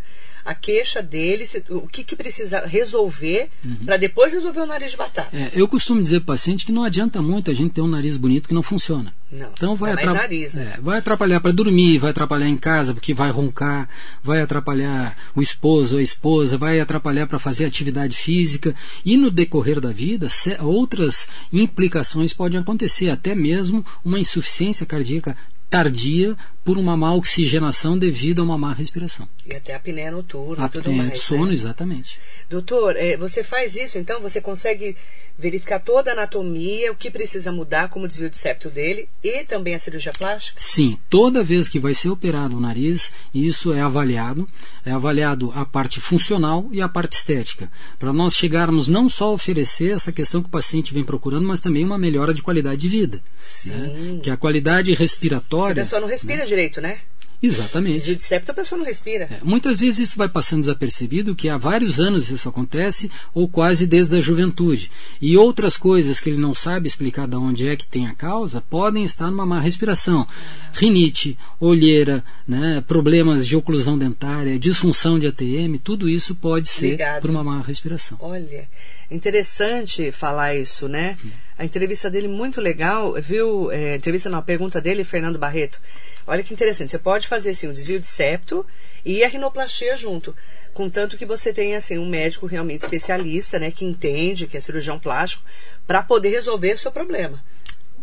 a 0.45 0.55
queixa 0.55 1.03
dele, 1.03 1.45
o 1.71 1.87
que, 1.87 2.03
que 2.03 2.17
precisa 2.17 2.67
resolver 2.67 3.49
uhum. 3.65 3.77
para 3.85 3.97
depois 3.97 4.33
resolver 4.33 4.61
o 4.61 4.67
nariz 4.67 4.91
de 4.91 4.97
batata. 4.97 5.37
É, 5.37 5.51
eu 5.55 5.69
costumo 5.69 6.03
dizer 6.03 6.21
para 6.21 6.25
o 6.25 6.27
paciente 6.27 6.67
que 6.67 6.73
não 6.73 6.83
adianta 6.83 7.23
muito 7.23 7.51
a 7.51 7.55
gente 7.55 7.73
ter 7.73 7.81
um 7.81 7.89
nariz 7.89 8.17
bonito 8.17 8.49
que 8.49 8.55
não 8.55 8.63
funciona. 8.63 9.15
Não, 9.31 9.51
então 9.55 9.77
vai, 9.77 9.93
atra... 9.93 10.13
nariz, 10.13 10.55
né? 10.55 10.75
é, 10.77 10.81
vai 10.81 10.99
atrapalhar 10.99 11.41
para 11.41 11.53
dormir, 11.53 11.99
vai 11.99 12.11
atrapalhar 12.11 12.49
em 12.49 12.57
casa 12.57 12.93
porque 12.93 13.15
vai 13.15 13.31
roncar, 13.31 13.89
vai 14.23 14.43
atrapalhar 14.43 15.17
o 15.35 15.41
esposo 15.41 15.95
ou 15.95 16.01
a 16.01 16.03
esposa, 16.03 16.59
vai 16.59 16.81
atrapalhar 16.81 17.27
para 17.27 17.39
fazer 17.39 17.65
atividade 17.65 18.17
física 18.17 18.75
e 19.05 19.17
no 19.17 19.31
decorrer 19.31 19.81
da 19.81 19.91
vida 19.91 20.29
outras 20.61 21.29
implicações 21.53 22.33
podem 22.33 22.61
acontecer, 22.61 23.11
até 23.11 23.35
mesmo 23.35 23.85
uma 24.05 24.19
insuficiência 24.19 24.85
cardíaca 24.85 25.37
tardia 25.73 26.37
por 26.63 26.77
uma 26.77 26.97
má 26.97 27.15
oxigenação 27.15 27.99
devido 27.99 28.41
a 28.41 28.45
uma 28.45 28.59
má 28.59 28.75
respiração. 28.75 29.27
E 29.45 29.55
até 29.55 29.73
a 29.73 29.79
apneia 29.79 30.13
noturna, 30.13 30.67
a 30.67 30.69
tudo 30.69 30.83
apneia 30.83 31.09
mais. 31.09 31.21
sono, 31.21 31.47
né? 31.47 31.55
exatamente. 31.55 32.21
Doutor, 32.49 32.95
é, 32.97 33.17
você 33.17 33.43
faz 33.43 33.75
isso, 33.75 33.99
então 33.99 34.21
você 34.21 34.41
consegue 34.41 34.95
verificar 35.37 35.81
toda 35.81 36.11
a 36.11 36.13
anatomia, 36.13 36.93
o 36.93 36.95
que 36.95 37.11
precisa 37.11 37.51
mudar, 37.51 37.89
como 37.89 38.07
desvio 38.07 38.29
de 38.29 38.37
septo 38.37 38.69
dele 38.69 39.09
e 39.25 39.45
também 39.45 39.75
a 39.75 39.79
cirurgia 39.79 40.13
plástica? 40.13 40.61
Sim, 40.61 40.99
toda 41.09 41.43
vez 41.43 41.69
que 41.69 41.81
vai 41.81 41.95
ser 41.95 42.11
operado 42.11 42.57
o 42.57 42.61
nariz, 42.61 43.13
isso 43.35 43.73
é 43.73 43.81
avaliado, 43.81 44.47
é 44.85 44.93
avaliado 44.93 45.51
a 45.57 45.65
parte 45.65 46.01
funcional 46.01 46.69
e 46.71 46.81
a 46.81 46.89
parte 46.89 47.17
estética, 47.17 47.73
para 47.99 48.13
nós 48.13 48.37
chegarmos 48.37 48.87
não 48.87 49.09
só 49.09 49.25
a 49.25 49.33
oferecer 49.33 49.95
essa 49.97 50.13
questão 50.13 50.43
que 50.43 50.49
o 50.49 50.53
paciente 50.53 50.95
vem 50.95 51.03
procurando, 51.03 51.49
mas 51.49 51.61
também 51.61 51.85
uma 51.85 51.99
melhora 51.99 52.35
de 52.35 52.43
qualidade 52.43 52.83
de 52.83 52.89
vida. 52.89 53.21
Né? 53.65 54.21
Que 54.23 54.31
a 54.31 54.37
qualidade 54.37 54.93
respiratória. 54.93 55.62
A 55.71 55.75
pessoa 55.75 56.01
não 56.01 56.09
respira 56.09 56.41
né? 56.41 56.47
direito, 56.47 56.81
né? 56.81 57.01
Exatamente. 57.43 58.15
De 58.15 58.23
septo 58.23 58.53
a 58.53 58.55
pessoa 58.55 58.79
não 58.79 58.87
respira. 58.87 59.25
É, 59.25 59.41
muitas 59.43 59.81
vezes 59.81 59.99
isso 59.99 60.17
vai 60.17 60.29
passando 60.29 60.61
desapercebido, 60.61 61.35
que 61.35 61.49
há 61.49 61.59
vários 61.59 61.99
anos 61.99 62.31
isso 62.31 62.49
acontece, 62.49 63.11
ou 63.35 63.49
quase 63.49 63.85
desde 63.85 64.17
a 64.17 64.21
juventude. 64.21 64.93
E 65.21 65.37
outras 65.37 65.77
coisas 65.77 66.21
que 66.21 66.31
ele 66.31 66.39
não 66.39 66.55
sabe 66.55 66.87
explicar 66.87 67.27
de 67.27 67.35
onde 67.35 67.67
é 67.67 67.75
que 67.75 67.87
tem 67.87 68.07
a 68.07 68.15
causa, 68.15 68.61
podem 68.61 69.03
estar 69.03 69.29
numa 69.29 69.45
má 69.45 69.59
respiração. 69.59 70.27
Rinite, 70.73 71.37
olheira, 71.59 72.25
né, 72.47 72.83
problemas 72.87 73.45
de 73.45 73.57
oclusão 73.57 73.99
dentária, 73.99 74.57
disfunção 74.57 75.19
de 75.19 75.27
ATM, 75.27 75.79
tudo 75.83 76.09
isso 76.09 76.37
pode 76.37 76.69
ser 76.69 76.91
Ligado. 76.91 77.23
por 77.23 77.31
uma 77.31 77.43
má 77.43 77.61
respiração. 77.61 78.19
Olha, 78.21 78.69
interessante 79.11 80.13
falar 80.13 80.55
isso, 80.57 80.87
né? 80.87 81.19
Hum. 81.25 81.31
A 81.63 81.65
entrevista 81.65 82.11
dele 82.11 82.27
muito 82.27 82.61
legal, 82.61 83.15
viu? 83.23 83.71
É, 83.71 83.95
entrevista 83.95 84.29
não, 84.29 84.39
a 84.41 84.43
pergunta 84.43 84.81
dele, 84.81 85.05
Fernando 85.05 85.39
Barreto. 85.39 85.81
Olha 86.27 86.43
que 86.43 86.53
interessante. 86.53 86.91
Você 86.91 86.99
pode 86.99 87.29
fazer 87.29 87.51
assim 87.51 87.69
o 87.69 87.73
desvio 87.73 88.01
de 88.01 88.07
septo 88.09 88.67
e 89.05 89.23
a 89.23 89.29
rinoplastia 89.29 89.95
junto, 89.95 90.35
contanto 90.75 91.17
que 91.17 91.25
você 91.25 91.53
tenha 91.53 91.79
assim 91.79 91.99
um 91.99 92.09
médico 92.09 92.47
realmente 92.47 92.81
especialista, 92.81 93.61
né, 93.61 93.71
que 93.71 93.85
entende, 93.85 94.49
que 94.49 94.57
é 94.57 94.61
cirurgião 94.61 94.99
plástico, 94.99 95.45
para 95.87 96.03
poder 96.03 96.31
resolver 96.31 96.73
o 96.73 96.79
seu 96.79 96.91
problema. 96.91 97.41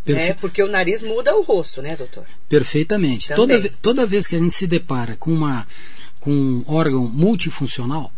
Perfe... 0.06 0.22
É, 0.22 0.34
porque 0.34 0.64
o 0.64 0.68
nariz 0.70 1.04
muda 1.04 1.36
o 1.36 1.42
rosto, 1.42 1.82
né, 1.82 1.98
doutor? 1.98 2.26
Perfeitamente. 2.48 3.36
Toda, 3.36 3.70
toda 3.82 4.06
vez 4.06 4.26
que 4.26 4.38
a 4.38 4.40
gente 4.40 4.54
se 4.54 4.68
depara 4.68 5.18
com, 5.18 5.34
uma, 5.34 5.68
com 6.22 6.32
um 6.32 6.64
órgão 6.66 7.06
multifuncional, 7.10 8.10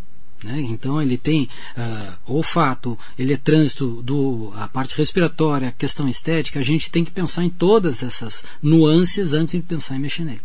né? 0.44 0.60
Então 0.62 1.02
ele 1.02 1.18
tem 1.18 1.48
uh, 1.78 2.34
olfato, 2.34 2.98
ele 3.18 3.34
é 3.34 3.38
trânsito, 3.38 4.02
do, 4.02 4.52
a 4.56 4.68
parte 4.68 4.98
respiratória, 4.98 5.70
a 5.70 5.72
questão 5.72 6.08
estética, 6.08 6.60
a 6.60 6.64
gente 6.64 6.92
tem 6.92 7.06
que 7.06 7.12
pensar 7.12 7.44
em 7.44 7.50
todas 7.50 8.04
essas 8.04 8.44
nuances 8.62 9.34
antes 9.34 9.60
de 9.60 9.62
pensar 9.62 9.96
em 9.96 10.00
mexer 10.00 10.24
nele. 10.24 10.42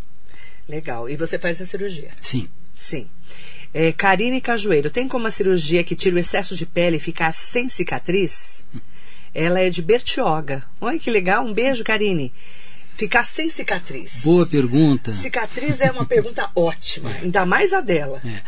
Legal. 0.68 1.08
E 1.08 1.16
você 1.16 1.38
faz 1.38 1.60
a 1.60 1.66
cirurgia? 1.66 2.10
Sim. 2.20 2.48
Sim. 2.74 3.08
É, 3.72 3.92
Karine 3.92 4.40
Cajueiro, 4.40 4.90
tem 4.90 5.08
como 5.08 5.26
a 5.26 5.30
cirurgia 5.30 5.84
que 5.84 5.94
tira 5.94 6.16
o 6.16 6.18
excesso 6.18 6.56
de 6.56 6.66
pele 6.66 6.98
ficar 6.98 7.34
sem 7.34 7.68
cicatriz? 7.68 8.64
Ela 9.34 9.60
é 9.60 9.70
de 9.70 9.82
Bertioga. 9.82 10.64
Olha 10.80 10.98
que 10.98 11.10
legal, 11.10 11.44
um 11.44 11.52
beijo, 11.52 11.84
Karine. 11.84 12.32
Ficar 12.96 13.26
sem 13.26 13.50
cicatriz. 13.50 14.22
Boa 14.24 14.46
pergunta. 14.46 15.12
Cicatriz 15.12 15.82
é 15.82 15.90
uma 15.90 16.06
pergunta 16.06 16.48
ótima, 16.56 17.10
ainda 17.10 17.44
mais 17.44 17.74
a 17.74 17.82
dela. 17.82 18.22
É. 18.24 18.40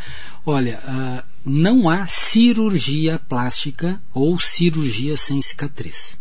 Olha, 0.46 0.78
uh, 0.78 1.22
não 1.48 1.88
há 1.88 2.06
cirurgia 2.06 3.18
plástica 3.28 4.00
ou 4.12 4.38
cirurgia 4.38 5.16
sem 5.16 5.40
cicatriz. 5.40 6.18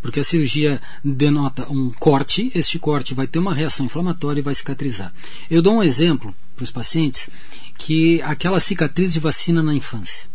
Porque 0.00 0.20
a 0.20 0.24
cirurgia 0.24 0.80
denota 1.04 1.70
um 1.70 1.90
corte, 1.90 2.50
este 2.54 2.78
corte 2.78 3.14
vai 3.14 3.26
ter 3.26 3.38
uma 3.38 3.54
reação 3.54 3.86
inflamatória 3.86 4.40
e 4.40 4.44
vai 4.44 4.54
cicatrizar. 4.54 5.12
Eu 5.50 5.62
dou 5.62 5.74
um 5.74 5.82
exemplo 5.82 6.34
para 6.54 6.64
os 6.64 6.70
pacientes 6.70 7.28
que 7.76 8.22
aquela 8.22 8.60
cicatriz 8.60 9.12
de 9.12 9.20
vacina 9.20 9.62
na 9.62 9.74
infância. 9.74 10.28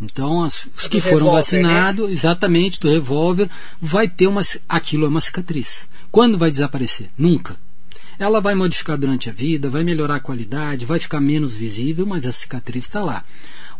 Então, 0.00 0.42
as, 0.42 0.66
os 0.76 0.88
que 0.88 1.00
foram 1.00 1.26
revólver, 1.26 1.36
vacinados, 1.36 2.10
exatamente, 2.10 2.80
do 2.80 2.90
revólver, 2.90 3.48
vai 3.80 4.08
ter 4.08 4.26
uma. 4.26 4.42
Aquilo 4.68 5.04
é 5.04 5.08
uma 5.08 5.20
cicatriz. 5.20 5.88
Quando 6.10 6.36
vai 6.36 6.50
desaparecer? 6.50 7.10
Nunca. 7.16 7.56
Ela 8.18 8.40
vai 8.40 8.54
modificar 8.54 8.96
durante 8.96 9.28
a 9.28 9.32
vida, 9.32 9.70
vai 9.70 9.84
melhorar 9.84 10.16
a 10.16 10.20
qualidade, 10.20 10.86
vai 10.86 10.98
ficar 10.98 11.20
menos 11.20 11.56
visível, 11.56 12.06
mas 12.06 12.26
a 12.26 12.32
cicatriz 12.32 12.84
está 12.84 13.02
lá. 13.02 13.24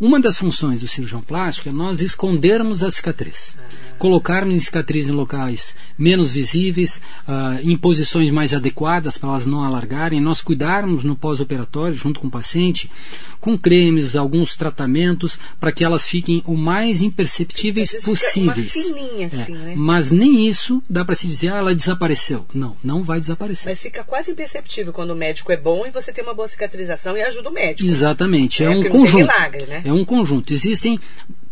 Uma 0.00 0.18
das 0.18 0.36
funções 0.36 0.80
do 0.80 0.88
cirurgião 0.88 1.22
plástico 1.22 1.68
é 1.68 1.72
nós 1.72 2.00
escondermos 2.00 2.82
a 2.82 2.90
cicatriz. 2.90 3.56
Colocarmos 3.98 4.56
a 4.56 4.60
cicatriz 4.60 5.06
em 5.06 5.12
locais 5.12 5.74
menos 5.96 6.32
visíveis, 6.32 7.00
uh, 7.28 7.60
em 7.62 7.76
posições 7.76 8.30
mais 8.32 8.52
adequadas 8.52 9.16
para 9.16 9.30
elas 9.30 9.46
não 9.46 9.62
alargarem, 9.62 10.20
nós 10.20 10.40
cuidarmos 10.40 11.04
no 11.04 11.14
pós-operatório, 11.14 11.94
junto 11.96 12.18
com 12.18 12.26
o 12.26 12.30
paciente, 12.30 12.90
com 13.40 13.56
cremes, 13.56 14.16
alguns 14.16 14.56
tratamentos, 14.56 15.38
para 15.60 15.70
que 15.70 15.84
elas 15.84 16.02
fiquem 16.02 16.42
o 16.46 16.56
mais 16.56 17.00
imperceptíveis 17.00 17.92
possíveis. 18.04 18.74
Uma 18.74 18.96
fininha, 18.96 19.26
assim, 19.28 19.54
é, 19.54 19.58
né? 19.58 19.74
Mas 19.76 20.10
nem 20.10 20.48
isso 20.48 20.82
dá 20.90 21.04
para 21.04 21.14
se 21.14 21.26
dizer, 21.26 21.52
ah, 21.52 21.58
ela 21.58 21.74
desapareceu. 21.74 22.46
Não, 22.52 22.76
não 22.82 23.02
vai 23.02 23.20
desaparecer. 23.20 23.70
Mas 23.70 23.80
fica 23.80 24.02
quase 24.02 24.23
imperceptível 24.30 24.92
quando 24.92 25.10
o 25.10 25.16
médico 25.16 25.50
é 25.52 25.56
bom 25.56 25.86
e 25.86 25.90
você 25.90 26.12
tem 26.12 26.22
uma 26.24 26.34
boa 26.34 26.48
cicatrização 26.48 27.16
e 27.16 27.22
ajuda 27.22 27.48
o 27.48 27.52
médico. 27.52 27.88
Exatamente, 27.88 28.62
é, 28.62 28.66
É, 28.66 28.70
um 28.70 28.88
conjunto. 28.88 29.18
milagre, 29.18 29.66
né? 29.66 29.82
É 29.84 29.92
um 29.92 30.04
conjunto. 30.04 30.52
Existem 30.52 30.98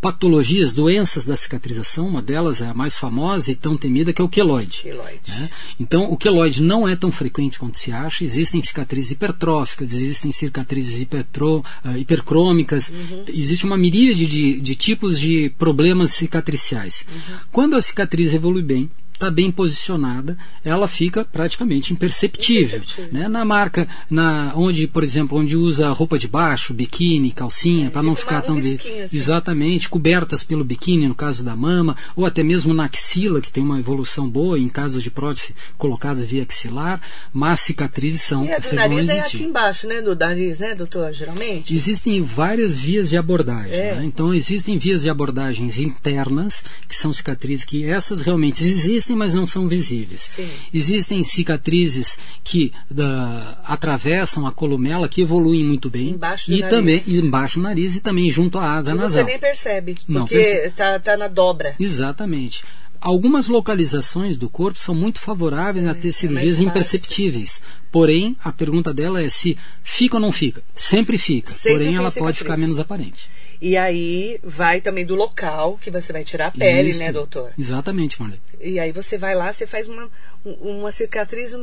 patologias, 0.00 0.72
doenças 0.72 1.24
da 1.24 1.36
cicatrização, 1.36 2.08
uma 2.08 2.20
delas 2.20 2.60
é 2.60 2.66
a 2.66 2.74
mais 2.74 2.96
famosa 2.96 3.52
e 3.52 3.54
tão 3.54 3.76
temida, 3.76 4.12
que 4.12 4.20
é 4.20 4.24
o 4.24 4.28
queloide. 4.28 4.80
Queloide. 4.82 5.20
né? 5.30 5.48
Então, 5.78 6.10
o 6.10 6.16
queloide 6.16 6.60
não 6.60 6.88
é 6.88 6.96
tão 6.96 7.12
frequente 7.12 7.56
quanto 7.56 7.78
se 7.78 7.92
acha. 7.92 8.24
Existem 8.24 8.60
cicatrizes 8.64 9.12
hipertróficas, 9.12 9.92
existem 9.92 10.32
cicatrizes 10.32 11.00
hipertro, 11.00 11.64
ah, 11.84 11.96
hipercrômicas, 11.96 12.88
Uhum. 12.88 13.24
existe 13.28 13.64
uma 13.64 13.76
miríade 13.78 14.26
de, 14.26 14.60
de 14.60 14.74
tipos 14.74 15.20
de 15.20 15.50
problemas 15.56 16.10
cicatriciais. 16.12 17.06
Uhum. 17.08 17.36
Quando 17.52 17.76
a 17.76 17.80
cicatriz 17.80 18.34
evolui 18.34 18.62
bem, 18.62 18.90
está 19.22 19.30
bem 19.30 19.50
posicionada, 19.50 20.36
ela 20.64 20.88
fica 20.88 21.24
praticamente 21.24 21.92
imperceptível. 21.92 22.78
Imperceptível. 22.78 23.12
né? 23.12 23.28
Na 23.28 23.44
marca, 23.44 23.86
na, 24.10 24.52
onde, 24.56 24.88
por 24.88 25.04
exemplo, 25.04 25.38
onde 25.38 25.56
usa 25.56 25.88
roupa 25.90 26.18
de 26.18 26.26
baixo, 26.26 26.74
biquíni, 26.74 27.30
calcinha, 27.30 27.90
para 27.90 28.02
não 28.02 28.16
fica 28.16 28.40
ficar 28.40 28.42
tão 28.42 28.58
assim. 28.58 28.78
Exatamente, 29.12 29.88
cobertas 29.88 30.42
pelo 30.42 30.64
biquíni, 30.64 31.06
no 31.06 31.14
caso 31.14 31.44
da 31.44 31.54
mama, 31.54 31.96
ou 32.16 32.26
até 32.26 32.42
mesmo 32.42 32.74
na 32.74 32.86
axila, 32.86 33.40
que 33.40 33.52
tem 33.52 33.62
uma 33.62 33.78
evolução 33.78 34.28
boa, 34.28 34.58
em 34.58 34.68
casos 34.68 35.02
de 35.02 35.10
prótese 35.10 35.54
colocadas 35.78 36.24
via 36.24 36.42
axilar, 36.42 37.00
mas 37.32 37.60
cicatrizes 37.60 38.22
são, 38.22 38.44
E 38.44 38.52
a 38.52 38.58
do 38.58 38.74
nariz 38.74 39.08
é 39.08 39.20
aqui 39.20 39.44
embaixo, 39.44 39.86
né? 39.86 40.02
Do 40.02 40.16
nariz, 40.16 40.58
né, 40.58 40.74
doutor? 40.74 41.12
Geralmente. 41.12 41.72
Existem 41.72 42.22
várias 42.22 42.74
vias 42.74 43.08
de 43.08 43.16
abordagem. 43.16 43.72
É. 43.72 43.94
né? 43.96 44.04
Então, 44.04 44.34
existem 44.34 44.78
vias 44.78 45.02
de 45.02 45.10
abordagens 45.10 45.78
internas, 45.78 46.64
que 46.88 46.96
são 46.96 47.12
cicatrizes 47.12 47.64
que 47.64 47.84
essas 47.84 48.20
realmente 48.20 48.64
existem, 48.64 49.11
mas 49.16 49.34
não 49.34 49.46
são 49.46 49.68
visíveis. 49.68 50.28
Sim. 50.34 50.48
Existem 50.72 51.22
cicatrizes 51.22 52.18
que 52.42 52.72
da, 52.90 53.60
atravessam 53.64 54.46
a 54.46 54.52
columela, 54.52 55.08
que 55.08 55.20
evoluem 55.22 55.64
muito 55.64 55.90
bem. 55.90 56.10
Embaixo 56.10 56.50
do 56.50 56.56
e 56.56 56.60
nariz. 56.60 56.76
também 56.76 57.02
e 57.06 57.18
embaixo 57.18 57.58
do 57.58 57.62
nariz 57.62 57.94
e 57.96 58.00
também 58.00 58.30
junto 58.30 58.58
à 58.58 58.72
asa 58.74 58.90
E 58.90 58.94
você 58.94 59.00
nasal. 59.02 59.24
nem 59.24 59.38
percebe, 59.38 59.96
Não 60.08 60.22
porque 60.22 60.36
percebe. 60.36 60.70
Tá, 61.02 61.16
na 61.16 61.28
dobra. 61.28 61.74
Exatamente. 61.78 62.62
Algumas 63.00 63.48
localizações 63.48 64.36
do 64.38 64.48
corpo 64.48 64.78
são 64.78 64.94
muito 64.94 65.18
favoráveis 65.18 65.86
a 65.88 65.94
ter 65.94 66.12
cirurgias 66.12 66.58
fácil. 66.58 66.68
imperceptíveis. 66.68 67.60
Porém, 67.90 68.36
a 68.44 68.52
pergunta 68.52 68.94
dela 68.94 69.20
é 69.20 69.28
se 69.28 69.56
fica 69.82 70.16
ou 70.16 70.20
não 70.20 70.30
fica. 70.30 70.62
Sempre 70.74 71.18
fica. 71.18 71.50
Sempre 71.50 71.72
porém, 71.72 71.96
ela 71.96 72.04
pode 72.12 72.14
cicatriz. 72.14 72.38
ficar 72.38 72.56
menos 72.56 72.78
aparente. 72.78 73.28
E 73.64 73.76
aí 73.76 74.40
vai 74.42 74.80
também 74.80 75.06
do 75.06 75.14
local 75.14 75.78
que 75.80 75.88
você 75.88 76.12
vai 76.12 76.24
tirar 76.24 76.48
a 76.48 76.50
pele, 76.50 76.90
Isso. 76.90 76.98
né, 76.98 77.12
doutor? 77.12 77.52
Exatamente, 77.56 78.20
Marley. 78.20 78.40
E 78.60 78.80
aí 78.80 78.90
você 78.90 79.16
vai 79.16 79.36
lá, 79.36 79.52
você 79.52 79.68
faz 79.68 79.86
uma, 79.86 80.10
um- 80.44 80.80
uma 80.80 80.90
cicatriz 80.90 81.54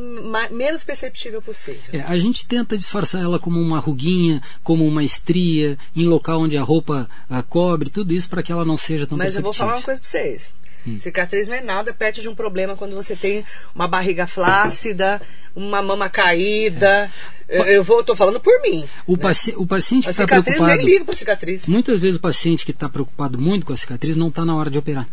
menos 0.50 0.82
perceptível 0.86 1.42
possível. 1.42 1.82
É, 1.92 2.00
a 2.02 2.18
gente 2.18 2.46
tenta 2.48 2.78
disfarçar 2.78 3.22
ela 3.22 3.38
como 3.38 3.60
uma 3.60 3.80
ruguinha, 3.80 4.42
como 4.64 4.88
uma 4.88 5.04
estria, 5.04 5.78
em 5.94 6.06
local 6.06 6.40
onde 6.40 6.56
a 6.58 6.64
roupa 6.64 7.10
ah, 7.30 7.44
cobre, 7.44 7.90
tudo 7.90 8.14
isso 8.14 8.30
para 8.30 8.42
que 8.42 8.52
ela 8.54 8.64
não 8.64 8.78
seja 8.78 9.06
tão 9.06 9.18
Mas 9.18 9.36
eu 9.36 9.42
vou 9.42 9.52
perceptível. 9.52 9.68
falar 9.68 9.78
uma 9.80 9.84
coisa 9.84 10.00
pra 10.00 10.10
vocês. 10.10 10.54
Hum. 10.88 10.98
Cicatriz 11.02 11.50
não 11.50 11.56
é 11.56 11.62
nada 11.62 11.94
perto 11.94 12.22
de 12.22 12.30
um 12.30 12.36
problema 12.36 12.78
quando 12.78 12.96
você 12.96 13.14
tem 13.14 13.44
uma 13.76 13.90
barriga 13.90 14.26
flácida, 14.26 15.22
uma 15.54 15.82
mama 15.82 16.10
caída. 16.10 17.12
Eu, 17.50 17.64
eu 17.66 17.84
vou, 17.84 18.04
tô 18.04 18.16
falando 18.16 18.40
por 18.40 18.62
mim. 18.62 18.86
O, 19.08 19.18
paci- 19.18 19.54
o 19.58 19.66
paciente 19.66 20.04
que 20.04 20.10
A 20.10 20.12
está 20.12 20.28
preocupado. 20.28 20.68
nem 20.78 20.86
ligo 20.86 21.06
pra 21.06 21.16
cicatriz. 21.16 21.66
Muitas 21.66 22.00
vezes 22.00 22.16
o 22.18 22.20
paciente 22.20 22.64
que 22.64 22.72
está 22.72 22.88
preocupado 22.88 23.40
muito 23.40 23.66
com 23.66 23.74
a 23.74 23.78
cicatriz 23.78 24.16
não 24.16 24.28
está 24.28 24.46
na 24.46 24.56
hora 24.56 24.70
de 24.70 24.78
operar. 24.78 25.08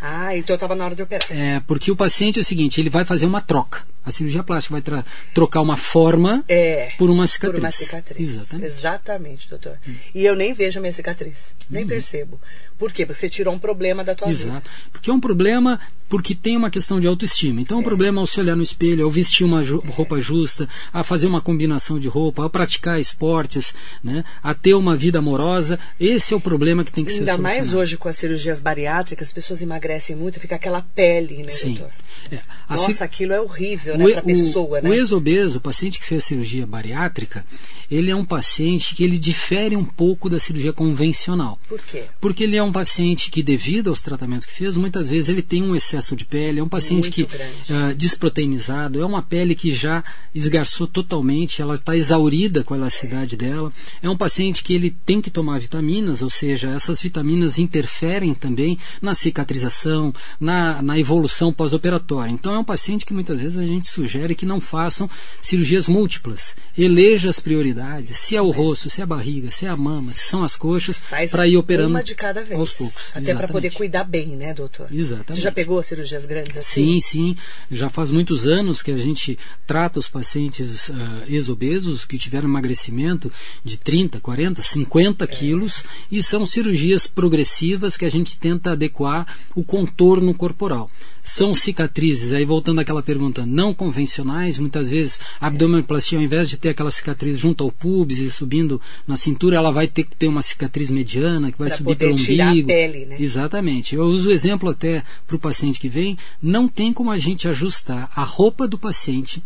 Ah, 0.00 0.36
então 0.36 0.54
eu 0.54 0.58
tava 0.58 0.74
na 0.74 0.84
hora 0.84 0.94
de 0.94 1.02
operar. 1.02 1.26
É, 1.30 1.60
porque 1.60 1.90
o 1.90 1.96
paciente 1.96 2.38
é 2.38 2.42
o 2.42 2.44
seguinte, 2.44 2.80
ele 2.80 2.90
vai 2.90 3.04
fazer 3.04 3.26
uma 3.26 3.40
troca. 3.40 3.84
A 4.04 4.10
cirurgia 4.12 4.42
plástica 4.44 4.80
vai 4.80 5.04
trocar 5.34 5.60
uma 5.60 5.76
forma 5.76 6.44
É. 6.48 6.92
por 6.96 7.10
uma 7.10 7.26
cicatriz. 7.26 7.56
Por 7.60 7.64
uma 7.64 7.70
cicatriz. 7.72 8.30
Exatamente. 8.34 8.66
Exatamente, 8.66 9.50
doutor. 9.50 9.78
E 10.14 10.24
eu 10.24 10.36
nem 10.36 10.54
vejo 10.54 10.78
a 10.78 10.80
minha 10.82 10.92
cicatriz. 10.92 11.46
Nem 11.68 11.84
percebo. 11.84 12.40
Por 12.78 12.92
quê? 12.92 13.04
Porque 13.04 13.14
você 13.14 13.28
tirou 13.28 13.52
um 13.52 13.58
problema 13.58 14.04
da 14.04 14.14
tua 14.14 14.28
vida. 14.28 14.44
Exato. 14.48 14.70
Porque 14.92 15.10
é 15.10 15.12
um 15.12 15.18
problema, 15.18 15.80
porque 16.08 16.36
tem 16.36 16.56
uma 16.56 16.70
questão 16.70 17.00
de 17.00 17.06
autoestima. 17.08 17.60
Então, 17.60 17.78
é 17.78 17.80
um 17.80 17.82
problema 17.84 18.20
ao 18.20 18.26
se 18.28 18.38
olhar 18.38 18.54
no 18.54 18.62
espelho, 18.62 19.04
ao 19.04 19.10
vestir 19.10 19.44
uma 19.44 19.64
ju- 19.64 19.82
roupa 19.88 20.20
justa, 20.20 20.68
a 20.92 21.02
fazer 21.02 21.26
uma 21.26 21.40
combinação 21.40 21.75
de 21.98 22.08
roupa, 22.08 22.44
a 22.44 22.50
praticar 22.50 23.00
esportes, 23.00 23.72
né, 24.02 24.24
a 24.42 24.54
ter 24.54 24.74
uma 24.74 24.96
vida 24.96 25.18
amorosa. 25.18 25.78
Esse 26.00 26.34
é 26.34 26.36
o 26.36 26.40
problema 26.40 26.84
que 26.84 26.92
tem 26.92 27.04
que 27.04 27.12
ser 27.12 27.20
Ainda 27.20 27.38
mais 27.38 27.54
solucionado. 27.56 27.82
hoje 27.82 27.96
com 27.96 28.08
as 28.08 28.16
cirurgias 28.16 28.60
bariátricas, 28.60 29.28
as 29.28 29.32
pessoas 29.34 29.60
emagrecem 29.62 30.16
muito, 30.16 30.40
fica 30.40 30.56
aquela 30.56 30.82
pele, 30.82 31.38
né, 31.38 31.48
Sim. 31.48 31.74
doutor? 31.74 31.92
É. 32.32 32.40
Nossa, 32.68 32.92
ci- 32.92 33.02
aquilo 33.02 33.32
é 33.32 33.40
horrível, 33.40 33.96
né, 33.96 34.10
pra 34.12 34.22
pessoa, 34.22 34.78
o, 34.78 34.82
né? 34.82 34.90
o 34.90 34.94
ex-obeso, 34.94 35.58
o 35.58 35.60
paciente 35.60 35.98
que 35.98 36.04
fez 36.06 36.24
a 36.24 36.26
cirurgia 36.26 36.66
bariátrica, 36.66 37.44
ele 37.90 38.10
é 38.10 38.16
um 38.16 38.24
paciente 38.24 38.94
que 38.94 39.04
ele 39.04 39.18
difere 39.18 39.76
um 39.76 39.84
pouco 39.84 40.28
da 40.28 40.40
cirurgia 40.40 40.72
convencional. 40.72 41.58
Por 41.68 41.80
quê? 41.80 42.04
Porque 42.20 42.42
ele 42.44 42.56
é 42.56 42.62
um 42.62 42.72
paciente 42.72 43.30
que, 43.30 43.42
devido 43.42 43.90
aos 43.90 44.00
tratamentos 44.00 44.46
que 44.46 44.52
fez, 44.52 44.76
muitas 44.76 45.08
vezes 45.08 45.28
ele 45.28 45.42
tem 45.42 45.62
um 45.62 45.74
excesso 45.76 46.16
de 46.16 46.24
pele, 46.24 46.58
é 46.58 46.62
um 46.62 46.68
paciente 46.68 47.10
Muito 47.22 47.36
que 47.36 47.72
ah, 47.72 47.92
desproteinizado, 47.94 49.00
é 49.00 49.06
uma 49.06 49.22
pele 49.22 49.54
que 49.54 49.72
já 49.74 50.02
esgarçou 50.34 50.86
totalmente, 50.86 51.62
ela 51.66 51.74
está 51.74 51.96
exaurida 51.96 52.64
com 52.64 52.74
a 52.74 52.76
elasticidade 52.76 53.36
dela. 53.36 53.72
É 54.02 54.08
um 54.08 54.16
paciente 54.16 54.62
que 54.62 54.72
ele 54.72 54.90
tem 55.04 55.20
que 55.20 55.30
tomar 55.30 55.60
vitaminas, 55.60 56.22
ou 56.22 56.30
seja, 56.30 56.70
essas 56.70 57.00
vitaminas 57.00 57.58
interferem 57.58 58.34
também 58.34 58.78
na 59.02 59.14
cicatrização, 59.14 60.14
na, 60.40 60.80
na 60.80 60.98
evolução 60.98 61.52
pós-operatória. 61.52 62.32
Então 62.32 62.54
é 62.54 62.58
um 62.58 62.64
paciente 62.64 63.04
que 63.04 63.12
muitas 63.12 63.40
vezes 63.40 63.58
a 63.58 63.66
gente 63.66 63.88
sugere 63.90 64.34
que 64.34 64.46
não 64.46 64.60
façam 64.60 65.08
cirurgias 65.42 65.86
múltiplas. 65.88 66.54
Eleja 66.76 67.28
as 67.28 67.40
prioridades, 67.40 68.18
se 68.18 68.36
é 68.36 68.42
o 68.42 68.50
rosto, 68.50 68.88
se 68.88 69.00
é 69.00 69.04
a 69.04 69.06
barriga, 69.06 69.50
se 69.50 69.66
é 69.66 69.68
a 69.68 69.76
mama, 69.76 70.12
se 70.12 70.26
são 70.26 70.42
as 70.42 70.56
coxas, 70.56 71.00
para 71.30 71.46
ir 71.46 71.56
operando 71.56 71.90
uma 71.90 72.02
de 72.02 72.14
cada 72.14 72.42
vez. 72.42 72.58
aos 72.58 72.72
poucos. 72.72 73.02
Até 73.14 73.34
para 73.34 73.48
poder 73.48 73.72
cuidar 73.72 74.04
bem, 74.04 74.36
né, 74.36 74.54
doutor? 74.54 74.88
Exatamente. 74.92 75.34
Você 75.34 75.40
já 75.40 75.52
pegou 75.52 75.82
cirurgias 75.82 76.24
grandes 76.24 76.56
assim? 76.56 77.00
Sim, 77.00 77.00
sim. 77.00 77.36
Já 77.70 77.90
faz 77.90 78.10
muitos 78.10 78.46
anos 78.46 78.82
que 78.82 78.90
a 78.90 78.96
gente 78.96 79.38
trata 79.66 79.98
os 79.98 80.08
pacientes 80.08 80.90
ah, 80.90 81.24
ex-obesos 81.56 82.04
que 82.04 82.18
tiveram 82.18 82.48
emagrecimento 82.48 83.32
de 83.64 83.76
30, 83.76 84.20
40, 84.20 84.62
50 84.62 85.26
quilos 85.26 85.82
e 86.12 86.22
são 86.22 86.44
cirurgias 86.46 87.06
progressivas 87.06 87.96
que 87.96 88.04
a 88.04 88.10
gente 88.10 88.38
tenta 88.38 88.72
adequar 88.72 89.38
o 89.54 89.64
contorno 89.64 90.34
corporal. 90.34 90.90
São 91.24 91.52
cicatrizes, 91.52 92.32
aí 92.32 92.44
voltando 92.44 92.80
àquela 92.80 93.02
pergunta, 93.02 93.44
não 93.44 93.74
convencionais, 93.74 94.58
muitas 94.58 94.88
vezes 94.88 95.18
a 95.40 95.48
abdominoplastia, 95.48 96.18
ao 96.18 96.24
invés 96.24 96.48
de 96.48 96.56
ter 96.56 96.68
aquela 96.68 96.90
cicatriz 96.90 97.36
junto 97.36 97.64
ao 97.64 97.72
pubis 97.72 98.18
e 98.18 98.30
subindo 98.30 98.80
na 99.08 99.16
cintura, 99.16 99.56
ela 99.56 99.72
vai 99.72 99.88
ter 99.88 100.04
que 100.04 100.14
ter 100.14 100.28
uma 100.28 100.40
cicatriz 100.42 100.88
mediana 100.88 101.50
que 101.50 101.58
vai 101.58 101.66
Pra 101.68 101.78
subir 101.78 101.96
pelo 101.96 102.12
umbigo. 102.14 102.68
pele, 102.68 103.06
né? 103.06 103.16
Exatamente. 103.18 103.96
Eu 103.96 104.04
uso 104.04 104.28
o 104.28 104.32
exemplo 104.32 104.70
até 104.70 105.02
para 105.26 105.34
o 105.34 105.40
paciente 105.40 105.80
que 105.80 105.88
vem, 105.88 106.16
não 106.40 106.68
tem 106.68 106.92
como 106.92 107.10
a 107.10 107.18
gente 107.18 107.48
ajustar 107.48 108.08
a 108.14 108.22
roupa 108.22 108.68
do 108.68 108.78
paciente 108.78 109.42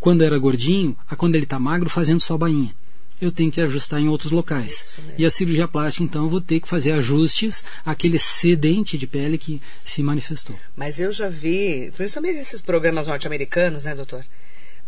quando 0.00 0.22
era 0.22 0.38
gordinho 0.38 0.96
a 1.08 1.16
quando 1.16 1.34
ele 1.34 1.44
está 1.44 1.58
magro 1.58 1.90
fazendo 1.90 2.20
sua 2.20 2.38
bainha. 2.38 2.74
eu 3.20 3.32
tenho 3.32 3.50
que 3.50 3.60
ajustar 3.60 4.00
em 4.00 4.08
outros 4.08 4.30
locais. 4.30 4.96
E 5.18 5.26
a 5.26 5.30
cirurgia 5.30 5.66
plástica, 5.66 6.04
então, 6.04 6.24
eu 6.24 6.30
vou 6.30 6.40
ter 6.40 6.60
que 6.60 6.68
fazer 6.68 6.92
ajustes 6.92 7.64
àquele 7.84 8.16
excedente 8.16 8.96
de 8.96 9.08
pele 9.08 9.36
que 9.36 9.60
se 9.84 10.04
manifestou. 10.04 10.56
Mas 10.76 11.00
eu 11.00 11.10
já 11.10 11.28
vi, 11.28 11.90
principalmente 11.96 12.38
esses 12.38 12.60
programas 12.60 13.08
norte-americanos, 13.08 13.84
né, 13.84 13.94
doutor? 13.94 14.24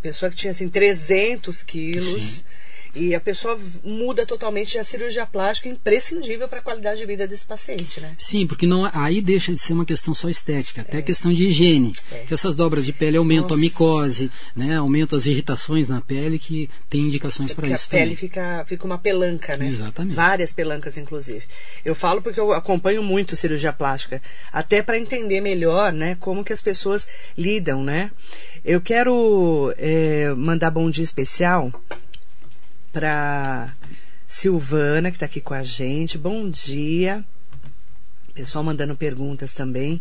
Pessoa 0.01 0.31
que 0.31 0.37
tinha 0.37 0.53
assim 0.53 0.69
300 0.69 1.63
quilos. 1.65 2.23
Sim 2.23 2.45
e 2.95 3.15
a 3.15 3.21
pessoa 3.21 3.59
muda 3.85 4.27
totalmente 4.27 4.79
a 4.79 4.85
cirurgia 4.85 5.27
plástica 5.27 5.69
é 5.69 5.73
imprescindível 5.73 6.49
para 6.49 6.59
a 6.59 6.63
qualidade 6.63 7.01
de 7.01 7.07
vida 7.07 7.27
desse 7.27 7.47
paciente, 7.47 8.01
né? 8.01 8.15
Sim, 8.19 8.47
porque 8.47 8.67
não, 8.67 8.91
aí 8.93 9.21
deixa 9.21 9.53
de 9.53 9.61
ser 9.61 9.73
uma 9.73 9.85
questão 9.85 10.15
só 10.15 10.29
estética, 10.29 10.83
até 10.83 10.99
é. 10.99 11.03
questão 11.03 11.33
de 11.33 11.45
higiene. 11.45 11.95
É. 12.11 12.25
Que 12.27 12.35
essas 12.35 12.57
dobras 12.57 12.85
de 12.85 12.93
pele 12.93 13.17
aumentam 13.17 13.51
Nossa. 13.51 13.55
a 13.55 13.59
micose, 13.59 14.31
né? 14.57 14.77
Aumentam 14.77 15.17
as 15.17 15.27
irritações 15.27 15.89
na 15.89 16.01
pele 16.01 16.39
que 16.39 16.69
tem 16.89 17.03
indicações 17.03 17.53
para 17.55 17.69
isso. 17.69 17.89
A 17.89 17.91
pele 17.91 18.17
fica, 18.17 18.65
fica 18.67 18.85
uma 18.85 18.99
pelanca, 18.99 19.57
né? 19.57 19.67
Exatamente. 19.67 20.15
Várias 20.15 20.53
pelancas, 20.53 20.97
inclusive. 20.97 21.45
Eu 21.85 21.95
falo 21.95 22.21
porque 22.21 22.41
eu 22.41 22.53
acompanho 22.53 23.03
muito 23.03 23.37
cirurgia 23.37 23.73
plástica, 23.73 24.21
até 24.53 24.83
para 24.83 24.99
entender 24.99 25.41
melhor, 25.41 25.93
né? 25.93 26.17
Como 26.19 26.45
que 26.45 26.53
as 26.53 26.63
pessoas 26.63 27.09
lidam, 27.37 27.83
né? 27.83 28.11
Eu 28.65 28.81
quero 28.81 29.73
é, 29.79 30.35
mandar 30.35 30.71
bom 30.71 30.91
dia 30.91 31.05
especial 31.05 31.73
para 32.93 33.73
Silvana, 34.27 35.11
que 35.11 35.17
está 35.17 35.27
aqui 35.27 35.41
com 35.41 35.55
a 35.55 35.63
gente. 35.63 36.19
Bom 36.19 36.49
dia. 36.49 37.25
Pessoal 38.35 38.65
mandando 38.65 38.95
perguntas 38.95 39.55
também 39.55 40.01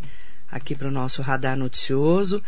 aqui 0.51 0.75
para 0.75 0.87
o 0.87 0.91
nosso 0.91 1.21
radar 1.21 1.57
noticioso. 1.57 2.41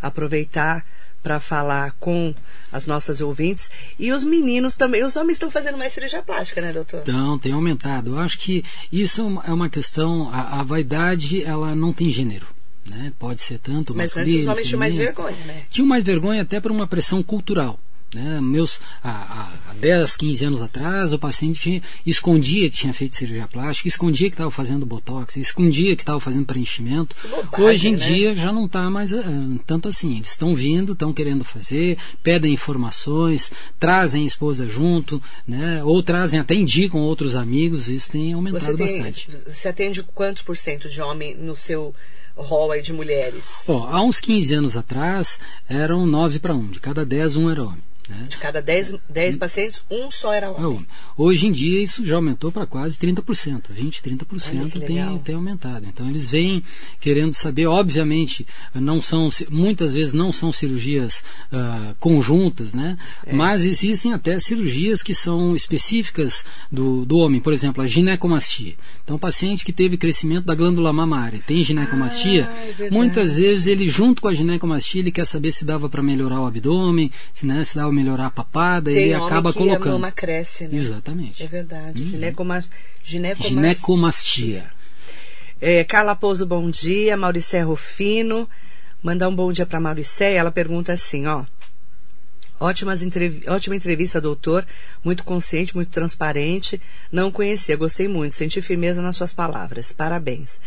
Aproveitar 0.00 0.84
para 1.22 1.40
falar 1.40 1.92
com 1.98 2.34
as 2.70 2.86
nossas 2.86 3.20
ouvintes. 3.20 3.70
E 3.98 4.12
os 4.12 4.22
meninos 4.24 4.74
também. 4.74 5.02
Os 5.02 5.16
homens 5.16 5.36
estão 5.36 5.50
fazendo 5.50 5.78
mais 5.78 5.92
cirurgia 5.92 6.22
plástica, 6.22 6.60
né, 6.60 6.72
doutor? 6.72 7.00
Então, 7.00 7.38
tem 7.38 7.52
aumentado. 7.52 8.12
Eu 8.12 8.18
acho 8.18 8.38
que 8.38 8.62
isso 8.92 9.22
é 9.46 9.52
uma 9.52 9.66
é 9.66 9.70
questão. 9.70 10.28
A, 10.30 10.60
a 10.60 10.62
vaidade, 10.62 11.42
ela 11.42 11.74
não 11.74 11.92
tem 11.92 12.10
gênero. 12.10 12.46
Né? 12.90 13.12
Pode 13.18 13.40
ser 13.40 13.58
tanto 13.58 13.94
Mas 13.94 14.14
masculino. 14.14 14.26
Mas 14.26 14.34
antes 14.34 14.42
os 14.42 14.52
homens 14.52 14.68
tinham 14.68 14.78
mais 14.78 14.94
vergonha, 14.94 15.44
né? 15.46 15.62
Tinham 15.70 15.86
mais 15.86 16.04
vergonha 16.04 16.42
até 16.42 16.60
por 16.60 16.70
uma 16.70 16.86
pressão 16.86 17.22
cultural. 17.22 17.80
Né? 18.14 18.40
Meus, 18.40 18.80
há, 19.02 19.50
há 19.70 19.74
10, 19.74 20.16
15 20.16 20.44
anos 20.44 20.62
atrás, 20.62 21.12
o 21.12 21.18
paciente 21.18 21.60
tinha, 21.60 21.82
escondia 22.06 22.70
que 22.70 22.76
tinha 22.76 22.94
feito 22.94 23.16
cirurgia 23.16 23.48
plástica, 23.48 23.88
escondia 23.88 24.28
que 24.30 24.34
estava 24.34 24.52
fazendo 24.52 24.86
botox, 24.86 25.36
escondia 25.36 25.96
que 25.96 26.02
estava 26.02 26.20
fazendo 26.20 26.46
preenchimento. 26.46 27.16
Bobagem, 27.28 27.66
Hoje 27.66 27.88
em 27.88 27.96
né? 27.96 28.06
dia 28.06 28.36
já 28.36 28.52
não 28.52 28.66
está 28.66 28.88
mais 28.88 29.10
uh, 29.10 29.60
tanto 29.66 29.88
assim. 29.88 30.16
Eles 30.16 30.30
estão 30.30 30.54
vindo, 30.54 30.92
estão 30.92 31.12
querendo 31.12 31.44
fazer, 31.44 31.98
pedem 32.22 32.52
informações, 32.52 33.50
trazem 33.80 34.22
a 34.22 34.26
esposa 34.26 34.68
junto, 34.68 35.20
né? 35.46 35.82
ou 35.82 36.00
trazem 36.00 36.38
até 36.38 36.54
indicam 36.54 37.00
outros 37.00 37.34
amigos. 37.34 37.88
Isso 37.88 38.12
tem 38.12 38.32
aumentado 38.32 38.64
você 38.64 38.76
tem, 38.76 39.02
bastante. 39.02 39.28
Você 39.48 39.68
atende 39.68 40.04
quantos 40.14 40.42
por 40.42 40.56
cento 40.56 40.88
de 40.88 41.00
homem 41.00 41.34
no 41.34 41.56
seu 41.56 41.92
rol 42.36 42.70
aí 42.70 42.80
de 42.80 42.92
mulheres? 42.92 43.44
Oh, 43.66 43.84
há 43.88 44.02
uns 44.02 44.20
15 44.20 44.54
anos 44.54 44.76
atrás 44.76 45.38
eram 45.68 46.06
9 46.06 46.38
para 46.38 46.54
1, 46.54 46.68
de 46.68 46.80
cada 46.80 47.04
10 47.04 47.36
um 47.36 47.50
era 47.50 47.64
homem. 47.64 47.82
Né? 48.08 48.26
De 48.28 48.36
cada 48.36 48.60
10, 48.60 48.96
10 49.08 49.36
pacientes, 49.36 49.82
um 49.90 50.10
só 50.10 50.32
era 50.32 50.50
homem. 50.50 50.86
Hoje 51.16 51.46
em 51.46 51.52
dia 51.52 51.82
isso 51.82 52.04
já 52.04 52.16
aumentou 52.16 52.52
para 52.52 52.66
quase 52.66 52.98
30%, 52.98 53.64
20, 53.70 54.02
30% 54.02 54.86
tem, 54.86 55.18
tem 55.18 55.34
aumentado. 55.34 55.86
Então 55.86 56.08
eles 56.08 56.30
vêm 56.30 56.62
querendo 57.00 57.34
saber, 57.34 57.66
obviamente, 57.66 58.46
não 58.74 59.00
são 59.00 59.30
muitas 59.50 59.94
vezes 59.94 60.12
não 60.12 60.30
são 60.30 60.52
cirurgias 60.52 61.24
uh, 61.50 61.94
conjuntas, 61.98 62.74
né? 62.74 62.98
É. 63.24 63.32
Mas 63.32 63.64
existem 63.64 64.12
até 64.12 64.38
cirurgias 64.38 65.02
que 65.02 65.14
são 65.14 65.56
específicas 65.56 66.44
do, 66.70 67.06
do 67.06 67.18
homem, 67.18 67.40
por 67.40 67.52
exemplo, 67.52 67.82
a 67.82 67.86
ginecomastia. 67.86 68.74
Então, 69.02 69.18
paciente 69.18 69.64
que 69.64 69.72
teve 69.72 69.96
crescimento 69.96 70.44
da 70.44 70.54
glândula 70.54 70.92
mamária, 70.92 71.42
tem 71.46 71.64
ginecomastia, 71.64 72.48
ah, 72.50 72.84
é 72.84 72.90
muitas 72.90 73.32
vezes 73.32 73.66
ele 73.66 73.88
junto 73.88 74.20
com 74.20 74.28
a 74.28 74.34
ginecomastia 74.34 75.00
ele 75.00 75.12
quer 75.12 75.26
saber 75.26 75.52
se 75.52 75.64
dava 75.64 75.88
para 75.88 76.02
melhorar 76.02 76.40
o 76.40 76.46
abdômen, 76.46 77.10
se, 77.32 77.46
né, 77.46 77.64
se 77.64 77.74
dava 77.74 77.93
melhorar 77.94 78.26
a 78.26 78.30
papada 78.30 78.90
Tem 78.90 79.08
e 79.08 79.14
acaba 79.14 79.52
que 79.52 79.58
colocando. 79.58 79.88
A 79.88 79.92
mama 79.92 80.10
cresce, 80.12 80.68
né? 80.68 80.76
Exatamente. 80.76 81.42
É 81.42 81.46
verdade. 81.46 82.02
Uhum. 82.02 82.08
Ginecoma... 82.08 82.64
Ginecomastia. 83.02 84.64
É, 85.60 85.84
Carla 85.84 86.14
Pouso, 86.14 86.44
bom 86.44 86.68
dia. 86.68 87.16
Mauricé 87.16 87.62
Rufino. 87.62 88.48
Mandar 89.02 89.28
um 89.28 89.34
bom 89.34 89.52
dia 89.52 89.64
para 89.64 89.80
Mauricé. 89.80 90.34
Ela 90.34 90.50
pergunta 90.50 90.92
assim, 90.92 91.26
ó. 91.26 91.44
Ótimas 92.60 93.02
entrev... 93.02 93.42
Ótima 93.46 93.76
entrevista, 93.76 94.20
doutor. 94.20 94.66
Muito 95.02 95.24
consciente, 95.24 95.74
muito 95.74 95.90
transparente. 95.90 96.80
Não 97.10 97.30
conhecia, 97.30 97.76
gostei 97.76 98.08
muito. 98.08 98.34
Senti 98.34 98.60
firmeza 98.60 99.00
nas 99.00 99.16
suas 99.16 99.32
palavras. 99.32 99.92
Parabéns. 99.92 100.60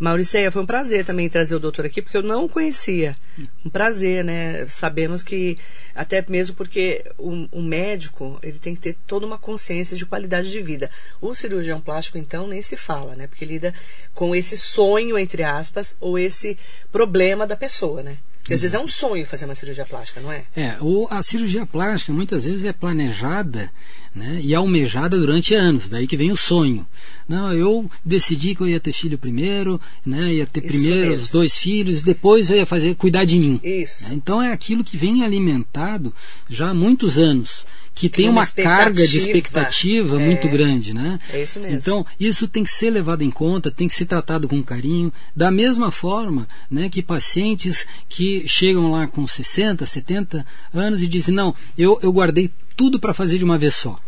Mauriceia, 0.00 0.50
foi 0.50 0.62
um 0.62 0.66
prazer 0.66 1.04
também 1.04 1.28
trazer 1.28 1.54
o 1.54 1.60
doutor 1.60 1.84
aqui, 1.84 2.00
porque 2.00 2.16
eu 2.16 2.22
não 2.22 2.48
conhecia. 2.48 3.14
Um 3.62 3.68
prazer, 3.68 4.24
né? 4.24 4.66
Sabemos 4.66 5.22
que, 5.22 5.58
até 5.94 6.24
mesmo 6.26 6.56
porque 6.56 7.04
o, 7.18 7.46
o, 7.52 7.62
médico, 7.62 8.38
ele 8.42 8.58
tem 8.58 8.74
que 8.74 8.80
ter 8.80 8.96
toda 9.06 9.26
uma 9.26 9.36
consciência 9.36 9.94
de 9.94 10.06
qualidade 10.06 10.50
de 10.50 10.62
vida. 10.62 10.90
O 11.20 11.34
cirurgião 11.34 11.82
plástico, 11.82 12.16
então, 12.16 12.46
nem 12.46 12.62
se 12.62 12.78
fala, 12.78 13.14
né? 13.14 13.26
Porque 13.26 13.44
lida 13.44 13.74
com 14.14 14.34
esse 14.34 14.56
sonho, 14.56 15.18
entre 15.18 15.42
aspas, 15.42 15.94
ou 16.00 16.18
esse 16.18 16.56
problema 16.90 17.46
da 17.46 17.54
pessoa, 17.54 18.02
né? 18.02 18.16
Porque 18.40 18.54
às 18.54 18.62
vezes 18.62 18.74
é 18.74 18.80
um 18.80 18.88
sonho 18.88 19.26
fazer 19.26 19.44
uma 19.44 19.54
cirurgia 19.54 19.84
plástica, 19.84 20.20
não 20.20 20.32
é? 20.32 20.44
É, 20.56 20.76
ou 20.80 21.06
a 21.10 21.22
cirurgia 21.22 21.66
plástica 21.66 22.10
muitas 22.10 22.44
vezes 22.44 22.64
é 22.64 22.72
planejada 22.72 23.70
né, 24.14 24.40
e 24.42 24.54
almejada 24.54 25.16
durante 25.18 25.54
anos, 25.54 25.88
daí 25.88 26.06
que 26.06 26.16
vem 26.16 26.32
o 26.32 26.36
sonho. 26.36 26.86
Não, 27.30 27.52
eu 27.52 27.88
decidi 28.04 28.56
que 28.56 28.60
eu 28.60 28.68
ia 28.68 28.80
ter 28.80 28.92
filho 28.92 29.16
primeiro, 29.16 29.80
né, 30.04 30.34
ia 30.34 30.46
ter 30.46 30.64
Isso 30.64 30.68
primeiro 30.72 31.10
mesmo. 31.10 31.22
os 31.22 31.30
dois 31.30 31.54
filhos, 31.54 32.02
depois 32.02 32.50
eu 32.50 32.56
ia 32.56 32.66
fazer 32.66 32.96
cuidar 32.96 33.24
de 33.24 33.38
mim. 33.38 33.60
Isso. 33.62 34.08
Né, 34.08 34.14
então 34.14 34.42
é 34.42 34.52
aquilo 34.52 34.82
que 34.82 34.96
vem 34.96 35.22
alimentado 35.22 36.12
já 36.48 36.70
há 36.70 36.74
muitos 36.74 37.18
anos 37.18 37.64
que 37.94 38.08
tem 38.08 38.28
uma, 38.28 38.40
uma 38.40 38.46
carga 38.46 39.06
de 39.06 39.16
expectativa 39.16 40.20
é, 40.20 40.26
muito 40.26 40.48
grande, 40.48 40.92
né? 40.92 41.20
É 41.32 41.40
isso 41.44 41.60
mesmo. 41.60 41.76
Então, 41.76 42.06
isso 42.18 42.48
tem 42.48 42.64
que 42.64 42.70
ser 42.70 42.90
levado 42.90 43.22
em 43.22 43.30
conta, 43.30 43.70
tem 43.70 43.86
que 43.86 43.94
ser 43.94 44.06
tratado 44.06 44.48
com 44.48 44.60
carinho, 44.60 45.12
da 45.36 45.52
mesma 45.52 45.92
forma, 45.92 46.48
né, 46.68 46.88
que 46.88 47.00
pacientes 47.00 47.86
que 48.08 48.42
chegam 48.48 48.90
lá 48.90 49.06
com 49.06 49.24
60, 49.24 49.86
70 49.86 50.44
anos 50.74 51.00
e 51.00 51.06
dizem: 51.06 51.32
"Não, 51.32 51.54
eu, 51.78 51.96
eu 52.02 52.12
guardei 52.12 52.50
tudo 52.74 52.98
para 52.98 53.14
fazer 53.14 53.38
de 53.38 53.44
uma 53.44 53.58
vez 53.58 53.76
só". 53.76 54.00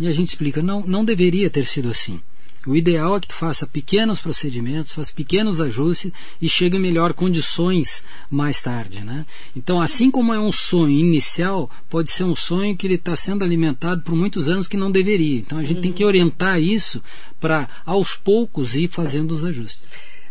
E 0.00 0.08
a 0.08 0.12
gente 0.12 0.30
explica: 0.30 0.60
"Não, 0.60 0.82
não 0.84 1.04
deveria 1.04 1.48
ter 1.48 1.66
sido 1.66 1.88
assim". 1.88 2.20
O 2.66 2.74
ideal 2.74 3.16
é 3.16 3.20
que 3.20 3.28
tu 3.28 3.34
faça 3.34 3.66
pequenos 3.66 4.20
procedimentos, 4.20 4.92
faça 4.92 5.12
pequenos 5.12 5.60
ajustes 5.60 6.10
e 6.40 6.48
chegue 6.48 6.76
em 6.76 6.80
melhor 6.80 7.12
condições 7.12 8.02
mais 8.30 8.62
tarde, 8.62 9.00
né? 9.00 9.26
Então, 9.54 9.80
assim 9.80 10.10
como 10.10 10.32
é 10.32 10.40
um 10.40 10.52
sonho 10.52 10.98
inicial, 10.98 11.70
pode 11.90 12.10
ser 12.10 12.24
um 12.24 12.34
sonho 12.34 12.76
que 12.76 12.86
ele 12.86 12.94
está 12.94 13.14
sendo 13.14 13.44
alimentado 13.44 14.02
por 14.02 14.14
muitos 14.14 14.48
anos 14.48 14.66
que 14.66 14.76
não 14.76 14.90
deveria. 14.90 15.38
Então, 15.38 15.58
a 15.58 15.62
gente 15.62 15.76
uhum. 15.76 15.82
tem 15.82 15.92
que 15.92 16.04
orientar 16.04 16.60
isso 16.60 17.02
para, 17.38 17.68
aos 17.84 18.14
poucos, 18.14 18.74
ir 18.74 18.88
fazendo 18.88 19.32
os 19.32 19.44
ajustes. 19.44 19.82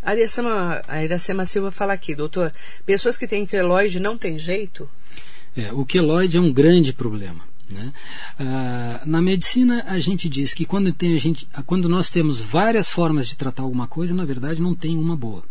A 0.02 0.16
Iracema, 0.16 0.82
a 0.88 1.04
Iracema 1.04 1.46
Silva 1.46 1.72
fala 1.72 1.94
aqui, 1.94 2.14
doutor, 2.14 2.52
pessoas 2.86 3.18
que 3.18 3.28
têm 3.28 3.46
queloide 3.46 4.00
não 4.00 4.18
tem 4.18 4.38
jeito? 4.38 4.90
É, 5.56 5.72
o 5.72 5.86
queloide 5.86 6.38
é 6.38 6.42
um 6.42 6.52
grande 6.52 6.92
problema. 6.92 7.53
Né? 7.70 7.94
Ah, 8.40 9.02
na 9.06 9.22
medicina, 9.22 9.84
a 9.88 10.00
gente 10.00 10.30
diz 10.30 10.54
que 10.54 10.66
quando, 10.66 10.92
tem 10.92 11.16
a 11.16 11.20
gente, 11.20 11.48
quando 11.66 11.90
nós 11.90 12.10
temos 12.10 12.40
várias 12.40 12.90
formas 12.90 13.28
de 13.28 13.36
tratar 13.36 13.64
alguma 13.64 13.88
coisa, 13.88 14.14
na 14.14 14.26
verdade 14.26 14.62
não 14.62 14.76
tem 14.76 14.98
uma 14.98 15.16
boa. 15.16 15.44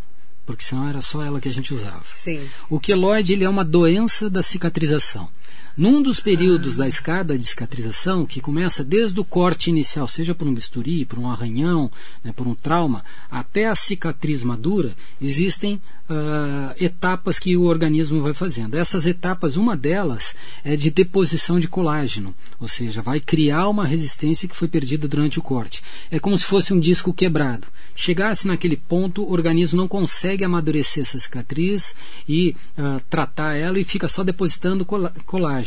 Porque 0.45 0.65
senão 0.65 0.89
era 0.89 1.01
só 1.01 1.23
ela 1.23 1.41
que 1.41 1.49
a 1.49 1.53
gente 1.53 1.73
usava. 1.73 2.03
Sim. 2.05 2.49
O 2.69 2.81
queloide 2.81 3.33
ele 3.33 3.45
é 3.45 3.49
uma 3.49 3.65
doença 3.65 4.29
da 4.29 4.43
cicatrização. 4.43 5.29
Num 5.75 6.03
dos 6.03 6.21
períodos 6.21 6.77
da 6.77 6.87
escada 6.87 7.39
de 7.39 7.47
cicatrização, 7.47 8.27
que 8.27 8.43
começa 8.43 8.85
desde 8.85 9.19
o 9.19 9.25
corte 9.25 9.71
inicial, 9.71 10.07
seja 10.07 10.35
por 10.35 10.47
um 10.47 10.53
bisturi, 10.53 11.07
por 11.07 11.19
um 11.19 11.31
arranhão, 11.31 11.91
né, 12.23 12.31
por 12.31 12.47
um 12.47 12.55
trauma, 12.55 13.03
até 13.31 13.67
a 13.67 13.75
cicatriz 13.75 14.43
madura, 14.43 14.95
existem 15.21 15.81
uh, 16.11 16.75
etapas 16.79 17.39
que 17.39 17.57
o 17.57 17.65
organismo 17.65 18.21
vai 18.21 18.35
fazendo. 18.35 18.77
Essas 18.77 19.07
etapas, 19.07 19.57
uma 19.57 19.75
delas 19.75 20.35
é 20.63 20.77
de 20.77 20.91
deposição 20.91 21.59
de 21.59 21.69
colágeno, 21.69 22.35
ou 22.61 22.69
seja, 22.69 23.01
vai 23.01 23.19
criar 23.19 23.69
uma 23.69 23.87
resistência 23.87 24.49
que 24.49 24.57
foi 24.57 24.69
perdida 24.69 25.09
durante 25.09 25.39
o 25.39 25.43
corte. 25.43 25.83
É 26.11 26.19
como 26.19 26.37
se 26.37 26.45
fosse 26.45 26.75
um 26.75 26.81
disco 26.81 27.15
quebrado. 27.15 27.67
Chegasse 27.95 28.47
naquele 28.47 28.77
ponto, 28.77 29.23
o 29.23 29.33
organismo 29.33 29.79
não 29.79 29.89
consegue 29.89 30.45
amadurecer 30.45 31.03
essa 31.03 31.19
cicatriz 31.19 31.95
e 32.29 32.55
uh, 32.79 33.01
tratar 33.09 33.55
ela 33.55 33.79
e 33.79 33.85
fica 33.85 34.09
só 34.09 34.23
depositando 34.23 34.85
colágeno. 34.85 35.62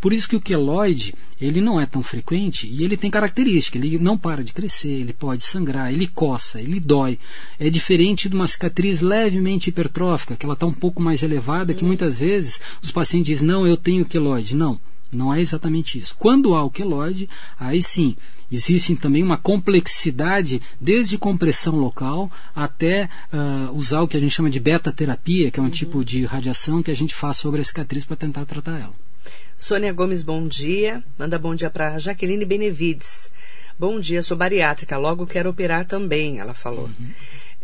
Por 0.00 0.12
isso 0.12 0.28
que 0.28 0.36
o 0.36 0.40
queloide 0.40 1.14
ele 1.40 1.60
não 1.60 1.80
é 1.80 1.86
tão 1.86 2.02
frequente 2.02 2.68
e 2.68 2.84
ele 2.84 2.96
tem 2.96 3.10
característica. 3.10 3.76
Ele 3.76 3.98
não 3.98 4.16
para 4.16 4.44
de 4.44 4.52
crescer, 4.52 4.90
ele 4.90 5.12
pode 5.12 5.42
sangrar, 5.42 5.92
ele 5.92 6.06
coça, 6.06 6.60
ele 6.60 6.78
dói. 6.78 7.18
É 7.58 7.68
diferente 7.68 8.28
de 8.28 8.34
uma 8.34 8.46
cicatriz 8.46 9.00
levemente 9.00 9.68
hipertrófica, 9.68 10.36
que 10.36 10.46
ela 10.46 10.54
está 10.54 10.66
um 10.66 10.72
pouco 10.72 11.02
mais 11.02 11.22
elevada, 11.22 11.74
que 11.74 11.84
muitas 11.84 12.16
vezes 12.16 12.60
os 12.80 12.90
pacientes 12.90 13.34
dizem, 13.34 13.48
não, 13.48 13.66
eu 13.66 13.76
tenho 13.76 14.04
queloide. 14.04 14.54
Não, 14.54 14.80
Não 15.12 15.34
é 15.34 15.40
exatamente 15.40 15.98
isso. 15.98 16.16
Quando 16.18 16.54
há 16.54 16.64
o 16.64 16.70
queloide, 16.70 17.28
aí 17.58 17.82
sim, 17.82 18.16
existe 18.50 18.94
também 18.96 19.22
uma 19.22 19.36
complexidade, 19.36 20.62
desde 20.80 21.18
compressão 21.18 21.76
local 21.76 22.30
até 22.54 23.08
uh, 23.32 23.76
usar 23.76 24.00
o 24.00 24.08
que 24.08 24.16
a 24.16 24.20
gente 24.20 24.34
chama 24.34 24.48
de 24.48 24.60
beta-terapia, 24.60 25.50
que 25.50 25.60
é 25.60 25.62
um 25.62 25.66
uhum. 25.66 25.72
tipo 25.72 26.04
de 26.04 26.24
radiação 26.24 26.82
que 26.82 26.90
a 26.90 26.96
gente 26.96 27.14
faz 27.14 27.36
sobre 27.36 27.60
a 27.60 27.64
cicatriz 27.64 28.04
para 28.04 28.16
tentar 28.16 28.44
tratar 28.46 28.78
ela. 28.78 29.11
Sônia 29.56 29.92
Gomes, 29.92 30.22
bom 30.22 30.46
dia. 30.46 31.02
Manda 31.18 31.38
bom 31.38 31.54
dia 31.54 31.70
para 31.70 31.98
Jaqueline 31.98 32.44
Benevides. 32.44 33.30
Bom 33.78 33.98
dia, 33.98 34.22
sou 34.22 34.36
bariátrica, 34.36 34.96
logo 34.96 35.26
quero 35.26 35.50
operar 35.50 35.84
também, 35.84 36.38
ela 36.38 36.54
falou. 36.54 36.86
Uhum. 36.86 37.10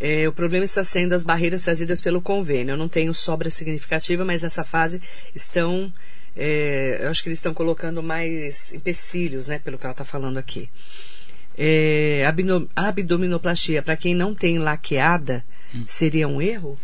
É, 0.01 0.29
o 0.29 0.33
problema 0.33 0.65
está 0.65 0.85
sendo 0.85 1.13
as 1.13 1.25
barreiras 1.25 1.63
trazidas 1.63 2.01
pelo 2.01 2.23
convênio. 2.23 2.73
Eu 2.73 2.77
não 2.77 2.89
tenho 2.89 3.13
sobra 3.13 3.51
significativa, 3.51 4.25
mas 4.25 4.43
nessa 4.43 4.65
fase 4.65 5.03
estão. 5.35 5.93
É, 6.37 6.99
eu 7.03 7.09
acho 7.09 7.23
que 7.23 7.29
eles 7.29 7.39
estão 7.39 7.53
colocando 7.53 8.03
mais 8.03 8.73
empecilhos, 8.73 9.49
né, 9.49 9.59
pelo 9.59 9.77
que 9.77 9.85
ela 9.85 9.93
está 9.93 10.05
falando 10.05 10.39
aqui. 10.39 10.71
É, 11.57 12.23
abdominoplastia, 12.77 13.83
para 13.83 13.97
quem 13.97 14.15
não 14.15 14.33
tem 14.33 14.59
laqueada, 14.59 15.45
hum. 15.75 15.83
seria 15.89 16.29
um 16.29 16.41
erro? 16.41 16.79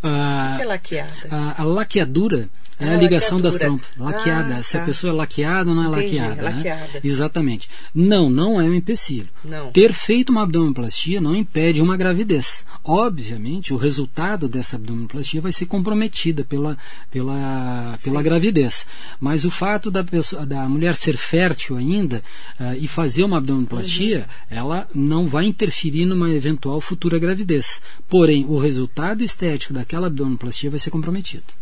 Ah, 0.00 0.52
o 0.52 0.56
que 0.56 0.62
é 0.62 0.66
laqueada? 0.66 1.28
A, 1.30 1.62
a 1.62 1.64
laqueadura 1.64 2.48
é 2.82 2.94
a 2.94 2.98
ligação 2.98 3.40
das 3.40 3.56
trompas. 3.56 3.88
Laqueada. 3.96 4.56
Ah, 4.56 4.62
Se 4.62 4.76
a 4.76 4.84
pessoa 4.84 5.12
é 5.12 5.16
laqueada 5.16 5.70
ou 5.70 5.76
não 5.76 5.84
é 5.84 5.98
Entendi, 5.98 6.18
laqueada. 6.18 6.42
Né? 6.42 6.56
laqueada. 6.56 7.00
Exatamente. 7.02 7.68
Não, 7.94 8.28
não 8.28 8.60
é 8.60 8.64
um 8.64 8.74
empecilho. 8.74 9.28
Não. 9.44 9.70
Ter 9.72 9.92
feito 9.92 10.30
uma 10.30 10.42
abdominoplastia 10.42 11.20
não 11.20 11.34
impede 11.34 11.80
uma 11.80 11.96
gravidez. 11.96 12.64
Obviamente, 12.84 13.72
o 13.72 13.76
resultado 13.76 14.48
dessa 14.48 14.76
abdominoplastia 14.76 15.40
vai 15.40 15.52
ser 15.52 15.66
comprometida 15.66 16.44
pela, 16.44 16.76
pela, 17.10 17.98
pela 18.02 18.22
gravidez. 18.22 18.86
Mas 19.20 19.44
o 19.44 19.50
fato 19.50 19.90
da, 19.90 20.02
pessoa, 20.02 20.44
da 20.44 20.68
mulher 20.68 20.96
ser 20.96 21.16
fértil 21.16 21.76
ainda 21.76 22.22
uh, 22.58 22.74
e 22.80 22.88
fazer 22.88 23.24
uma 23.24 23.38
abdominoplastia, 23.38 24.18
uhum. 24.18 24.56
ela 24.58 24.88
não 24.94 25.28
vai 25.28 25.44
interferir 25.44 26.04
numa 26.04 26.30
eventual 26.30 26.80
futura 26.80 27.18
gravidez. 27.18 27.80
Porém, 28.08 28.44
o 28.48 28.58
resultado 28.58 29.22
estético 29.22 29.72
daquela 29.72 30.08
abdominoplastia 30.08 30.70
vai 30.70 30.78
ser 30.78 30.90
comprometido. 30.90 31.61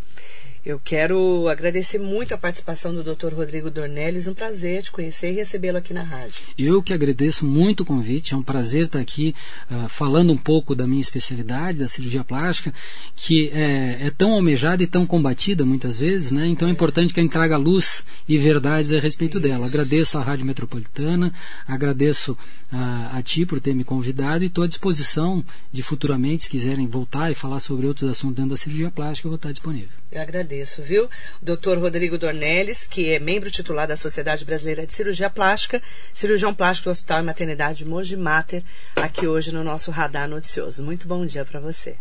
Eu 0.64 0.78
quero 0.78 1.48
agradecer 1.48 1.98
muito 1.98 2.34
a 2.34 2.38
participação 2.38 2.92
do 2.92 3.02
Dr. 3.02 3.32
Rodrigo 3.32 3.70
Dornelles. 3.70 4.28
Um 4.28 4.34
prazer 4.34 4.82
te 4.82 4.90
conhecer 4.90 5.32
e 5.32 5.36
recebê-lo 5.36 5.78
aqui 5.78 5.94
na 5.94 6.02
rádio. 6.02 6.34
Eu 6.58 6.82
que 6.82 6.92
agradeço 6.92 7.46
muito 7.46 7.80
o 7.80 7.86
convite. 7.86 8.34
É 8.34 8.36
um 8.36 8.42
prazer 8.42 8.84
estar 8.84 8.98
aqui 8.98 9.34
uh, 9.70 9.88
falando 9.88 10.30
um 10.30 10.36
pouco 10.36 10.74
da 10.74 10.86
minha 10.86 11.00
especialidade, 11.00 11.78
da 11.78 11.88
cirurgia 11.88 12.22
plástica, 12.22 12.74
que 13.16 13.48
é, 13.54 14.06
é 14.06 14.10
tão 14.10 14.32
almejada 14.32 14.82
e 14.82 14.86
tão 14.86 15.06
combatida 15.06 15.64
muitas 15.64 15.98
vezes, 15.98 16.30
né? 16.30 16.46
Então 16.46 16.68
é, 16.68 16.70
importante 16.70 17.14
que 17.14 17.20
a 17.20 17.22
gente 17.22 17.32
traga 17.32 17.56
luz 17.56 18.04
e 18.28 18.36
verdades 18.36 18.92
a 18.92 19.00
respeito 19.00 19.38
Isso. 19.38 19.48
dela. 19.48 19.64
Agradeço 19.64 20.18
à 20.18 20.22
Rádio 20.22 20.44
Metropolitana, 20.44 21.32
agradeço 21.66 22.32
uh, 22.32 23.16
a 23.16 23.22
ti 23.22 23.46
por 23.46 23.60
ter 23.60 23.74
me 23.74 23.82
convidado 23.82 24.44
e 24.44 24.48
estou 24.48 24.64
à 24.64 24.66
disposição 24.66 25.42
de 25.72 25.82
futuramente, 25.82 26.44
se 26.44 26.50
quiserem 26.50 26.86
voltar 26.86 27.30
e 27.30 27.34
falar 27.34 27.60
sobre 27.60 27.86
outros 27.86 28.10
assuntos 28.10 28.36
dentro 28.36 28.50
da 28.50 28.56
cirurgia 28.58 28.90
plástica, 28.90 29.26
eu 29.26 29.30
vou 29.30 29.36
estar 29.36 29.52
disponível. 29.52 29.88
Eu 30.12 30.20
agradeço, 30.20 30.49
viu? 30.82 31.04
O 31.04 31.44
doutor 31.44 31.78
Rodrigo 31.78 32.18
Dornelles, 32.18 32.86
que 32.86 33.12
é 33.12 33.18
membro 33.18 33.50
titular 33.50 33.86
da 33.86 33.96
Sociedade 33.96 34.44
Brasileira 34.44 34.86
de 34.86 34.92
Cirurgia 34.92 35.30
Plástica, 35.30 35.82
cirurgião 36.12 36.54
plástico 36.54 36.88
do 36.88 36.92
Hospital 36.92 37.20
e 37.20 37.24
Maternidade 37.24 37.84
Mogi 37.84 38.16
Mater, 38.16 38.62
aqui 38.96 39.26
hoje 39.26 39.52
no 39.52 39.62
nosso 39.62 39.90
Radar 39.90 40.28
Noticioso. 40.28 40.82
Muito 40.82 41.06
bom 41.06 41.24
dia 41.24 41.44
para 41.44 41.60
você. 41.60 41.96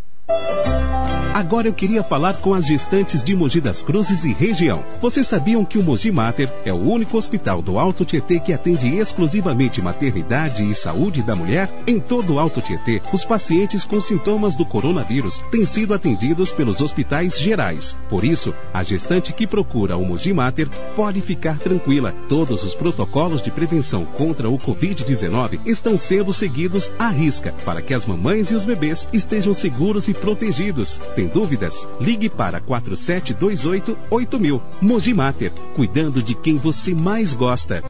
Agora 1.39 1.69
eu 1.69 1.73
queria 1.73 2.03
falar 2.03 2.35
com 2.41 2.53
as 2.53 2.65
gestantes 2.67 3.23
de 3.23 3.33
Mogi 3.33 3.61
das 3.61 3.81
Cruzes 3.81 4.25
e 4.25 4.33
região. 4.33 4.83
Vocês 4.99 5.25
sabiam 5.25 5.63
que 5.63 5.77
o 5.77 5.83
Mogi 5.83 6.11
Mater 6.11 6.51
é 6.65 6.73
o 6.73 6.75
único 6.75 7.17
hospital 7.17 7.61
do 7.61 7.79
Alto 7.79 8.03
Tietê 8.03 8.41
que 8.41 8.51
atende 8.51 8.97
exclusivamente 8.97 9.81
maternidade 9.81 10.69
e 10.69 10.75
saúde 10.75 11.23
da 11.23 11.37
mulher? 11.37 11.71
Em 11.87 11.97
todo 11.97 12.33
o 12.33 12.39
Alto 12.39 12.61
Tietê, 12.61 13.01
os 13.13 13.23
pacientes 13.23 13.85
com 13.85 14.01
sintomas 14.01 14.53
do 14.53 14.65
coronavírus 14.65 15.41
têm 15.49 15.65
sido 15.65 15.93
atendidos 15.93 16.51
pelos 16.51 16.81
hospitais 16.81 17.39
gerais. 17.39 17.97
Por 18.09 18.25
isso, 18.25 18.53
a 18.73 18.83
gestante 18.83 19.31
que 19.31 19.47
procura 19.47 19.95
o 19.95 20.05
Mogi 20.05 20.33
Mater 20.33 20.67
pode 20.93 21.21
ficar 21.21 21.57
tranquila. 21.57 22.13
Todos 22.27 22.63
os 22.63 22.75
protocolos 22.75 23.41
de 23.41 23.49
prevenção 23.49 24.03
contra 24.03 24.49
o 24.49 24.57
Covid-19 24.57 25.61
estão 25.65 25.97
sendo 25.97 26.33
seguidos 26.33 26.91
à 26.99 27.07
risca 27.07 27.53
para 27.63 27.81
que 27.81 27.93
as 27.93 28.05
mamães 28.05 28.51
e 28.51 28.55
os 28.55 28.65
bebês 28.65 29.07
estejam 29.13 29.53
seguros 29.53 30.09
e 30.09 30.13
protegidos. 30.19 30.99
Tem 31.15 31.27
dúvidas? 31.27 31.87
Ligue 31.99 32.29
para 32.29 32.59
4728 32.59 33.97
8000. 34.09 34.61
Mogi 34.81 35.13
Mater, 35.13 35.51
cuidando 35.75 36.21
de 36.21 36.35
quem 36.35 36.57
você 36.57 36.93
mais 36.93 37.33
gosta. 37.33 37.83